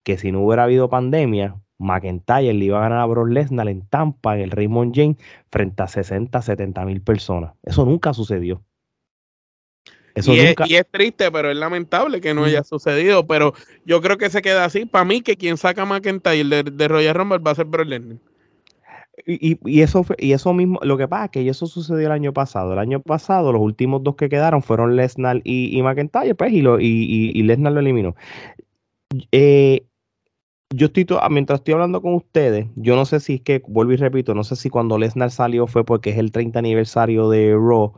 que 0.04 0.18
si 0.18 0.32
no 0.32 0.42
hubiera 0.42 0.64
habido 0.64 0.90
pandemia, 0.90 1.56
McIntyre 1.80 2.54
le 2.54 2.66
iba 2.66 2.78
a 2.78 2.82
ganar 2.82 3.00
a 3.00 3.06
Brock 3.06 3.30
Lesnar 3.30 3.70
en 3.70 3.88
Tampa, 3.88 4.36
en 4.36 4.42
el 4.42 4.52
Raymond 4.52 4.94
James, 4.96 5.18
frente 5.50 5.82
a 5.82 5.88
60, 5.88 6.42
70 6.42 6.86
mil 6.86 7.02
personas. 7.02 7.54
Eso 7.64 7.86
nunca 7.86 8.14
sucedió. 8.14 8.62
Eso 10.14 10.34
y, 10.34 10.44
nunca... 10.44 10.66
Es, 10.66 10.72
y, 10.72 10.76
es, 10.76 10.86
triste, 10.92 11.32
pero 11.32 11.50
es 11.50 11.58
lamentable 11.58 12.20
que 12.20 12.34
no 12.34 12.44
haya 12.44 12.64
sucedido. 12.64 13.26
Pero 13.26 13.54
yo 13.86 14.02
creo 14.02 14.18
que 14.18 14.30
se 14.30 14.42
queda 14.42 14.66
así. 14.66 14.86
Para 14.86 15.06
mí, 15.06 15.22
que 15.22 15.38
quien 15.38 15.58
saca 15.58 15.84
a 15.84 15.86
McIntyre 15.86 16.44
de, 16.44 16.64
de 16.64 16.88
Royal 16.88 17.16
Rumble 17.16 17.40
va 17.40 17.52
a 17.52 17.56
ser 17.56 17.66
Brock 17.66 17.88
Lesnar. 17.88 18.18
Y, 19.26 19.60
y, 19.66 19.82
eso, 19.82 20.06
y 20.18 20.32
eso 20.32 20.54
mismo, 20.54 20.80
lo 20.82 20.98
que 20.98 21.08
pasa 21.08 21.26
es 21.26 21.32
que 21.32 21.50
eso 21.50 21.68
sucedió 21.68 22.08
el 22.08 22.12
año 22.12 22.34
pasado. 22.34 22.74
El 22.74 22.80
año 22.80 23.02
pasado, 23.02 23.52
los 23.52 23.62
últimos 23.62 24.04
dos 24.04 24.16
que 24.16 24.30
quedaron 24.30 24.64
fueron 24.64 24.96
Lesnar 24.96 25.42
y, 25.44 25.78
y 25.78 25.82
McIntyre, 25.82 26.36
pues, 26.36 26.52
y, 26.52 26.62
lo, 26.62 26.80
y, 26.80 27.32
y 27.34 27.44
Lesnar 27.44 27.74
lo 27.74 27.80
eliminó. 27.80 28.16
Eh, 29.32 29.86
yo 30.72 30.88
estoy, 30.88 31.06
to- 31.06 31.20
mientras 31.30 31.60
estoy 31.60 31.74
hablando 31.74 32.02
con 32.02 32.14
ustedes, 32.14 32.68
yo 32.76 32.96
no 32.96 33.06
sé 33.06 33.20
si 33.20 33.36
es 33.36 33.42
que, 33.42 33.64
vuelvo 33.68 33.94
y 33.94 33.96
repito, 33.98 34.36
no 34.36 34.44
sé 34.44 34.56
si 34.56 34.70
cuando 34.70 34.98
Lesnar 34.98 35.32
salió 35.32 35.66
fue 35.68 35.84
porque 35.84 36.12
es 36.12 36.18
el 36.18 36.32
30 36.32 36.60
aniversario 36.60 37.30
de 37.30 37.54
Raw 37.54 37.94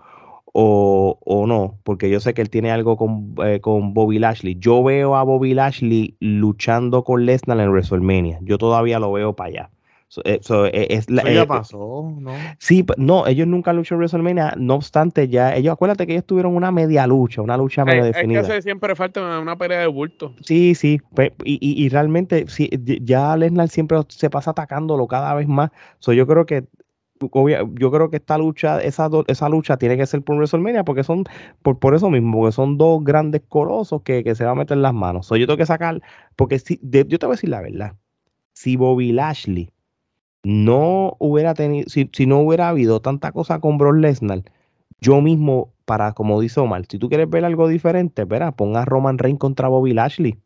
o, 0.54 1.20
o 1.26 1.48
no, 1.48 1.80
porque 1.84 2.10
yo 2.10 2.20
sé 2.22 2.34
que 2.34 2.42
él 2.42 2.50
tiene 2.50 2.72
algo 2.72 2.96
con, 2.98 3.36
eh, 3.46 3.60
con 3.62 3.94
Bobby 3.94 4.20
Lashley. 4.20 4.56
Yo 4.60 4.84
veo 4.84 5.16
a 5.16 5.24
Bobby 5.24 5.54
Lashley 5.54 6.16
luchando 6.20 7.04
con 7.04 7.26
Lesnar 7.26 7.60
en 7.60 7.70
WrestleMania. 7.72 8.40
Yo 8.42 8.58
todavía 8.58 9.00
lo 9.00 9.12
veo 9.12 9.36
para 9.36 9.48
allá. 9.50 9.70
So, 10.12 10.22
eh, 10.26 10.40
so, 10.42 10.66
eh, 10.66 10.88
es 10.90 11.10
la- 11.10 11.24
ya 11.24 11.44
eh, 11.44 11.48
pasó, 11.48 12.14
¿no? 12.20 12.34
Sí, 12.60 12.86
no, 12.98 13.26
ellos 13.28 13.48
nunca 13.48 13.72
luchan 13.72 13.96
en 13.96 14.00
WrestleMania, 14.00 14.56
no 14.58 14.76
obstante, 14.76 15.30
ya, 15.30 15.56
ellos, 15.56 15.72
acuérdate 15.72 16.06
que 16.06 16.12
ellos 16.12 16.26
tuvieron 16.26 16.54
una 16.54 16.70
media 16.70 17.08
lucha, 17.08 17.42
una 17.42 17.56
lucha 17.56 17.86
medio 17.86 18.04
Es, 18.04 18.10
es 18.10 18.16
que 18.18 18.24
definida. 18.26 18.62
siempre 18.62 18.94
falta 18.94 19.22
una, 19.22 19.40
una 19.40 19.58
pelea 19.58 19.80
de 19.80 19.88
bulto. 19.88 20.36
Sí, 20.42 20.76
sí, 20.76 21.00
y, 21.46 21.54
y- 21.62 21.86
y 21.86 21.88
realmente 21.88 22.44
sí, 22.50 22.70
ya 23.04 23.38
Lesnar 23.38 23.70
siempre 23.70 24.00
se 24.10 24.30
pasa 24.30 24.52
atacándolo 24.52 25.08
cada 25.08 25.34
vez 25.34 25.48
más. 25.48 25.72
So, 26.00 26.12
yo 26.12 26.28
creo 26.28 26.46
que 26.46 26.66
yo 27.22 27.92
creo 27.92 28.10
que 28.10 28.18
esta 28.18 28.38
lucha, 28.38 28.82
esa, 28.82 29.10
esa 29.28 29.48
lucha 29.48 29.78
tiene 29.78 29.96
que 29.96 30.06
ser 30.08 30.24
por 30.24 30.36
WrestleMania 30.36 30.84
porque 30.84 31.06
son, 31.06 31.24
por, 31.62 31.80
por 31.80 31.96
eso 31.96 32.10
mismo, 32.10 32.40
porque 32.40 32.52
son 32.52 32.78
dos 32.78 33.02
grandes 33.02 33.44
colosos 33.48 34.02
que, 34.02 34.26
que 34.26 34.36
se 34.36 34.44
van 34.44 34.54
a 34.54 34.56
meter 34.56 34.76
las 34.76 34.94
manos. 34.94 35.28
So, 35.28 35.38
yo 35.38 35.48
tengo 35.48 35.58
que 35.58 35.66
sacar, 35.66 36.02
porque 36.36 36.60
si, 36.60 36.80
de- 36.82 37.06
yo 37.08 37.18
te 37.18 37.28
voy 37.28 37.36
a 37.36 37.36
decir 37.38 37.50
la 37.50 37.62
verdad, 37.62 37.94
si 38.54 38.76
Bobby 38.76 39.14
Lashley 39.14 39.72
no 40.44 41.16
hubiera 41.20 41.54
tenido, 41.54 41.88
si, 41.90 42.10
si 42.14 42.26
no 42.26 42.40
hubiera 42.40 42.70
habido 42.70 43.00
tanta 43.02 43.32
cosa 43.32 43.60
con 43.60 43.78
Brock 43.78 43.96
Lesnar, 43.98 44.44
yo 45.00 45.22
mismo, 45.22 45.74
para, 45.86 46.14
como 46.14 46.40
dice 46.42 46.60
Omar, 46.60 46.86
si 46.90 46.98
tú 47.00 47.10
quieres 47.10 47.30
ver 47.30 47.46
algo 47.46 47.68
diferente, 47.68 48.26
verá, 48.26 48.52
ponga 48.52 48.82
a 48.82 48.86
Roman 48.86 49.18
Reigns 49.18 49.40
contra 49.40 49.68
Bobby 49.68 49.94
Lashley 49.94 50.38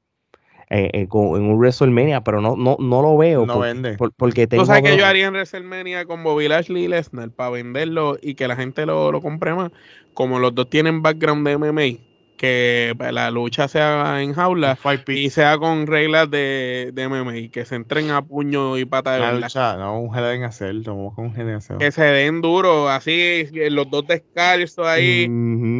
eh, 0.69 0.89
eh, 0.93 1.07
con- 1.07 1.39
en 1.39 1.47
un 1.49 1.57
WrestleMania, 1.59 2.23
pero 2.23 2.41
no, 2.41 2.55
no, 2.55 2.77
no 2.79 3.01
lo 3.01 3.17
veo. 3.17 3.45
No 3.45 3.55
porque, 3.55 3.67
vende. 3.73 3.97
por- 3.97 4.11
porque 4.13 4.47
tengo 4.47 4.63
Tú 4.63 4.67
sabes 4.67 4.81
que 4.83 4.97
yo 4.97 5.05
haría 5.05 5.27
en 5.27 5.33
WrestleMania 5.33 6.05
con 6.05 6.23
Bobby 6.23 6.47
Lashley 6.47 6.85
y 6.85 6.87
Lesnar 6.87 7.29
para 7.31 7.51
venderlo 7.51 8.17
y 8.21 8.33
que 8.35 8.47
la 8.47 8.55
gente 8.55 8.85
lo, 8.85 9.11
lo 9.11 9.21
compre 9.21 9.53
más. 9.53 9.71
Como 10.13 10.39
los 10.39 10.55
dos 10.55 10.69
tienen 10.69 11.01
background 11.01 11.45
de 11.45 11.53
MMA, 11.57 11.99
que 12.37 12.93
pues, 12.97 13.11
la 13.13 13.31
lucha 13.31 13.67
sea 13.67 14.21
en 14.21 14.33
jaula 14.33 14.77
y 15.07 15.29
sea 15.29 15.57
con 15.57 15.87
reglas 15.87 16.29
de, 16.29 16.91
de 16.93 17.03
MMA, 17.03 17.51
que 17.51 17.65
se 17.65 17.75
entren 17.75 18.11
a 18.11 18.21
puño 18.21 18.77
y 18.77 18.85
pata 18.85 19.13
de 19.13 19.19
verdad. 19.31 19.41
lucha, 19.47 19.77
no, 19.77 19.99
un 20.01 20.15
Hell 20.15 20.35
in 20.35 20.43
a 20.43 20.51
Cell. 20.51 20.83
Que 21.77 21.91
se 21.91 22.03
den 22.03 22.41
duro, 22.41 22.89
así, 22.89 23.47
los 23.69 23.89
dos 23.89 24.05
descalzos 24.07 24.85
ahí. 24.85 25.27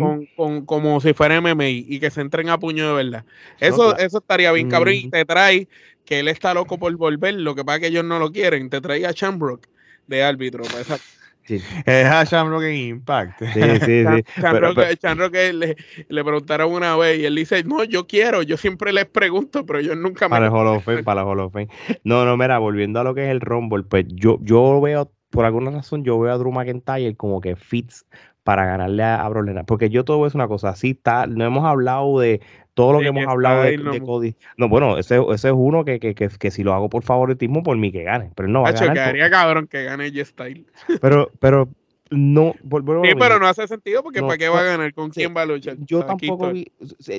Con, 0.01 0.25
con- 0.35 0.65
como 0.65 0.99
si 1.01 1.13
fuera 1.13 1.35
MMA 1.35 1.69
y 1.69 1.99
que 1.99 2.09
se 2.11 2.21
entren 2.21 2.49
a 2.49 2.57
puño 2.57 2.87
de 2.89 3.03
verdad. 3.03 3.25
No, 3.25 3.67
Eso, 3.67 3.97
eso 3.97 4.17
estaría 4.19 4.51
bien, 4.51 4.69
cabrón. 4.69 4.93
Y 4.93 5.09
te 5.09 5.25
trae 5.25 5.67
que 6.05 6.19
él 6.19 6.27
está 6.27 6.53
loco 6.53 6.77
por 6.77 6.95
volver. 6.95 7.33
Lo 7.35 7.55
que 7.55 7.63
pasa 7.65 7.77
es 7.77 7.81
que 7.81 7.87
ellos 7.87 8.03
no 8.05 8.19
lo 8.19 8.31
quieren. 8.31 8.69
Te 8.69 8.79
trae 8.81 9.05
a 9.05 9.11
Shamrock 9.11 9.67
de 10.07 10.23
árbitro. 10.23 10.63
para 10.63 10.81
esa- 10.81 10.99
Sí, 11.45 11.61
Es 11.85 12.05
a 12.07 12.23
Shamrock 12.23 12.63
en 12.63 12.75
Impact. 12.75 13.39
sí, 13.39 13.45
sí, 13.53 13.85
sí. 13.85 14.41
Shamrock, 14.41 14.75
pero- 14.75 14.93
Shamrock, 15.01 15.35
eh, 15.35 15.53
le, 15.53 15.75
le 16.09 16.23
preguntaron 16.23 16.71
una 16.71 16.95
vez 16.97 17.19
y 17.19 17.25
él 17.25 17.35
dice: 17.35 17.63
No, 17.63 17.83
yo 17.83 18.07
quiero. 18.07 18.41
Yo 18.41 18.57
siempre 18.57 18.91
les 18.91 19.05
pregunto, 19.05 19.65
pero 19.65 19.79
ellos 19.79 19.95
nunca 19.97 20.25
me. 20.25 20.31
Para 20.31 20.47
el 20.47 20.51
Hall 20.51 20.67
of 20.67 20.83
Fame, 20.83 21.03
para 21.03 21.21
el 21.21 21.27
Hall 21.27 21.39
of 21.39 21.53
Fame. 21.53 21.69
No, 22.03 22.25
no, 22.25 22.35
mira, 22.37 22.57
volviendo 22.57 22.99
a 22.99 23.03
lo 23.03 23.13
que 23.13 23.25
es 23.25 23.29
el 23.29 23.41
Rumble, 23.41 23.83
pues 23.83 24.05
yo, 24.09 24.39
yo 24.41 24.81
veo, 24.81 25.11
por 25.29 25.45
alguna 25.45 25.71
razón, 25.71 26.03
yo 26.03 26.19
veo 26.19 26.33
a 26.33 26.37
Drew 26.37 26.51
McIntyre 26.51 27.15
como 27.15 27.41
que 27.41 27.55
fits 27.55 28.05
para 28.43 28.65
ganarle 28.65 29.03
a, 29.03 29.25
a. 29.25 29.63
Porque 29.65 29.89
yo 29.89 30.03
todo 30.05 30.25
es 30.27 30.35
una 30.35 30.47
cosa, 30.47 30.69
así 30.69 30.91
está, 30.91 31.27
no 31.27 31.45
hemos 31.45 31.65
hablado 31.65 32.19
de 32.19 32.41
todo 32.75 32.93
lo 32.93 32.99
que 32.99 33.07
hemos 33.07 33.25
hablado 33.25 33.63
de. 33.63 34.01
Cody. 34.05 34.35
No, 34.57 34.69
bueno, 34.69 34.99
ese, 34.99 35.19
ese 35.33 35.47
es 35.47 35.53
uno 35.55 35.83
que, 35.83 35.99
que, 35.99 36.13
que, 36.13 36.29
que 36.29 36.51
si 36.51 36.63
lo 36.63 36.73
hago 36.73 36.89
por 36.89 37.03
favoritismo, 37.03 37.63
por 37.63 37.77
mí 37.77 37.91
que 37.91 38.03
gane. 38.03 38.31
Pero 38.35 38.49
no 38.49 38.61
va 38.61 38.69
a 38.69 38.71
ganar. 38.73 38.93
quedaría 38.93 39.29
cabrón 39.31 39.67
que 39.67 39.83
gane 39.85 40.11
G-Style. 40.11 40.67
pero, 41.01 41.31
pero 41.39 41.69
no, 42.11 42.53
Sí, 42.53 43.15
pero 43.17 43.39
no 43.39 43.47
hace 43.47 43.67
sentido 43.67 44.03
porque 44.03 44.21
No, 44.21 44.27
¿para 44.27 44.37
qué 44.37 44.49
va 44.49 44.59
a 44.59 44.63
ganar? 44.63 44.93
¿Con 44.93 45.11
sí, 45.11 45.21
quién 45.21 45.35
va 45.35 45.41
a 45.41 45.45
luchar? 45.45 45.77
Yo 45.79 46.05
tampoco 46.05 46.51
vi. 46.51 46.71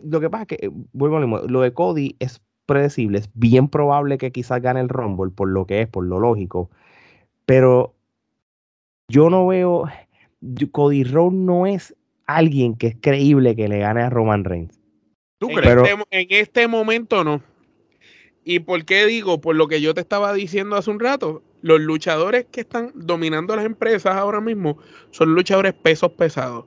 Lo 0.05 0.21
que 0.21 0.31
pasa 0.31 0.47
es 0.49 0.59
que, 0.59 0.71
vuelvo 0.93 1.17
a 1.17 1.21
lo 1.21 1.27
mismo, 1.27 1.49
lo 1.49 1.63
de 1.63 1.73
Cody 1.73 2.17
es 2.21 2.41
predecible, 2.67 3.19
es 3.19 3.31
bien 3.35 3.69
probable 3.69 4.19
que 4.19 4.33
quizás 4.33 4.61
gane 4.61 4.81
el 4.81 4.89
Rumble 4.89 5.33
por 5.35 5.49
lo 5.49 5.67
que 5.67 5.81
es, 5.81 5.89
por 5.89 6.05
lo 6.05 6.21
lógico. 6.21 6.71
Pero 7.47 7.95
yo 9.09 9.31
no 9.31 9.47
veo. 9.47 9.89
Cody 10.71 11.03
Rhodes 11.03 11.33
no 11.33 11.67
es 11.67 11.97
alguien 12.27 12.75
que 12.75 12.89
es 12.89 12.97
creíble 13.01 13.57
que 13.57 13.69
le 13.69 13.79
gane 13.79 14.03
a 14.03 14.11
Roman 14.11 14.45
Reigns. 14.45 14.79
¿Tú 15.39 15.51
En, 15.51 15.57
crees? 15.57 15.75
Pero- 15.75 15.85
este, 15.85 16.21
en 16.21 16.27
este 16.31 16.69
momento 16.69 17.25
no. 17.25 17.43
¿Y 18.45 18.61
por 18.61 18.85
qué 18.85 19.07
digo? 19.07 19.41
Por 19.41 19.57
lo 19.57 19.67
que 19.67 19.81
yo 19.81 19.93
te 19.93 20.01
estaba 20.01 20.33
diciendo 20.33 20.77
hace 20.77 20.91
un 20.91 21.01
rato. 21.01 21.43
Los 21.63 21.81
luchadores 21.81 22.47
que 22.51 22.61
están 22.61 22.93
dominando 22.95 23.57
las 23.57 23.65
empresas 23.65 24.15
ahora 24.15 24.41
mismo 24.41 24.79
son 25.11 25.35
luchadores 25.35 25.75
pesos 25.75 26.13
pesados. 26.13 26.67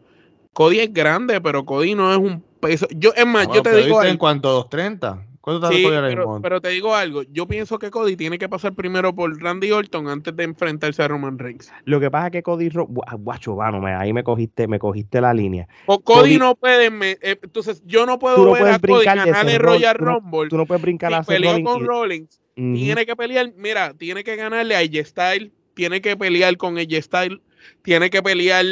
Cody 0.52 0.80
es 0.80 0.94
grande, 0.94 1.40
pero 1.40 1.64
Cody 1.64 1.96
no 1.96 2.12
es 2.12 2.18
un 2.18 2.44
peso. 2.60 2.86
Yo, 2.94 3.14
es 3.16 3.26
más, 3.26 3.48
Bueno, 3.48 3.64
yo 3.64 3.72
te 3.72 3.78
digo 3.78 4.00
¿viste 4.00 4.10
en 4.12 4.18
cuanto 4.18 4.50
a 4.50 4.52
230. 4.52 5.26
¿Cuánto 5.42 5.66
está 5.66 5.76
Sí, 5.76 5.84
Cody 5.84 5.96
ahora 5.96 6.08
pero, 6.10 6.40
pero 6.42 6.62
te 6.62 6.70
digo 6.70 6.94
algo. 6.96 7.24
Yo 7.24 7.48
pienso 7.48 7.80
que 7.80 7.90
Cody 7.90 8.16
tiene 8.18 8.38
que 8.38 8.50
pasar 8.50 8.74
primero 8.74 9.16
por 9.16 9.42
Randy 9.42 9.72
Orton 9.72 10.08
antes 10.10 10.36
de 10.36 10.44
enfrentarse 10.44 11.02
a 11.02 11.08
Roman 11.08 11.40
Reigns. 11.40 11.72
Lo 11.86 12.00
que 12.00 12.12
pasa 12.12 12.28
es 12.28 12.32
que 12.34 12.44
Cody 12.44 12.70
Guacho, 12.70 13.56
mano, 13.56 13.80
me- 13.80 13.94
ahí 13.94 14.12
me 14.12 14.24
cogiste, 14.24 14.68
me 14.68 14.80
cogiste 14.80 15.22
la 15.22 15.34
línea. 15.34 15.68
O 15.86 16.00
Cody, 16.02 16.32
Cody- 16.32 16.38
no 16.40 16.56
puede. 16.56 16.90
me- 16.90 17.18
eh, 17.22 17.40
entonces, 17.42 17.82
yo 17.86 18.06
no 18.06 18.20
puedo 18.20 18.38
no 18.46 18.52
ver 18.52 18.64
a 18.68 18.80
Cody 18.80 18.94
brincar 19.06 19.46
de 19.46 19.58
Royal 19.58 19.98
tú 19.98 20.06
no- 20.06 20.20
Rumble. 20.20 20.50
Tú 20.50 20.58
no 20.58 20.66
puedes 20.66 20.82
brincar 20.82 21.14
a 21.14 21.24
peleó 21.24 21.64
con 21.64 21.82
y- 21.82 21.86
Rollins. 21.86 22.42
Tiene 22.56 23.06
que 23.06 23.16
pelear, 23.16 23.54
mira, 23.56 23.94
tiene 23.94 24.22
que 24.26 24.36
ganarle 24.36 24.76
a 24.76 24.80
AJ 24.80 25.06
Style, 25.06 25.54
tiene 25.74 26.02
que 26.02 26.18
pelear 26.18 26.58
con 26.58 26.78
AJ 26.78 27.02
Style, 27.02 27.42
tiene 27.82 28.10
que 28.10 28.22
pelear. 28.22 28.66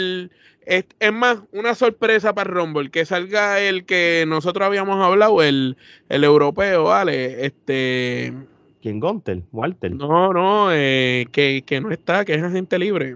Es, 0.70 0.86
es 0.99 1.13
más, 1.13 1.39
una 1.53 1.76
sorpresa 1.76 2.36
para 2.36 2.49
Rumble, 2.51 2.91
que 2.91 3.05
salga 3.05 3.61
el 3.61 3.86
que 3.86 4.26
nosotros 4.28 4.65
habíamos 4.65 5.01
hablado, 5.01 5.41
el, 5.41 5.78
el 6.09 6.24
europeo, 6.26 6.84
¿vale? 6.84 7.45
Este. 7.45 8.34
¿Quién? 8.82 8.99
Gunter, 8.99 9.43
Walter. 9.53 9.93
No, 9.95 10.34
no, 10.34 10.68
eh, 10.74 11.26
que, 11.32 11.63
que 11.65 11.80
no 11.80 11.89
está, 11.89 12.26
que 12.26 12.34
es 12.34 12.43
agente 12.43 12.78
libre. 12.78 13.15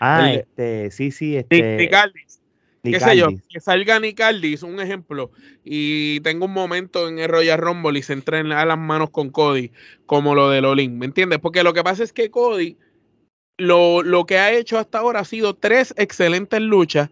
ah, 0.00 0.30
el- 0.32 0.40
este, 0.40 0.90
sí, 0.92 1.10
sí, 1.10 1.36
este. 1.36 1.76
Nick 1.76 1.92
Aldis. 1.92 2.40
qué 2.82 3.00
sé 3.00 3.16
yo, 3.18 3.28
que 3.50 3.60
salga 3.60 4.00
Nick 4.00 4.20
Aldis, 4.22 4.62
un 4.62 4.80
ejemplo, 4.80 5.30
y 5.62 6.20
tenga 6.20 6.46
un 6.46 6.52
momento 6.52 7.06
en 7.06 7.18
el 7.18 7.28
Royal 7.28 7.58
Rumble 7.58 7.98
y 7.98 8.02
se 8.02 8.14
entre 8.14 8.38
en- 8.38 8.52
a 8.52 8.64
las 8.64 8.78
manos 8.78 9.10
con 9.10 9.28
Cody, 9.28 9.72
como 10.06 10.34
lo 10.34 10.48
de 10.48 10.62
Lolin, 10.62 10.98
¿me 10.98 11.04
entiendes? 11.04 11.38
Porque 11.38 11.62
lo 11.62 11.74
que 11.74 11.84
pasa 11.84 12.02
es 12.02 12.14
que 12.14 12.30
Cody, 12.30 12.78
lo, 13.58 14.02
lo 14.02 14.24
que 14.26 14.38
ha 14.38 14.52
hecho 14.52 14.78
hasta 14.78 14.98
ahora 14.98 15.20
ha 15.20 15.24
sido 15.24 15.54
tres 15.54 15.94
excelentes 15.96 16.60
luchas 16.60 17.10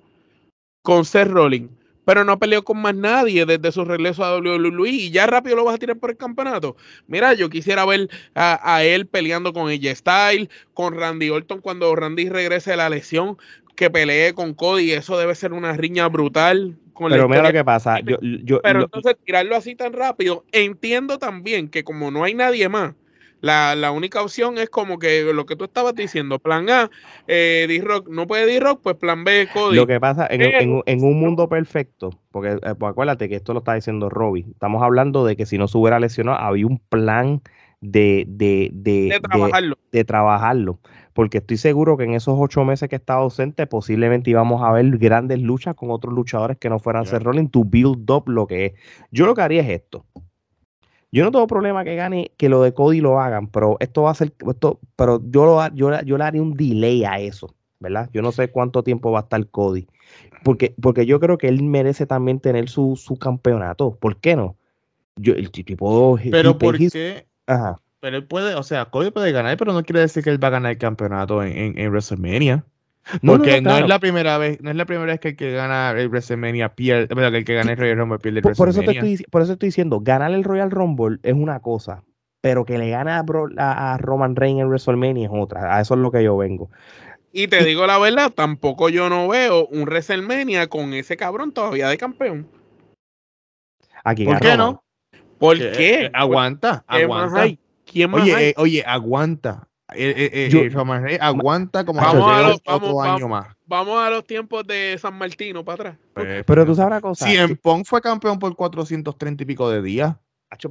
con 0.82 1.05
Seth 1.05 1.28
Rollins, 1.28 1.70
pero 2.05 2.24
no 2.24 2.38
peleó 2.38 2.64
con 2.64 2.80
más 2.82 2.95
nadie 2.95 3.47
desde 3.47 3.70
su 3.70 3.84
regreso 3.84 4.24
a 4.24 4.36
WWE 4.38 4.88
y 4.90 5.11
ya 5.11 5.26
rápido 5.26 5.57
lo 5.57 5.64
vas 5.64 5.76
a 5.76 5.78
tirar 5.78 5.99
por 5.99 6.11
el 6.11 6.16
campeonato. 6.16 6.76
Mira, 7.07 7.34
yo 7.34 7.49
quisiera 7.49 7.84
ver 7.86 8.09
a, 8.34 8.74
a 8.74 8.82
él 8.82 9.07
peleando 9.07 9.53
con 9.53 9.68
AJ 9.70 9.95
Styles, 9.97 10.49
con 10.74 10.95
Randy 10.95 11.30
Orton 11.30 11.61
cuando 11.61 11.95
Randy 11.95 12.28
regrese 12.28 12.72
de 12.72 12.76
la 12.78 12.90
lesión, 12.90 13.38
que 13.76 13.90
pelee 13.90 14.34
con 14.34 14.55
Cody, 14.55 14.93
eso 14.93 15.16
debe 15.18 15.34
ser 15.34 15.53
una 15.53 15.72
riña 15.74 16.09
brutal. 16.09 16.76
Con 16.93 17.11
Pero 17.11 17.28
mira 17.28 17.43
lo 17.43 17.53
que 17.53 17.64
pasa. 17.64 17.97
Dime. 17.97 18.12
Yo, 18.20 18.38
yo, 18.45 18.62
pero 18.62 18.80
lo- 18.80 18.84
entonces 18.84 19.16
tirarlo 19.24 19.57
así 19.57 19.74
tan 19.74 19.93
rápido, 19.93 20.45
entiendo 20.53 21.18
también 21.18 21.68
que 21.68 21.82
como 21.84 22.11
no 22.11 22.24
hay 22.24 22.34
nadie 22.34 22.68
más, 22.68 22.95
la, 23.43 23.74
la 23.76 23.90
única 23.90 24.22
opción 24.22 24.57
es 24.57 24.70
como 24.70 24.99
que 24.99 25.22
lo 25.34 25.45
que 25.45 25.57
tú 25.57 25.64
estabas 25.64 25.95
diciendo, 25.95 26.38
plan 26.38 26.70
A, 26.70 26.90
eh, 27.26 27.66
D-Rock, 27.68 28.09
no 28.09 28.26
puede 28.26 28.47
D-Rock, 28.47 28.80
pues 28.82 28.97
plan 28.97 29.24
B, 29.24 29.49
Cody. 29.53 29.76
Lo 29.76 29.86
que 29.86 30.01
pasa, 30.01 30.26
en, 30.30 30.82
en- 30.86 31.05
un 31.05 31.20
mundo 31.20 31.49
perfecto, 31.49 32.18
porque 32.30 32.53
eh, 32.53 32.74
pues 32.78 32.90
acuérdate 32.93 33.28
que 33.28 33.34
esto 33.36 33.53
lo 33.53 33.59
está 33.59 33.74
diciendo 33.74 34.09
Robbie, 34.09 34.47
estamos 34.51 34.82
hablando 34.82 35.26
de 35.26 35.36
que 35.36 35.45
si 35.45 35.59
no 35.59 35.68
se 35.68 35.76
hubiera 35.76 36.01
lesionado, 36.01 36.38
había 36.38 36.66
un 36.66 36.78
plan 36.78 37.43
de, 37.82 38.24
de, 38.28 38.70
de, 38.72 39.09
de 39.11 39.20
trabajarlo. 39.20 39.78
de 39.90 40.05
trabajarlo. 40.05 40.78
Porque 41.12 41.38
estoy 41.38 41.57
seguro 41.59 41.97
que 41.99 42.05
en 42.05 42.14
esos 42.14 42.36
ocho 42.38 42.64
meses 42.64 42.88
que 42.88 42.97
estaba 42.97 43.20
ausente, 43.22 43.66
posiblemente 43.66 44.30
íbamos 44.30 44.62
a 44.62 44.72
ver 44.72 44.86
grandes 44.99 45.43
luchas 45.43 45.74
con 45.74 45.90
otros 45.90 46.14
luchadores 46.14 46.57
que 46.59 46.70
no 46.70 46.78
fueran 46.78 47.05
Ya. 47.05 47.11
Seth 47.11 47.22
Rollins 47.24 47.51
to 47.51 47.64
build 47.64 48.09
up 48.11 48.28
lo 48.28 48.47
que 48.47 48.66
es. 48.66 48.72
Yo 49.11 49.26
lo 49.26 49.34
que 49.34 49.43
haría 49.43 49.62
es 49.62 49.68
esto. 49.68 50.07
Yo 51.12 51.24
no 51.24 51.30
tengo 51.30 51.46
problema 51.46 51.84
que 51.84 51.94
gane, 51.94 52.32
que 52.38 52.48
lo 52.48 52.62
de 52.62 52.72
Cody 52.72 53.00
lo 53.00 53.20
hagan, 53.20 53.46
pero 53.48 53.76
esto 53.80 54.02
va 54.02 54.10
a 54.12 54.14
ser, 54.14 54.32
esto, 54.50 54.80
pero 54.96 55.20
yo, 55.30 55.44
lo, 55.44 55.74
yo, 55.74 55.90
le- 55.90 56.04
yo 56.06 56.16
le 56.16 56.24
haría 56.24 56.40
un 56.42 56.54
delay 56.54 57.04
a 57.04 57.18
eso, 57.18 57.54
¿verdad? 57.80 58.08
Yo 58.14 58.22
no 58.22 58.32
sé 58.32 58.48
cuánto 58.50 58.82
tiempo 58.82 59.10
va 59.12 59.20
a 59.20 59.22
estar 59.22 59.46
Cody, 59.48 59.86
porque, 60.44 60.74
porque 60.80 61.06
yo 61.06 61.20
creo 61.20 61.38
que 61.38 61.48
él 61.48 61.62
merece 61.62 62.06
también 62.06 62.40
tener 62.40 62.68
su, 62.70 62.96
su 62.96 63.16
campeonato. 63.18 63.94
¿Por 63.96 64.16
qué 64.16 64.36
no? 64.36 64.56
Yo, 65.16 65.34
el 65.34 65.50
tipo. 65.50 66.18
Pero 66.30 66.58
¿por 66.58 66.78
qué? 66.78 67.26
Ajá. 67.46 67.78
Pero 68.00 68.16
él 68.16 68.26
puede, 68.26 68.54
o 68.54 68.62
sea, 68.62 68.86
Cody 68.86 69.10
puede 69.10 69.32
ganar, 69.32 69.56
pero 69.58 69.72
no 69.72 69.82
quiere 69.84 70.00
decir 70.00 70.24
que 70.24 70.30
él 70.30 70.42
va 70.42 70.48
a 70.48 70.52
ganar 70.52 70.72
el 70.72 70.78
campeonato 70.78 71.42
en, 71.42 71.56
en, 71.56 71.78
en 71.78 71.90
WrestleMania. 71.90 72.64
No, 73.20 73.32
Porque 73.32 73.61
no, 73.61 73.62
no, 73.62 73.62
claro. 73.70 73.84
es 73.84 73.88
la 73.88 73.98
primera 73.98 74.38
vez, 74.38 74.61
no 74.62 74.70
es 74.70 74.76
la 74.76 74.86
primera 74.86 75.07
vez 75.07 75.20
que 75.20 75.28
el 75.28 75.36
que 75.36 75.53
gana 75.53 75.90
el 75.90 76.09
WrestleMania 76.09 76.70
pierde, 76.74 77.12
bueno, 77.12 77.30
que 77.30 77.38
el 77.38 77.44
que 77.44 77.55
gana 77.55 77.72
el 77.72 77.78
Royal 77.78 77.98
Rumble 77.98 78.18
pierde 78.18 78.38
el 78.38 78.42
Por, 78.42 78.57
por 78.57 78.68
eso 78.68 78.80
te 78.80 78.86
WrestleMania. 78.86 79.14
estoy, 79.14 79.26
por 79.30 79.42
eso 79.42 79.53
estoy 79.53 79.68
diciendo, 79.68 80.00
ganar 80.00 80.32
el 80.32 80.44
Royal 80.44 80.70
Rumble 80.70 81.18
es 81.22 81.34
una 81.34 81.61
cosa, 81.61 82.05
pero 82.40 82.64
que 82.64 82.78
le 82.78 82.90
gane 82.90 83.11
a, 83.11 83.24
a, 83.59 83.98
Roman 83.98 84.36
Reigns 84.36 84.61
en 84.61 84.68
WrestleMania 84.68 85.26
es 85.26 85.32
otra. 85.34 85.76
A 85.76 85.80
eso 85.80 85.94
es 85.94 86.00
lo 86.00 86.11
que 86.11 86.22
yo 86.22 86.36
vengo. 86.36 86.70
Y 87.32 87.48
te 87.48 87.64
digo 87.64 87.86
la 87.86 87.98
verdad, 87.98 88.30
tampoco 88.30 88.88
yo 88.88 89.09
no 89.09 89.28
veo 89.28 89.66
un 89.66 89.82
WrestleMania 89.82 90.68
con 90.68 90.92
ese 90.92 91.16
cabrón 91.16 91.53
todavía 91.53 91.88
de 91.88 91.98
campeón. 91.98 92.46
Aquí 94.05 94.24
¿Por 94.24 94.40
qué 94.40 94.57
no? 94.57 94.82
¿Por 95.38 95.59
qué? 95.59 96.11
Aguanta, 96.12 96.84
aguanta. 96.86 97.46
¿Quién 97.84 98.11
más 98.11 98.22
oye, 98.22 98.34
hay? 98.34 98.44
Eh, 98.44 98.55
oye, 98.57 98.84
aguanta. 98.86 99.68
Eh, 99.95 100.51
eh, 100.53 100.70
Roman 100.72 101.03
Reigns 101.03 101.22
aguanta 101.22 101.84
como 101.84 102.01
vamos 102.01 102.30
a 102.30 102.43
los, 102.43 102.57
otro 102.57 102.95
vamos, 102.95 103.07
año 103.07 103.28
más. 103.28 103.49
Vamos 103.66 103.99
a 103.99 104.11
los 104.11 104.26
tiempos 104.26 104.66
de 104.66 104.97
San 105.01 105.14
Martino 105.14 105.64
para 105.64 105.74
atrás. 105.74 105.99
Pues, 106.14 106.45
pero 106.45 106.66
tú 106.66 106.74
sabes 106.74 106.93
una 106.93 107.01
cosa. 107.01 107.26
Si 107.26 107.36
en 107.36 107.57
Pong 107.57 107.84
fue 107.84 108.01
campeón 108.01 108.38
por 108.38 108.55
430 108.55 109.43
y 109.43 109.47
pico 109.47 109.70
de 109.70 109.82
días. 109.82 110.16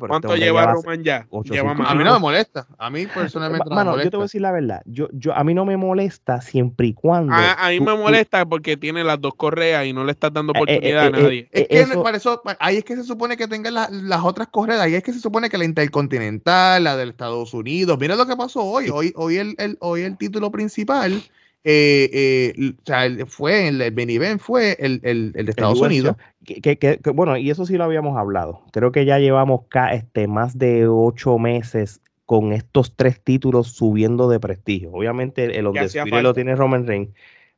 ¿Cuánto 0.08 0.34
este 0.34 0.40
lleva 0.46 0.66
Roman 0.66 1.04
ya? 1.04 1.28
a 1.32 1.96
mí 1.96 2.04
no 2.04 2.14
me 2.14 2.20
molesta. 2.20 2.68
A 2.78 2.90
mí 2.90 3.08
personalmente 3.08 3.70
no 3.70 3.76
me 3.76 3.84
molesta. 3.84 4.04
yo 4.04 4.12
te 4.12 4.18
voy 4.18 4.24
a 4.24 4.26
decir 4.26 4.42
la 4.42 4.52
verdad. 4.52 4.82
Yo, 4.86 5.08
yo, 5.12 5.36
a 5.36 5.44
mí 5.44 5.54
no 5.54 5.66
me 5.66 5.78
molesta 5.78 6.42
siempre 6.42 6.88
y 6.88 6.94
cuando. 6.94 7.34
A, 7.34 7.70
mí 7.70 7.80
me 7.80 7.96
molesta 7.96 8.46
porque 8.46 8.78
tiene 8.78 9.04
las 9.04 9.20
dos 9.20 9.34
correas 9.36 9.86
y 9.86 9.94
no 9.94 10.04
le 10.04 10.12
estás 10.12 10.34
dando 10.34 10.54
eh, 10.54 10.58
eh, 10.58 10.62
oportunidad 10.62 11.04
a 11.04 11.08
eh, 11.08 11.12
nadie. 11.12 11.50
es 11.52 11.90
que 11.90 11.98
para 11.98 12.18
eso, 12.18 12.42
ahí 12.60 12.78
es 12.78 12.84
que 12.84 12.96
se 12.96 13.04
supone 13.04 13.38
que 13.38 13.48
tengan 13.48 13.74
las 13.74 14.24
otras 14.24 14.48
correas. 14.48 14.82
Ahí 14.82 14.96
es 14.96 15.04
que 15.04 15.14
se 15.14 15.20
supone 15.20 15.50
que 15.50 15.58
la 15.58 15.66
Intercontinental, 15.66 16.84
la 16.84 16.96
del 16.96 17.10
Estados 17.10 17.54
Unidos. 17.54 17.98
Mira 18.00 18.16
lo 18.16 18.26
que 18.26 18.36
pasó 18.36 18.64
hoy. 18.64 18.90
Hoy, 18.90 19.14
hoy, 19.16 19.38
el, 19.38 19.56
el, 19.58 19.78
hoy 19.80 20.02
el 20.02 20.18
título 20.18 20.52
principal 20.52 21.24
eh, 21.64 22.10
eh, 22.58 22.74
o 22.80 22.86
sea, 22.86 23.08
fue 23.28 23.68
el, 23.68 23.82
el 23.82 24.40
fue 24.40 24.76
el, 24.80 25.00
el, 25.04 25.32
de 25.34 25.50
Estados 25.50 25.80
Unidos. 25.80 26.16
Que, 26.44 27.00
bueno, 27.14 27.38
y 27.38 27.50
eso 27.50 27.66
sí 27.66 27.78
lo 27.78 27.84
habíamos 27.84 28.18
hablado. 28.18 28.64
Creo 28.72 28.92
que 28.92 29.06
ya 29.06 29.20
llevamos 29.20 29.62
este, 29.92 30.28
más 30.28 30.58
de 30.58 30.88
ocho 30.88 31.38
meses 31.38 32.02
con 32.26 32.54
estos 32.54 32.96
tres 32.96 33.22
títulos 33.22 33.68
subiendo 33.68 34.30
de 34.30 34.40
prestigio. 34.40 34.92
Obviamente 34.92 35.58
el 35.58 35.68
Undisputed 35.68 36.22
lo 36.22 36.34
tiene 36.34 36.56
Roman 36.56 36.88
Reigns, 36.88 37.10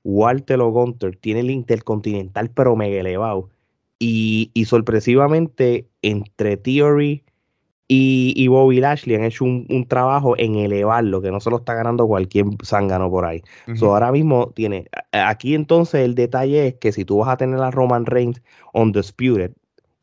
Walter 0.03 0.59
o 0.59 0.71
Gunter 0.71 1.15
tiene 1.15 1.41
el 1.41 1.51
Intercontinental 1.51 2.49
pero 2.49 2.75
mega 2.75 2.99
elevado. 2.99 3.49
Y, 3.99 4.51
y 4.53 4.65
sorpresivamente 4.65 5.87
entre 6.01 6.57
Theory, 6.57 7.23
y, 7.87 8.47
Bobby 8.47 8.79
Lashley 8.79 9.15
han 9.15 9.23
hecho 9.23 9.43
un, 9.45 9.85
trabajo 9.87 10.35
en 10.37 10.55
elevarlo, 10.55 11.21
que 11.21 11.31
no 11.31 11.39
se 11.39 11.49
lo 11.49 11.57
está 11.57 11.73
ganando 11.73 12.07
cualquier 12.07 12.45
zángano 12.63 13.09
por 13.09 13.25
ahí. 13.25 13.41
ahora 13.81 14.11
mismo 14.11 14.51
tiene, 14.55 14.87
aquí 15.11 15.53
entonces 15.53 16.01
el 16.01 16.15
detalle 16.15 16.67
es 16.67 16.75
que 16.75 16.91
si 16.91 17.05
tú 17.05 17.17
vas 17.17 17.29
a 17.29 17.37
tener 17.37 17.59
a 17.59 17.71
Roman 17.71 18.05
Reigns 18.05 18.41
on 18.73 18.91
Disputed, 18.91 19.51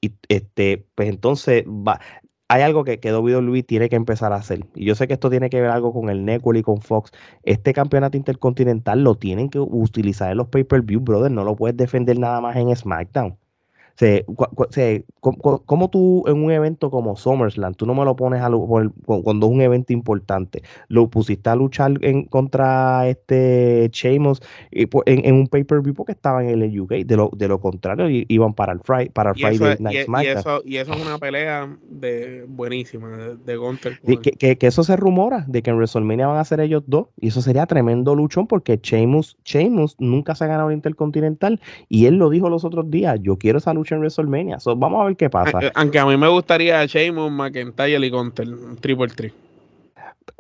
y 0.03 0.15
este, 0.29 0.87
pues 0.95 1.09
entonces 1.09 1.65
va, 1.67 2.01
hay 2.49 2.63
algo 2.63 2.85
que, 2.85 3.01
que 3.01 3.13
WWE 3.13 3.63
tiene 3.63 3.89
que 3.89 3.97
empezar 3.97 4.33
a 4.33 4.37
hacer. 4.37 4.67
Y 4.75 4.87
yo 4.87 4.95
sé 4.95 5.07
que 5.07 5.15
esto 5.15 5.31
tiene 5.31 5.51
que 5.51 5.61
ver 5.61 5.71
algo 5.71 5.93
con 5.93 6.11
el 6.11 6.25
Network 6.25 6.59
y 6.59 6.63
con 6.63 6.81
Fox. 6.81 7.13
Este 7.43 7.73
campeonato 7.73 8.17
intercontinental 8.17 9.05
lo 9.05 9.15
tienen 9.17 9.51
que 9.51 9.61
utilizar 9.61 10.33
en 10.33 10.39
los 10.39 10.49
pay-per-view, 10.49 11.01
brother. 11.01 11.31
No 11.31 11.45
lo 11.45 11.55
puedes 11.55 11.77
defender 11.77 12.19
nada 12.19 12.41
más 12.41 12.57
en 12.57 12.75
SmackDown 12.75 13.40
se, 14.01 15.05
como 15.21 15.91
tú 15.91 16.25
en 16.27 16.43
un 16.43 16.51
evento 16.51 16.91
como 16.91 17.17
SummerSlam, 17.17 17.75
tú 17.75 17.85
no 17.85 17.95
me 17.95 18.03
lo 18.07 18.17
pones 18.17 18.41
a 18.41 18.49
cuando 19.05 19.47
es 19.47 19.53
un 19.53 19.61
evento 19.61 19.93
importante, 19.93 20.63
lo 20.89 21.11
pusiste 21.11 21.51
a 21.51 21.55
luchar 21.55 21.93
en 22.01 22.25
contra 22.25 23.07
este 23.09 23.91
Sheamus 23.93 24.41
en, 24.71 25.35
un 25.35 25.49
pay-per-view 25.49 25.93
porque 25.93 26.13
estaban 26.13 26.49
en 26.49 26.63
el 26.63 26.81
UK, 26.81 26.93
de 27.05 27.17
lo, 27.17 27.31
de 27.37 27.47
lo 27.47 27.61
contrario 27.61 28.07
iban 28.09 28.55
para 28.55 28.73
el, 28.73 28.81
Friday, 28.81 29.11
para 29.11 29.33
el 29.33 29.37
Friday 29.37 29.77
Night 29.79 30.09
y, 30.09 30.27
eso, 30.27 30.63
y 30.65 30.77
eso 30.77 30.95
es 30.95 31.07
una 31.07 31.19
pelea 31.19 31.77
de 31.91 32.47
buenísima 32.49 33.09
de, 33.19 33.37
de 33.37 34.19
Que, 34.39 34.57
que, 34.57 34.67
eso 34.67 34.83
se 34.83 34.97
rumora, 34.97 35.45
de 35.47 35.63
que 35.63 35.69
en 35.69 35.77
WrestleMania 35.77 36.27
van 36.27 36.39
a 36.39 36.45
ser 36.45 36.61
ellos 36.61 36.85
dos, 36.87 37.09
y 37.21 37.29
eso 37.29 37.43
sería 37.43 37.67
tremendo 37.67 38.15
luchón 38.15 38.47
porque 38.47 38.81
Sheamus, 38.83 39.37
Sheamus 39.45 39.97
nunca 39.99 40.35
se 40.35 40.45
ha 40.45 40.47
ganado 40.47 40.71
el 40.71 40.77
Intercontinental 40.77 41.61
y 41.91 42.07
él 42.07 42.15
lo 42.15 42.31
dijo 42.31 42.49
los 42.49 42.65
otros 42.65 42.91
días, 42.91 43.19
yo 43.21 43.37
quiero 43.37 43.59
esa 43.59 43.75
lucha 43.75 43.90
en 43.95 44.01
WrestleMania. 44.01 44.59
vamos 44.77 45.03
a 45.03 45.05
ver 45.05 45.17
qué 45.17 45.31
pasa. 45.31 45.59
Aunque 45.75 45.99
a 45.99 46.07
mí 46.07 46.17
me 46.17 46.29
gustaría 46.29 46.85
Sheamus, 46.87 47.31
McIntyre 47.31 48.07
y 48.07 48.11
Gunter, 48.11 48.49
triple 48.81 49.09
triple. 49.09 49.51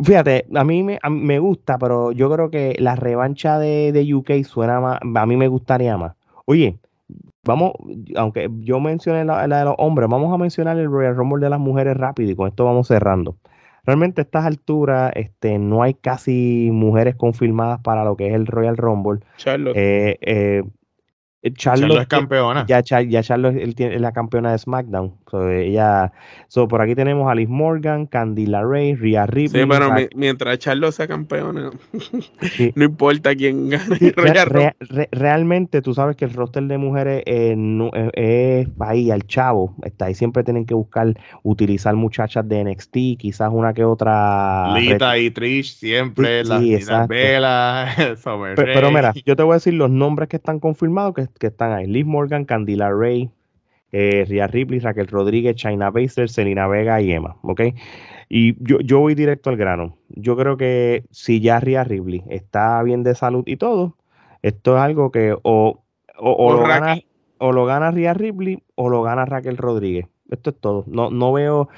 Fíjate, 0.03 0.47
a 0.55 0.65
mí 0.65 0.83
me, 0.83 1.39
gusta, 1.39 1.79
pero 1.79 2.13
yo 2.13 2.31
creo 2.31 2.51
que 2.51 2.75
la 2.79 2.97
revancha 2.97 3.59
de, 3.59 3.93
de, 3.93 4.15
UK 4.15 4.45
suena 4.45 4.81
más, 4.81 5.01
a 5.03 5.27
mí 5.27 5.37
me 5.37 5.49
gustaría 5.49 5.97
más. 5.97 6.15
Oye, 6.47 6.79
vamos, 7.45 7.73
aunque 8.17 8.49
yo 8.61 8.81
mencioné 8.81 9.25
la, 9.25 9.47
de 9.47 9.65
los 9.65 9.75
hombres, 9.79 10.09
vamos 10.09 10.33
a 10.33 10.39
mencionar 10.39 10.79
el 10.79 10.91
Royal 10.91 11.17
Rumble 11.17 11.45
de 11.45 11.51
las 11.51 11.61
mujeres 11.61 11.97
rápido 11.97 12.31
y 12.31 12.37
con 12.37 12.49
esto 12.49 12.65
vamos 12.65 12.89
cerrando. 12.89 13.37
Realmente 13.85 14.21
a 14.21 14.25
estas 14.25 14.45
alturas 14.45 15.13
este, 15.15 15.59
no 15.59 15.83
hay 15.83 15.95
casi 15.95 16.71
mujeres 16.73 17.17
confirmadas 17.17 17.81
para 17.81 18.05
lo 18.05 18.17
que 18.17 18.29
es 18.29 18.35
el 18.35 18.47
Royal 18.47 18.77
Rumble. 18.77 19.21
Charlotte. 19.37 19.77
Eh, 19.77 20.19
eh, 20.21 20.63
eh, 21.43 21.53
Charlotte, 21.55 22.03
es 22.03 22.07
campeona. 22.07 22.67
Ya, 22.67 22.81
ya 22.83 23.23
Charlotte 23.23 23.57
es 23.57 24.01
la 24.01 24.13
campeona 24.13 24.53
de 24.53 24.59
SmackDown. 24.59 25.15
ella, 25.51 26.13
so, 26.49 26.69
por 26.69 26.83
aquí 26.83 26.95
tenemos 26.95 27.31
a 27.31 27.35
Liz 27.35 27.49
Morgan, 27.49 28.07
Candy 28.07 28.45
Ray, 28.47 28.95
Rhea 28.95 29.27
Ripley. 29.27 29.63
Sí, 29.63 29.69
pero 29.69 29.91
mientras 30.15 30.59
Charlotte 30.59 30.93
sea 30.93 31.09
campeona, 31.09 31.71
no 32.75 32.85
importa 32.85 33.35
quién 33.35 33.71
gane. 33.71 34.13
realmente 35.13 35.81
tú 35.81 35.95
sabes 35.95 36.17
que 36.17 36.27
el 36.27 36.35
roster 36.35 36.65
de 36.65 36.77
mujeres 36.77 37.23
eh, 37.25 37.57
eh, 38.15 38.67
es 38.67 38.69
ahí 38.81 39.11
al 39.11 39.27
chavo. 39.27 39.75
Está 39.83 40.07
ahí 40.07 40.15
siempre 40.15 40.45
tienen 40.45 40.67
que 40.67 40.75
buscar 40.75 41.15
utilizar 41.43 41.95
muchachas 41.95 42.47
de 42.47 42.65
NXT, 42.65 43.19
quizás 43.19 43.51
una 43.51 43.73
que 43.73 43.85
otra. 43.85 44.79
Lita 44.79 45.17
y 45.17 45.31
Trish 45.31 45.77
siempre, 45.77 46.45
sí, 46.45 46.79
las 46.87 47.09
Vela, 47.09 47.95
pero, 48.25 48.55
pero 48.57 48.91
mira, 48.91 49.15
yo 49.25 49.35
te 49.37 49.43
voy 49.43 49.53
a 49.53 49.55
decir 49.55 49.73
los 49.73 49.91
nombres 49.91 50.29
que 50.29 50.37
están 50.37 50.61
confirmados 50.61 51.15
que 51.15 51.30
que 51.39 51.49
están 51.49 51.73
ahí. 51.73 51.87
Liz 51.87 52.07
Morgan, 52.07 52.45
Candila 52.45 52.91
Ray, 52.91 53.31
eh, 53.93 54.25
Ria 54.29 54.47
Ripley, 54.47 54.79
Raquel 54.81 55.07
Rodríguez, 55.07 55.57
China 55.57 55.91
Baser, 55.91 56.29
Selena 56.29 56.67
Vega 56.67 57.01
y 57.01 57.13
Emma, 57.13 57.37
¿ok? 57.43 57.63
Y 58.29 58.55
yo, 58.63 58.79
yo 58.81 59.01
voy 59.01 59.15
directo 59.15 59.51
al 59.51 59.57
grano. 59.57 59.97
Yo 60.09 60.37
creo 60.37 60.57
que 60.57 61.05
si 61.11 61.41
ya 61.41 61.59
Ria 61.59 61.83
Ripley 61.83 62.23
está 62.29 62.83
bien 62.83 63.03
de 63.03 63.15
salud 63.15 63.43
y 63.47 63.57
todo, 63.57 63.97
esto 64.43 64.77
es 64.77 64.83
algo 64.83 65.11
que 65.11 65.37
o, 65.43 65.83
o, 66.19 66.53
lo, 66.53 66.63
gana, 66.63 66.99
o 67.39 67.53
lo 67.53 67.67
gana 67.67 67.91
Ria 67.91 68.15
Ripley 68.15 68.63
o 68.77 68.89
lo 68.89 69.03
gana 69.03 69.25
Raquel 69.25 69.57
Rodríguez. 69.57 70.07
Esto 70.31 70.51
es 70.51 70.57
todo. 70.61 70.85
No, 70.87 71.11
no 71.11 71.33
veo, 71.33 71.69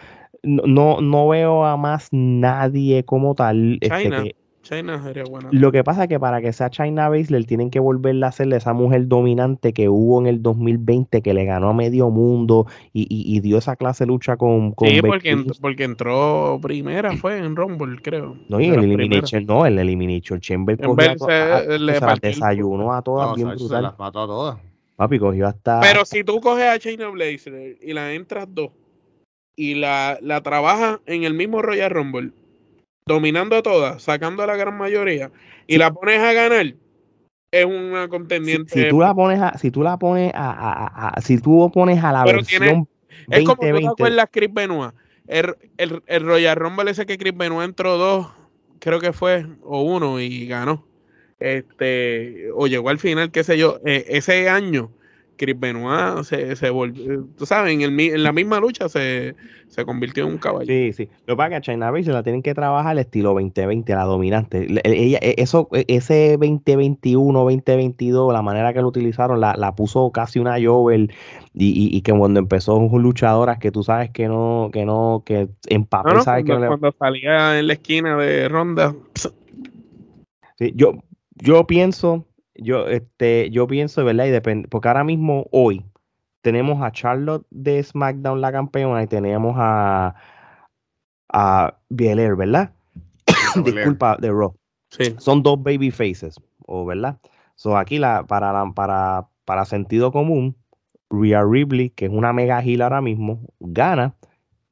no, 0.43 1.01
no 1.01 1.29
veo 1.29 1.65
a 1.65 1.79
más 1.79 2.09
nadie 2.13 3.05
como 3.05 3.35
tal. 3.35 3.79
Este, 3.81 4.37
China 4.63 5.03
sería 5.03 5.25
buena. 5.25 5.49
Lo 5.53 5.73
que 5.73 5.83
pasa 5.85 6.05
es 6.05 6.09
que 6.09 6.19
para 6.19 6.41
que 6.41 6.53
sea 6.53 6.71
China 6.71 7.09
Baszler 7.09 7.45
tienen 7.45 7.71
que 7.71 7.81
volverle 7.81 8.25
a 8.25 8.29
hacerle 8.29 8.57
esa 8.57 8.73
mujer 8.73 9.09
dominante 9.09 9.73
que 9.73 9.89
hubo 9.89 10.21
en 10.21 10.27
el 10.27 10.43
2020 10.43 11.21
que 11.21 11.35
le 11.35 11.45
ganó 11.45 11.71
a 11.71 11.75
medio 11.75 12.11
mundo 12.11 12.67
y, 12.93 13.41
dio 13.41 13.59
esa 13.59 13.77
clase 13.77 14.05
de 14.05 14.09
lucha 14.09 14.37
con, 14.37 14.73
con 14.73 14.89
Sí, 14.89 15.01
porque, 15.03 15.85
entró 15.85 16.61
primera, 16.63 17.17
fue 17.17 17.39
en 17.39 17.57
Rumble, 17.57 18.01
creo. 18.01 18.37
No, 18.49 18.61
y 18.61 18.67
el 18.67 18.85
Elimination, 18.85 19.45
no, 19.47 19.67
el 19.67 19.79
Elimination 19.79 20.41
Chamber 20.41 20.79
cogió 20.79 21.11
a, 21.29 21.63
le 21.63 22.01
desayunó 22.21 22.93
a 22.93 23.03
todas 23.03 23.35
bien 23.35 23.49
brutal. 23.49 23.69
Se 23.69 23.83
las 23.83 23.99
mató 23.99 24.23
a 24.23 24.27
todas. 24.27 24.59
Papi, 24.97 25.19
cogió 25.19 25.49
hasta... 25.49 25.81
Pero 25.81 26.05
si 26.05 26.23
tú 26.23 26.41
coges 26.41 26.67
a 26.67 26.79
China 26.79 27.09
Blazer 27.09 27.79
y 27.81 27.93
la 27.93 28.13
entras 28.13 28.47
dos 28.49 28.71
y 29.57 29.75
la, 29.75 30.19
la 30.21 30.41
trabajas 30.43 31.01
en 31.07 31.25
el 31.25 31.35
mismo 31.35 31.63
Royal 31.63 31.91
Rumble 31.91 32.33
dominando 33.07 33.57
a 33.57 33.63
todas, 33.63 34.03
sacando 34.03 34.43
a 34.43 34.47
la 34.47 34.57
gran 34.57 34.77
mayoría, 34.77 35.31
y 35.67 35.79
la 35.79 35.93
pones 35.93 36.21
a 36.21 36.33
ganar, 36.33 36.75
es 37.51 37.65
una 37.65 38.09
contendiente. 38.09 38.83
Si, 38.83 38.89
tú 38.89 39.01
la 39.01 39.15
pones 39.15 39.41
a, 39.41 39.59
si 39.59 39.71
tú 39.71 39.83
la 39.83 39.99
pones 39.99 40.33
a, 40.35 41.15
si 41.23 41.39
tú 41.39 41.71
pones 41.73 42.03
a 42.03 42.13
la 42.13 42.25
versión 42.25 42.89
es 43.29 43.45
como 43.45 43.57
tú 43.57 43.79
te 43.79 43.87
acuerdas 43.87 44.29
Chris 44.31 44.53
Benoit, 44.53 44.93
el, 45.27 45.55
el, 45.77 46.03
el, 46.07 46.25
Royal 46.25 46.57
Rumble 46.57 46.91
ese 46.91 47.07
que 47.07 47.19
Chris 47.19 47.37
Benoit 47.37 47.69
entró 47.69 47.97
dos, 47.97 48.33
creo 48.81 49.01
que 49.01 49.13
fue, 49.13 49.47
o 49.63 49.83
uno, 49.83 50.21
y 50.21 50.47
ganó. 50.47 50.87
Este, 51.39 52.51
o 52.55 52.67
llegó 52.67 52.89
al 52.89 52.99
final, 52.99 53.31
qué 53.31 53.45
sé 53.45 53.59
yo, 53.59 53.81
eh, 53.85 54.05
ese 54.09 54.49
año 54.49 54.91
Chris 55.37 55.59
Benoit 55.59 56.25
se, 56.25 56.57
se 56.57 56.71
volvió, 56.71 57.27
tú 57.37 57.47
sabes, 57.47 57.73
en, 57.73 57.83
el, 57.83 57.99
en 57.99 58.23
la 58.23 58.33
misma 58.33 58.61
lucha 58.61 58.89
se, 58.89 59.35
se, 59.69 59.85
convirtió 59.85 60.25
en 60.25 60.33
un 60.33 60.39
caballo. 60.39 60.67
Sí, 60.67 60.93
sí. 60.93 61.09
Lo 61.27 61.35
que 61.35 61.37
pasa 61.37 61.47
es 61.47 61.51
que 61.51 61.57
a 61.57 61.61
China 61.61 61.93
se 62.03 62.13
la 62.13 62.23
tienen 62.23 62.43
que 62.43 62.55
trabajar 62.55 62.93
el 62.93 63.01
estilo 63.01 63.31
2020, 63.31 63.93
la 63.95 64.05
dominante. 64.05 64.67
Ella, 64.85 65.19
e, 65.21 65.35
eso, 65.39 65.69
e, 65.73 65.85
ese 65.89 66.37
2021, 66.39 67.39
2022, 67.39 68.33
la 68.33 68.43
manera 68.43 68.73
que 68.73 68.81
lo 68.81 68.89
utilizaron, 68.89 69.41
la, 69.41 69.55
la 69.57 69.75
puso 69.75 70.11
casi 70.13 70.39
una 70.39 70.57
Jovel 70.63 71.13
y, 71.55 71.97
y, 71.97 72.01
que 72.03 72.13
cuando 72.13 72.41
empezó 72.41 72.79
luchadoras 72.99 73.59
que 73.59 73.71
tú 73.71 73.83
sabes 73.83 74.11
que 74.11 74.29
no, 74.29 74.71
que 74.73 74.85
no, 74.85 75.23
que 75.27 75.49
en 75.69 75.85
papel 75.85 76.23
sabes 76.23 76.45
cuando, 76.45 76.63
que 76.63 76.69
cuando 76.69 76.93
salía 76.99 77.59
en 77.59 77.67
la 77.67 77.73
esquina 77.75 78.17
de 78.17 78.49
Ronda. 78.49 78.95
Sí, 80.59 80.73
yo, 80.75 80.95
yo 81.35 81.67
pienso 81.67 82.25
yo, 82.55 82.87
este, 82.89 83.51
yo 83.51 83.67
pienso, 83.67 84.05
¿verdad? 84.05 84.27
Y 84.27 84.31
depende, 84.31 84.69
porque 84.69 84.89
ahora 84.89 85.05
mismo, 85.05 85.47
hoy, 85.53 85.85
tenemos 86.43 86.83
a 86.83 86.91
Charlotte 86.91 87.47
de 87.51 87.83
SmackDown 87.83 88.41
la 88.41 88.53
campeona 88.53 89.03
y 89.03 89.07
tenemos 89.07 89.55
a, 89.59 90.15
a 91.33 91.79
Belair, 91.89 92.37
¿verdad? 92.37 92.73
Disculpa, 93.65 94.17
de 94.21 94.31
Raw. 94.31 94.55
Sí. 94.91 95.15
Son 95.19 95.43
dos 95.43 95.63
baby 95.63 95.91
faces, 95.91 96.41
¿o 96.67 96.85
verdad? 96.85 97.19
So 97.55 97.77
aquí 97.77 97.99
la, 97.99 98.25
para, 98.27 98.53
la- 98.53 98.73
para, 98.75 99.29
para 99.45 99.65
sentido 99.65 100.13
común, 100.13 100.57
Rhea 101.11 101.45
Ripley, 101.45 101.91
que 101.91 102.07
es 102.07 102.11
una 102.11 102.33
mega 102.33 102.61
heel 102.61 102.83
ahora 102.83 103.01
mismo, 103.01 103.41
gana 103.61 104.15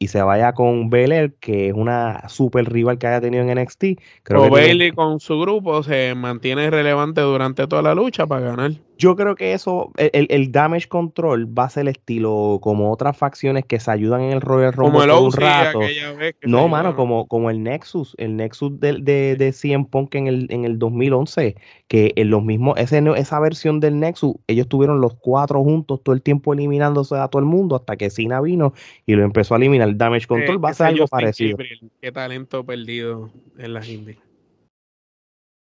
y 0.03 0.09
se 0.09 0.23
vaya 0.23 0.55
con 0.55 0.89
Belair, 0.89 1.35
que 1.41 1.69
es 1.69 1.75
una 1.75 2.27
super 2.31 2.73
rival 2.73 2.97
que 2.99 3.07
haya 3.07 3.21
tenido 3.21 3.43
en 3.45 3.51
NXT. 3.51 3.99
Creo 4.23 4.41
o 4.41 4.45
que 4.45 4.49
tiene- 4.51 4.67
Bailey 4.67 4.93
con 4.93 5.21
su 5.21 5.39
grupo 5.39 5.83
se 5.83 6.15
mantiene 6.17 6.71
relevante 6.71 7.21
durante 7.21 7.67
toda 7.67 7.83
la 7.83 7.95
lucha 7.95 8.27
para 8.27 8.47
ganar. 8.47 8.73
Yo 9.01 9.17
creo 9.17 9.35
que 9.35 9.55
eso, 9.55 9.93
el, 9.97 10.11
el- 10.13 10.27
el 10.29 10.53
damage 10.53 10.87
control 10.87 11.47
va 11.59 11.65
a 11.65 11.71
ser 11.71 11.89
estilo 11.89 12.59
como 12.61 12.93
otras 12.93 13.17
facciones 13.17 13.65
que 13.65 13.81
se 13.81 13.91
ayudan 13.91 14.21
en 14.21 14.33
el 14.33 14.43
Royal 14.43 14.75
Rumble 14.75 15.01
Como 15.07 15.19
el 15.19 15.25
un 15.25 15.33
rato. 15.33 15.79
vez 15.79 16.35
que 16.39 16.47
No, 16.47 16.69
mano, 16.69 16.95
como, 16.95 17.27
como 17.27 17.49
el 17.49 17.63
Nexus, 17.63 18.15
el 18.19 18.37
Nexus 18.37 18.79
de, 18.79 18.99
de, 19.01 19.37
de 19.37 19.53
CM 19.53 19.87
Punk 19.87 20.15
en 20.17 20.27
el, 20.27 20.47
en 20.51 20.67
el 20.67 20.79
2011, 20.79 21.57
que 21.89 22.13
en 22.15 22.29
los 22.29 22.45
mismos, 22.45 22.79
ese, 22.79 23.03
esa 23.17 23.41
versión 23.41 23.81
del 23.81 23.99
Nexus, 23.99 24.35
ellos 24.47 24.69
tuvieron 24.69 25.01
los 25.01 25.15
cuatro 25.15 25.63
juntos 25.65 26.03
todo 26.03 26.15
el 26.15 26.21
tiempo 26.21 26.53
eliminándose 26.53 27.17
a 27.17 27.29
todo 27.29 27.41
el 27.41 27.47
mundo 27.47 27.77
hasta 27.77 27.97
que 27.97 28.11
Cena 28.11 28.43
vino 28.43 28.75
y 29.07 29.15
lo 29.15 29.25
empezó 29.25 29.55
a 29.55 29.57
eliminar. 29.57 29.89
El 29.89 29.97
damage 29.97 30.27
control 30.27 30.57
Eh, 30.57 30.61
va 30.61 30.69
a 30.69 30.75
ser 30.75 30.89
algo 30.89 31.07
parecido. 31.07 31.57
Gabriel, 31.57 31.91
qué 32.03 32.13
talento 32.13 32.67
perdido 32.67 33.31
en 33.57 33.73
las 33.73 33.89
indies. 33.89 34.19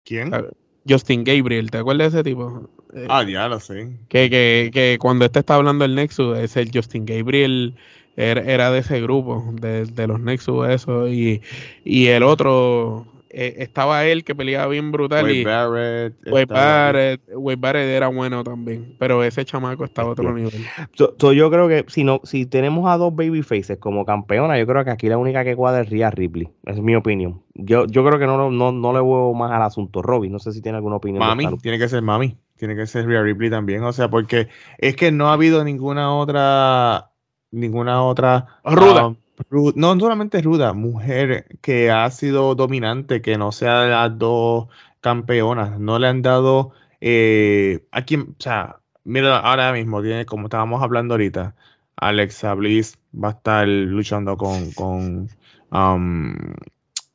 ¿Quién? 0.05 0.33
Ah, 0.33 0.43
Justin 0.87 1.23
Gabriel, 1.23 1.71
¿te 1.71 1.77
acuerdas 1.79 2.13
de 2.13 2.19
ese 2.19 2.23
tipo? 2.29 2.69
Eh, 2.93 3.07
Ah, 3.09 3.23
ya 3.23 3.47
lo 3.47 3.59
sé. 3.59 3.89
que, 4.09 4.29
que, 4.29 4.69
que 4.73 4.97
cuando 4.99 5.25
este 5.25 5.39
está 5.39 5.55
hablando 5.55 5.83
del 5.83 5.95
Nexus, 5.95 6.37
es 6.37 6.55
el 6.57 6.69
Justin 6.73 7.05
Gabriel, 7.05 7.75
era, 8.15 8.41
era 8.41 8.71
de 8.71 8.79
ese 8.79 9.01
grupo, 9.01 9.43
de, 9.53 9.85
de 9.85 10.07
los 10.07 10.19
Nexus, 10.19 10.67
eso, 10.69 11.07
y, 11.07 11.41
y 11.83 12.07
el 12.07 12.23
otro, 12.23 13.07
eh, 13.33 13.55
estaba 13.57 14.05
él 14.05 14.23
que 14.23 14.35
peleaba 14.35 14.67
bien 14.67 14.91
brutal, 14.91 15.23
Wade 15.23 15.33
y 15.35 15.43
Barrett. 15.43 16.13
Wade 16.31 16.45
Barrett, 16.45 17.21
Wade 17.35 17.55
Barrett 17.57 17.87
era 17.89 18.07
bueno 18.07 18.43
también, 18.43 18.95
pero 18.99 19.23
ese 19.23 19.43
chamaco 19.43 19.83
estaba 19.83 20.09
a 20.09 20.11
otro 20.11 20.31
nivel. 20.33 20.51
So- 20.93 21.15
so 21.19 21.33
yo 21.33 21.49
creo 21.51 21.67
que 21.67 21.83
si 21.87 22.03
no, 22.03 22.21
si 22.23 22.45
tenemos 22.45 22.89
a 22.89 22.97
dos 22.97 23.15
baby 23.15 23.41
faces 23.41 23.77
como 23.79 24.05
campeona, 24.05 24.57
yo 24.59 24.65
creo 24.67 24.85
que 24.85 24.91
aquí 24.91 25.09
la 25.09 25.17
única 25.17 25.43
que 25.43 25.55
cuadra 25.55 25.81
es 25.81 25.89
Rhea 25.89 26.11
Ripley. 26.11 26.49
Es 26.65 26.79
mi 26.79 26.95
opinión. 26.95 27.41
Yo, 27.55 27.85
yo 27.87 28.05
creo 28.05 28.19
que 28.19 28.25
no, 28.27 28.49
no, 28.51 28.71
no 28.71 28.93
le 28.93 28.99
veo 28.99 29.33
más 29.33 29.51
al 29.51 29.63
asunto. 29.63 30.01
Robbie, 30.01 30.29
no 30.29 30.39
sé 30.39 30.51
si 30.51 30.61
tiene 30.61 30.77
alguna 30.77 30.95
opinión. 30.97 31.19
Mami, 31.19 31.45
tiene 31.61 31.77
que 31.79 31.89
ser 31.89 32.01
Mami. 32.01 32.37
Tiene 32.55 32.75
que 32.75 32.85
ser 32.87 33.05
Rhea 33.07 33.21
Ripley 33.23 33.49
también. 33.49 33.83
O 33.83 33.91
sea, 33.93 34.09
porque 34.09 34.47
es 34.77 34.95
que 34.95 35.11
no 35.11 35.27
ha 35.29 35.33
habido 35.33 35.63
ninguna 35.63 36.13
otra. 36.15 37.09
Ninguna 37.51 38.03
otra. 38.03 38.45
Ruda. 38.63 39.07
um, 39.07 39.15
no, 39.49 39.99
solamente 39.99 40.41
ruda, 40.41 40.73
mujer 40.73 41.57
que 41.61 41.91
ha 41.91 42.09
sido 42.11 42.55
dominante, 42.55 43.21
que 43.21 43.37
no 43.37 43.51
sea 43.51 43.81
de 43.81 43.89
las 43.89 44.17
dos 44.17 44.67
campeonas. 45.01 45.79
No 45.79 45.99
le 45.99 46.07
han 46.07 46.21
dado. 46.21 46.71
Eh, 47.01 47.85
a 47.91 48.03
quien, 48.03 48.21
o 48.21 48.35
sea, 48.39 48.79
mira, 49.03 49.39
ahora 49.39 49.73
mismo 49.73 50.01
tiene, 50.01 50.25
como 50.25 50.45
estábamos 50.45 50.81
hablando 50.81 51.13
ahorita, 51.13 51.55
Alexa 51.97 52.53
Bliss 52.53 52.97
va 53.13 53.29
a 53.29 53.31
estar 53.31 53.67
luchando 53.67 54.37
con, 54.37 54.71
con 54.71 55.29
um, 55.71 56.35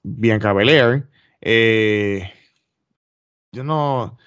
Bianca 0.02 0.52
Belair. 0.52 1.08
Eh, 1.40 2.30
yo 3.52 3.64
no. 3.64 4.18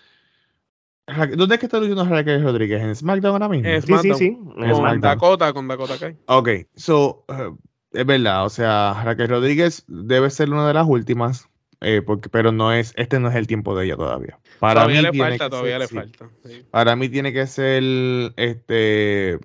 ¿Dónde 1.36 1.56
es 1.56 1.60
que 1.60 1.66
está 1.66 1.80
luchando 1.80 2.06
Raquel 2.06 2.43
Rodríguez? 2.43 2.82
¿En 2.82 2.95
SmackDown 2.95 3.34
ahora 3.34 3.49
mismo? 3.49 3.70
Sí, 3.70 3.82
sí, 3.82 3.88
SmackDown. 3.88 4.18
sí. 4.18 4.36
Con 4.36 4.76
SmackDown. 4.76 5.02
Dakota, 5.02 5.54
con 5.54 5.68
Dakota 5.68 5.97
Kai. 5.99 6.18
Ok, 6.28 6.49
so, 6.76 7.26
uh, 7.28 7.58
es 7.93 8.05
verdad, 8.05 8.45
o 8.45 8.49
sea, 8.49 9.01
Raquel 9.03 9.29
Rodríguez 9.29 9.83
debe 9.87 10.29
ser 10.29 10.49
una 10.49 10.67
de 10.67 10.73
las 10.73 10.87
últimas, 10.87 11.49
eh, 11.81 12.01
porque, 12.05 12.29
pero 12.29 12.51
no 12.51 12.71
es, 12.73 12.93
este 12.95 13.19
no 13.19 13.29
es 13.29 13.35
el 13.35 13.47
tiempo 13.47 13.75
de 13.77 13.85
ella 13.85 13.95
todavía. 13.97 14.39
Para 14.59 14.81
todavía 14.81 14.97
mí 14.97 15.03
le 15.03 15.11
tiene 15.11 15.29
falta, 15.29 15.49
todavía 15.49 15.71
ser- 15.73 15.79
le 15.79 15.87
sí, 15.87 15.95
falta. 15.95 16.29
sí. 16.45 16.65
Para 16.71 16.95
mí 16.95 17.09
tiene 17.09 17.33
que 17.33 17.47
ser 17.47 17.83
este 18.37 19.39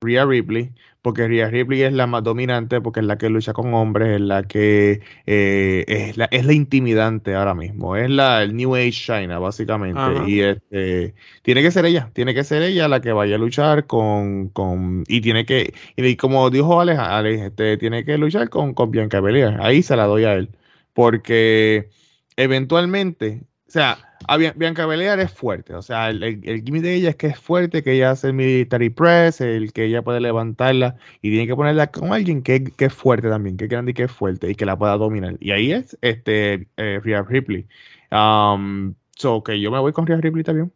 Rhea 0.00 0.26
Ripley, 0.26 0.72
porque 1.00 1.26
Rhea 1.26 1.48
Ripley 1.48 1.82
es 1.82 1.92
la 1.92 2.06
más 2.06 2.22
dominante, 2.22 2.80
porque 2.80 3.00
es 3.00 3.06
la 3.06 3.16
que 3.16 3.30
lucha 3.30 3.52
con 3.52 3.72
hombres, 3.74 4.16
es 4.16 4.20
la 4.20 4.42
que 4.42 5.00
eh, 5.26 5.84
es, 5.88 6.16
la, 6.16 6.26
es 6.30 6.44
la 6.44 6.52
intimidante 6.52 7.34
ahora 7.34 7.54
mismo, 7.54 7.96
es 7.96 8.10
la 8.10 8.42
el 8.42 8.54
New 8.54 8.74
Age 8.74 8.90
China, 8.90 9.38
básicamente. 9.38 9.98
Ajá. 10.00 10.28
Y 10.28 10.40
este 10.40 11.14
tiene 11.42 11.62
que 11.62 11.70
ser 11.70 11.86
ella, 11.86 12.10
tiene 12.12 12.34
que 12.34 12.44
ser 12.44 12.62
ella 12.62 12.88
la 12.88 13.00
que 13.00 13.12
vaya 13.12 13.36
a 13.36 13.38
luchar 13.38 13.86
con, 13.86 14.48
con 14.50 15.04
y 15.08 15.20
tiene 15.22 15.46
que, 15.46 15.72
y 15.96 16.16
como 16.16 16.50
dijo 16.50 16.80
Alex, 16.80 16.98
Alex, 16.98 17.42
este, 17.42 17.76
tiene 17.78 18.04
que 18.04 18.18
luchar 18.18 18.48
con, 18.50 18.74
con 18.74 18.90
Bianca 18.90 19.20
Belair. 19.20 19.56
Ahí 19.60 19.82
se 19.82 19.96
la 19.96 20.04
doy 20.04 20.24
a 20.24 20.34
él. 20.34 20.50
Porque 20.92 21.90
eventualmente, 22.36 23.42
o 23.68 23.70
sea, 23.70 23.98
a 24.28 24.36
Bianca 24.36 24.86
Belair 24.86 25.18
es 25.18 25.32
fuerte. 25.32 25.74
O 25.74 25.82
sea, 25.82 26.10
el, 26.10 26.22
el, 26.22 26.40
el 26.44 26.62
gimmick 26.62 26.82
de 26.82 26.94
ella 26.94 27.10
es 27.10 27.16
que 27.16 27.26
es 27.28 27.38
fuerte, 27.38 27.82
que 27.82 27.92
ella 27.92 28.12
hace 28.12 28.28
el 28.28 28.34
military 28.34 28.90
press, 28.90 29.40
el 29.40 29.72
que 29.72 29.84
ella 29.84 30.02
puede 30.02 30.20
levantarla 30.20 30.96
y 31.20 31.30
tiene 31.30 31.46
que 31.46 31.56
ponerla 31.56 31.88
con 31.88 32.12
alguien 32.12 32.42
que, 32.42 32.64
que 32.64 32.86
es 32.86 32.92
fuerte 32.92 33.28
también, 33.28 33.56
que 33.56 33.64
es 33.64 33.70
grande 33.70 33.90
y 33.90 33.94
que 33.94 34.04
es 34.04 34.12
fuerte 34.12 34.50
y 34.50 34.54
que 34.54 34.66
la 34.66 34.78
pueda 34.78 34.96
dominar. 34.96 35.36
Y 35.40 35.50
ahí 35.50 35.72
es 35.72 35.96
este 36.00 36.68
eh, 36.76 37.00
Rhea 37.02 37.22
Ripley. 37.22 37.66
Um, 38.10 38.94
so, 39.16 39.42
que 39.42 39.60
yo 39.60 39.70
me 39.70 39.78
voy 39.78 39.92
con 39.92 40.06
Rhea 40.06 40.18
Ripley 40.18 40.44
también. 40.44 40.72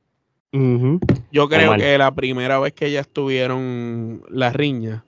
Ujú. 0.52 0.98
Yo 1.30 1.48
creo 1.48 1.76
que 1.76 1.96
la 1.96 2.12
primera 2.12 2.58
vez 2.58 2.72
que 2.72 2.86
ellas 2.86 3.08
tuvieron 3.08 4.22
la 4.28 4.50
riña, 4.50 5.04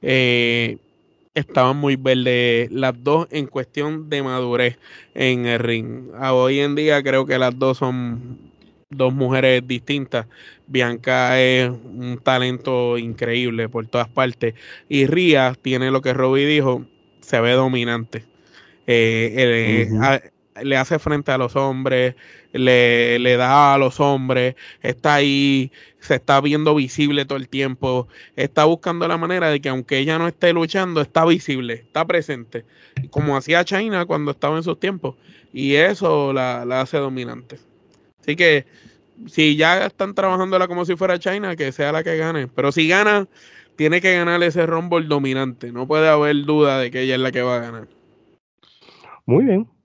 eh, 0.00 0.78
estaban 1.36 1.76
muy 1.76 1.96
verdes 1.96 2.72
las 2.72 2.94
dos 3.04 3.28
en 3.30 3.46
cuestión 3.46 4.10
de 4.10 4.22
madurez 4.24 4.78
en 5.14 5.46
el 5.46 5.60
ring. 5.60 6.10
A 6.18 6.34
hoy 6.34 6.60
en 6.60 6.74
día 6.74 7.02
creo 7.02 7.26
que 7.26 7.38
las 7.38 7.58
dos 7.58 7.78
son 7.78 8.38
dos 8.90 9.14
mujeres 9.14 9.66
distintas. 9.66 10.26
Bianca 10.66 11.40
es 11.40 11.70
un 11.70 12.18
talento 12.22 12.98
increíble 12.98 13.68
por 13.68 13.86
todas 13.86 14.08
partes 14.08 14.54
y 14.88 15.06
Ria 15.06 15.54
tiene 15.60 15.90
lo 15.92 16.02
que 16.02 16.14
Robbie 16.14 16.46
dijo, 16.46 16.84
se 17.20 17.40
ve 17.40 17.52
dominante. 17.52 18.24
Eh, 18.86 19.34
eh, 19.36 19.88
a- 20.00 20.20
le 20.62 20.76
hace 20.76 20.98
frente 20.98 21.32
a 21.32 21.38
los 21.38 21.54
hombres, 21.56 22.14
le, 22.58 23.18
le 23.18 23.36
da 23.36 23.74
a 23.74 23.78
los 23.78 24.00
hombres, 24.00 24.54
está 24.82 25.14
ahí, 25.14 25.72
se 26.00 26.16
está 26.16 26.40
viendo 26.40 26.74
visible 26.74 27.24
todo 27.24 27.38
el 27.38 27.48
tiempo, 27.48 28.08
está 28.36 28.64
buscando 28.64 29.06
la 29.08 29.16
manera 29.16 29.50
de 29.50 29.60
que 29.60 29.68
aunque 29.68 29.98
ella 29.98 30.18
no 30.18 30.28
esté 30.28 30.52
luchando, 30.52 31.00
está 31.00 31.24
visible, 31.24 31.74
está 31.74 32.04
presente, 32.06 32.64
como 33.10 33.36
hacía 33.36 33.64
China 33.64 34.06
cuando 34.06 34.30
estaba 34.30 34.56
en 34.56 34.62
sus 34.62 34.78
tiempos, 34.78 35.16
y 35.52 35.74
eso 35.74 36.32
la, 36.32 36.64
la 36.64 36.82
hace 36.82 36.98
dominante. 36.98 37.58
Así 38.20 38.36
que 38.36 38.66
si 39.26 39.56
ya 39.56 39.86
están 39.86 40.14
trabajándola 40.14 40.68
como 40.68 40.84
si 40.84 40.96
fuera 40.96 41.18
China, 41.18 41.56
que 41.56 41.72
sea 41.72 41.92
la 41.92 42.04
que 42.04 42.16
gane, 42.16 42.48
pero 42.48 42.72
si 42.72 42.88
gana, 42.88 43.26
tiene 43.76 44.00
que 44.00 44.14
ganar 44.14 44.42
ese 44.42 44.66
Rumble 44.66 45.06
dominante, 45.06 45.72
no 45.72 45.86
puede 45.86 46.08
haber 46.08 46.44
duda 46.44 46.78
de 46.78 46.90
que 46.90 47.02
ella 47.02 47.14
es 47.14 47.20
la 47.20 47.32
que 47.32 47.42
va 47.42 47.56
a 47.56 47.60
ganar. 47.60 47.88
Muy 49.26 49.44
bien. 49.44 49.75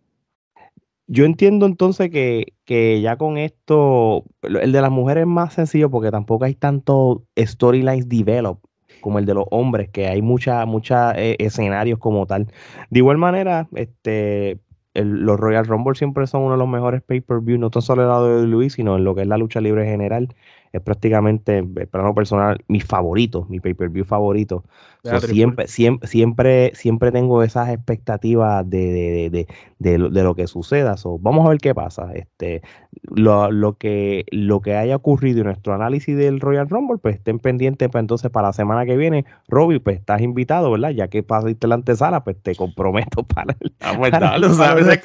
Yo 1.14 1.26
entiendo 1.26 1.66
entonces 1.66 2.10
que, 2.10 2.54
que 2.64 3.02
ya 3.02 3.18
con 3.18 3.38
esto, 3.38 4.24
el 4.44 4.72
de 4.72 4.82
las 4.82 4.92
mujeres 4.92 5.24
es 5.24 5.28
más 5.28 5.54
sencillo 5.54 5.92
porque 5.92 6.10
tampoco 6.10 6.46
hay 6.46 6.56
tanto 6.56 7.26
storylines 7.38 8.08
develop 8.08 8.60
como 9.02 9.20
el 9.20 9.26
de 9.26 9.34
los 9.34 9.44
hombres, 9.52 9.90
que 9.90 10.08
hay 10.08 10.22
muchos 10.22 10.66
mucha, 10.68 11.12
eh, 11.20 11.36
escenarios 11.40 12.00
como 12.00 12.26
tal. 12.28 12.48
De 12.90 13.00
igual 13.00 13.18
manera, 13.18 13.68
este, 13.76 14.62
los 14.94 15.38
Royal 15.38 15.66
Rumble 15.66 15.96
siempre 15.96 16.28
son 16.28 16.44
uno 16.44 16.54
de 16.54 16.60
los 16.60 16.70
mejores 16.70 17.02
pay-per-view, 17.02 17.58
no 17.58 17.72
tan 17.72 17.82
solo 17.82 18.04
en 18.04 18.08
la 18.08 18.22
de 18.22 18.48
Luis, 18.48 18.74
sino 18.74 18.96
en 18.96 19.04
lo 19.04 19.14
que 19.14 19.24
es 19.24 19.28
la 19.28 19.38
lucha 19.38 19.60
libre 19.60 19.86
general. 19.86 20.34
Es 20.72 20.82
prácticamente, 20.82 21.58
en 21.58 21.74
plano 21.74 22.16
personal, 22.16 22.64
mi 22.70 22.80
favorito, 22.80 23.46
mi 23.50 23.60
pay-per-view 23.60 24.06
favorito. 24.06 24.64
So, 25.04 25.20
siempre, 25.20 25.68
siempre, 25.68 26.08
siempre, 26.08 26.72
siempre 26.76 27.12
tengo 27.12 27.42
esas 27.42 27.70
expectativas 27.70 28.70
de, 28.70 28.78
de, 28.92 29.30
de, 29.32 29.48
de, 29.80 29.98
lo, 29.98 30.10
de 30.12 30.22
lo 30.24 30.36
que 30.36 30.46
suceda. 30.46 30.96
So, 30.96 31.18
vamos 31.18 31.44
a 31.46 31.50
ver 31.50 31.58
qué 31.58 31.74
pasa. 31.74 32.12
Este, 32.14 32.62
lo, 33.10 33.50
lo, 33.52 33.78
que, 33.78 34.26
lo 34.32 34.62
que 34.62 34.76
haya 34.76 34.96
ocurrido 34.96 35.40
en 35.40 35.46
nuestro 35.48 35.74
análisis 35.74 36.16
del 36.16 36.40
Royal 36.40 36.70
Rumble, 36.70 37.00
pues 37.00 37.16
estén 37.16 37.40
pendientes 37.40 37.90
pues, 37.90 38.00
entonces 38.00 38.30
para 38.30 38.50
la 38.50 38.54
semana 38.54 38.86
que 38.86 38.96
viene. 38.96 39.26
Robbie, 39.48 39.80
pues 39.80 39.98
estás 39.98 40.22
invitado, 40.22 40.70
¿verdad? 40.70 40.92
Ya 40.92 41.08
que 41.08 41.24
pasaste 41.24 41.68
la 41.68 41.76
antesala, 41.76 42.24
pues 42.24 42.38
te 42.40 42.54
comprometo 42.56 43.24
para 43.28 43.56
el, 43.60 43.74
Ah, 43.80 43.96
pues 43.98 44.12
Para- 44.12 44.32
para 44.40 44.98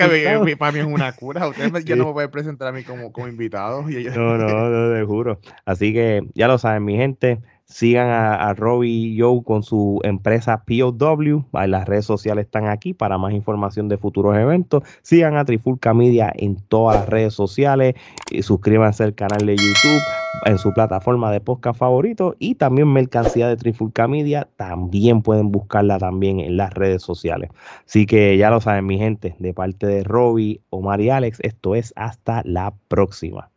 que 0.45 0.57
para 0.59 0.73
mí 0.73 0.79
es 0.81 0.87
una 0.87 1.13
cura. 1.13 1.49
Ustedes 1.49 1.73
me- 1.73 1.81
ya 1.85 1.95
Sí. 1.95 1.99
no 1.99 2.09
me 2.09 2.13
pueden 2.13 2.31
presentar 2.31 2.69
a 2.69 2.73
mí 2.73 2.83
como, 2.83 3.13
como 3.13 3.29
invitado. 3.29 3.89
Y 3.89 4.05
No, 4.05 4.37
no, 4.37 4.47
no, 4.71 4.95
te 4.95 5.05
juro. 5.05 5.41
Así 5.65 5.95
que 5.95 6.23
ya 6.35 6.49
lo 6.49 6.59
saben, 6.59 6.85
mi 6.85 6.97
gente. 6.97 7.41
Sigan 7.67 8.09
a, 8.09 8.35
a 8.35 8.55
Robbie 8.55 8.89
y 8.89 9.21
Joe 9.21 9.43
con 9.43 9.65
su 9.65 10.01
empresa 10.05 10.65
POW. 10.65 11.45
Las 11.67 11.87
redes 11.87 12.05
sociales 12.05 12.47
están 12.47 12.69
aquí 12.69 12.95
para 12.95 13.19
más 13.19 13.33
información 13.33 13.89
de 13.89 13.99
futuros 13.99 14.37
eventos. 14.37 14.85
Sigan 15.03 15.37
a 15.37 15.45
Trifulca 15.45 15.93
Media 15.93 16.33
en 16.37 16.57
todas 16.69 17.01
las 17.01 17.09
redes 17.09 17.35
sociales. 17.35 17.95
Y 18.31 18.43
suscríbanse 18.43 19.03
al 19.03 19.15
canal 19.15 19.45
de 19.45 19.57
YouTube 19.57 20.03
en 20.45 20.59
su 20.59 20.73
plataforma 20.73 21.33
de 21.33 21.41
podcast 21.41 21.79
favorito. 21.79 22.37
Y 22.39 22.55
también 22.55 22.93
mercancía 22.93 23.49
de 23.49 23.57
Trifulca 23.57 24.07
Media. 24.07 24.49
También 24.57 25.23
pueden 25.23 25.51
buscarla 25.51 25.99
también 25.99 26.39
en 26.39 26.57
las 26.57 26.73
redes 26.73 27.03
sociales. 27.03 27.51
Así 27.85 28.07
que 28.07 28.37
ya 28.37 28.49
lo 28.51 28.61
saben, 28.61 28.87
mi 28.87 28.97
gente, 28.97 29.35
de 29.41 29.53
parte 29.53 29.89
de 29.89 30.05
Robbie, 30.05 30.61
Omar 30.71 31.01
y 31.01 31.11
Alex, 31.11 31.41
esto 31.43 31.75
es 31.75 31.93
hasta 31.97 32.43
la 32.45 32.75
próxima. 32.87 33.51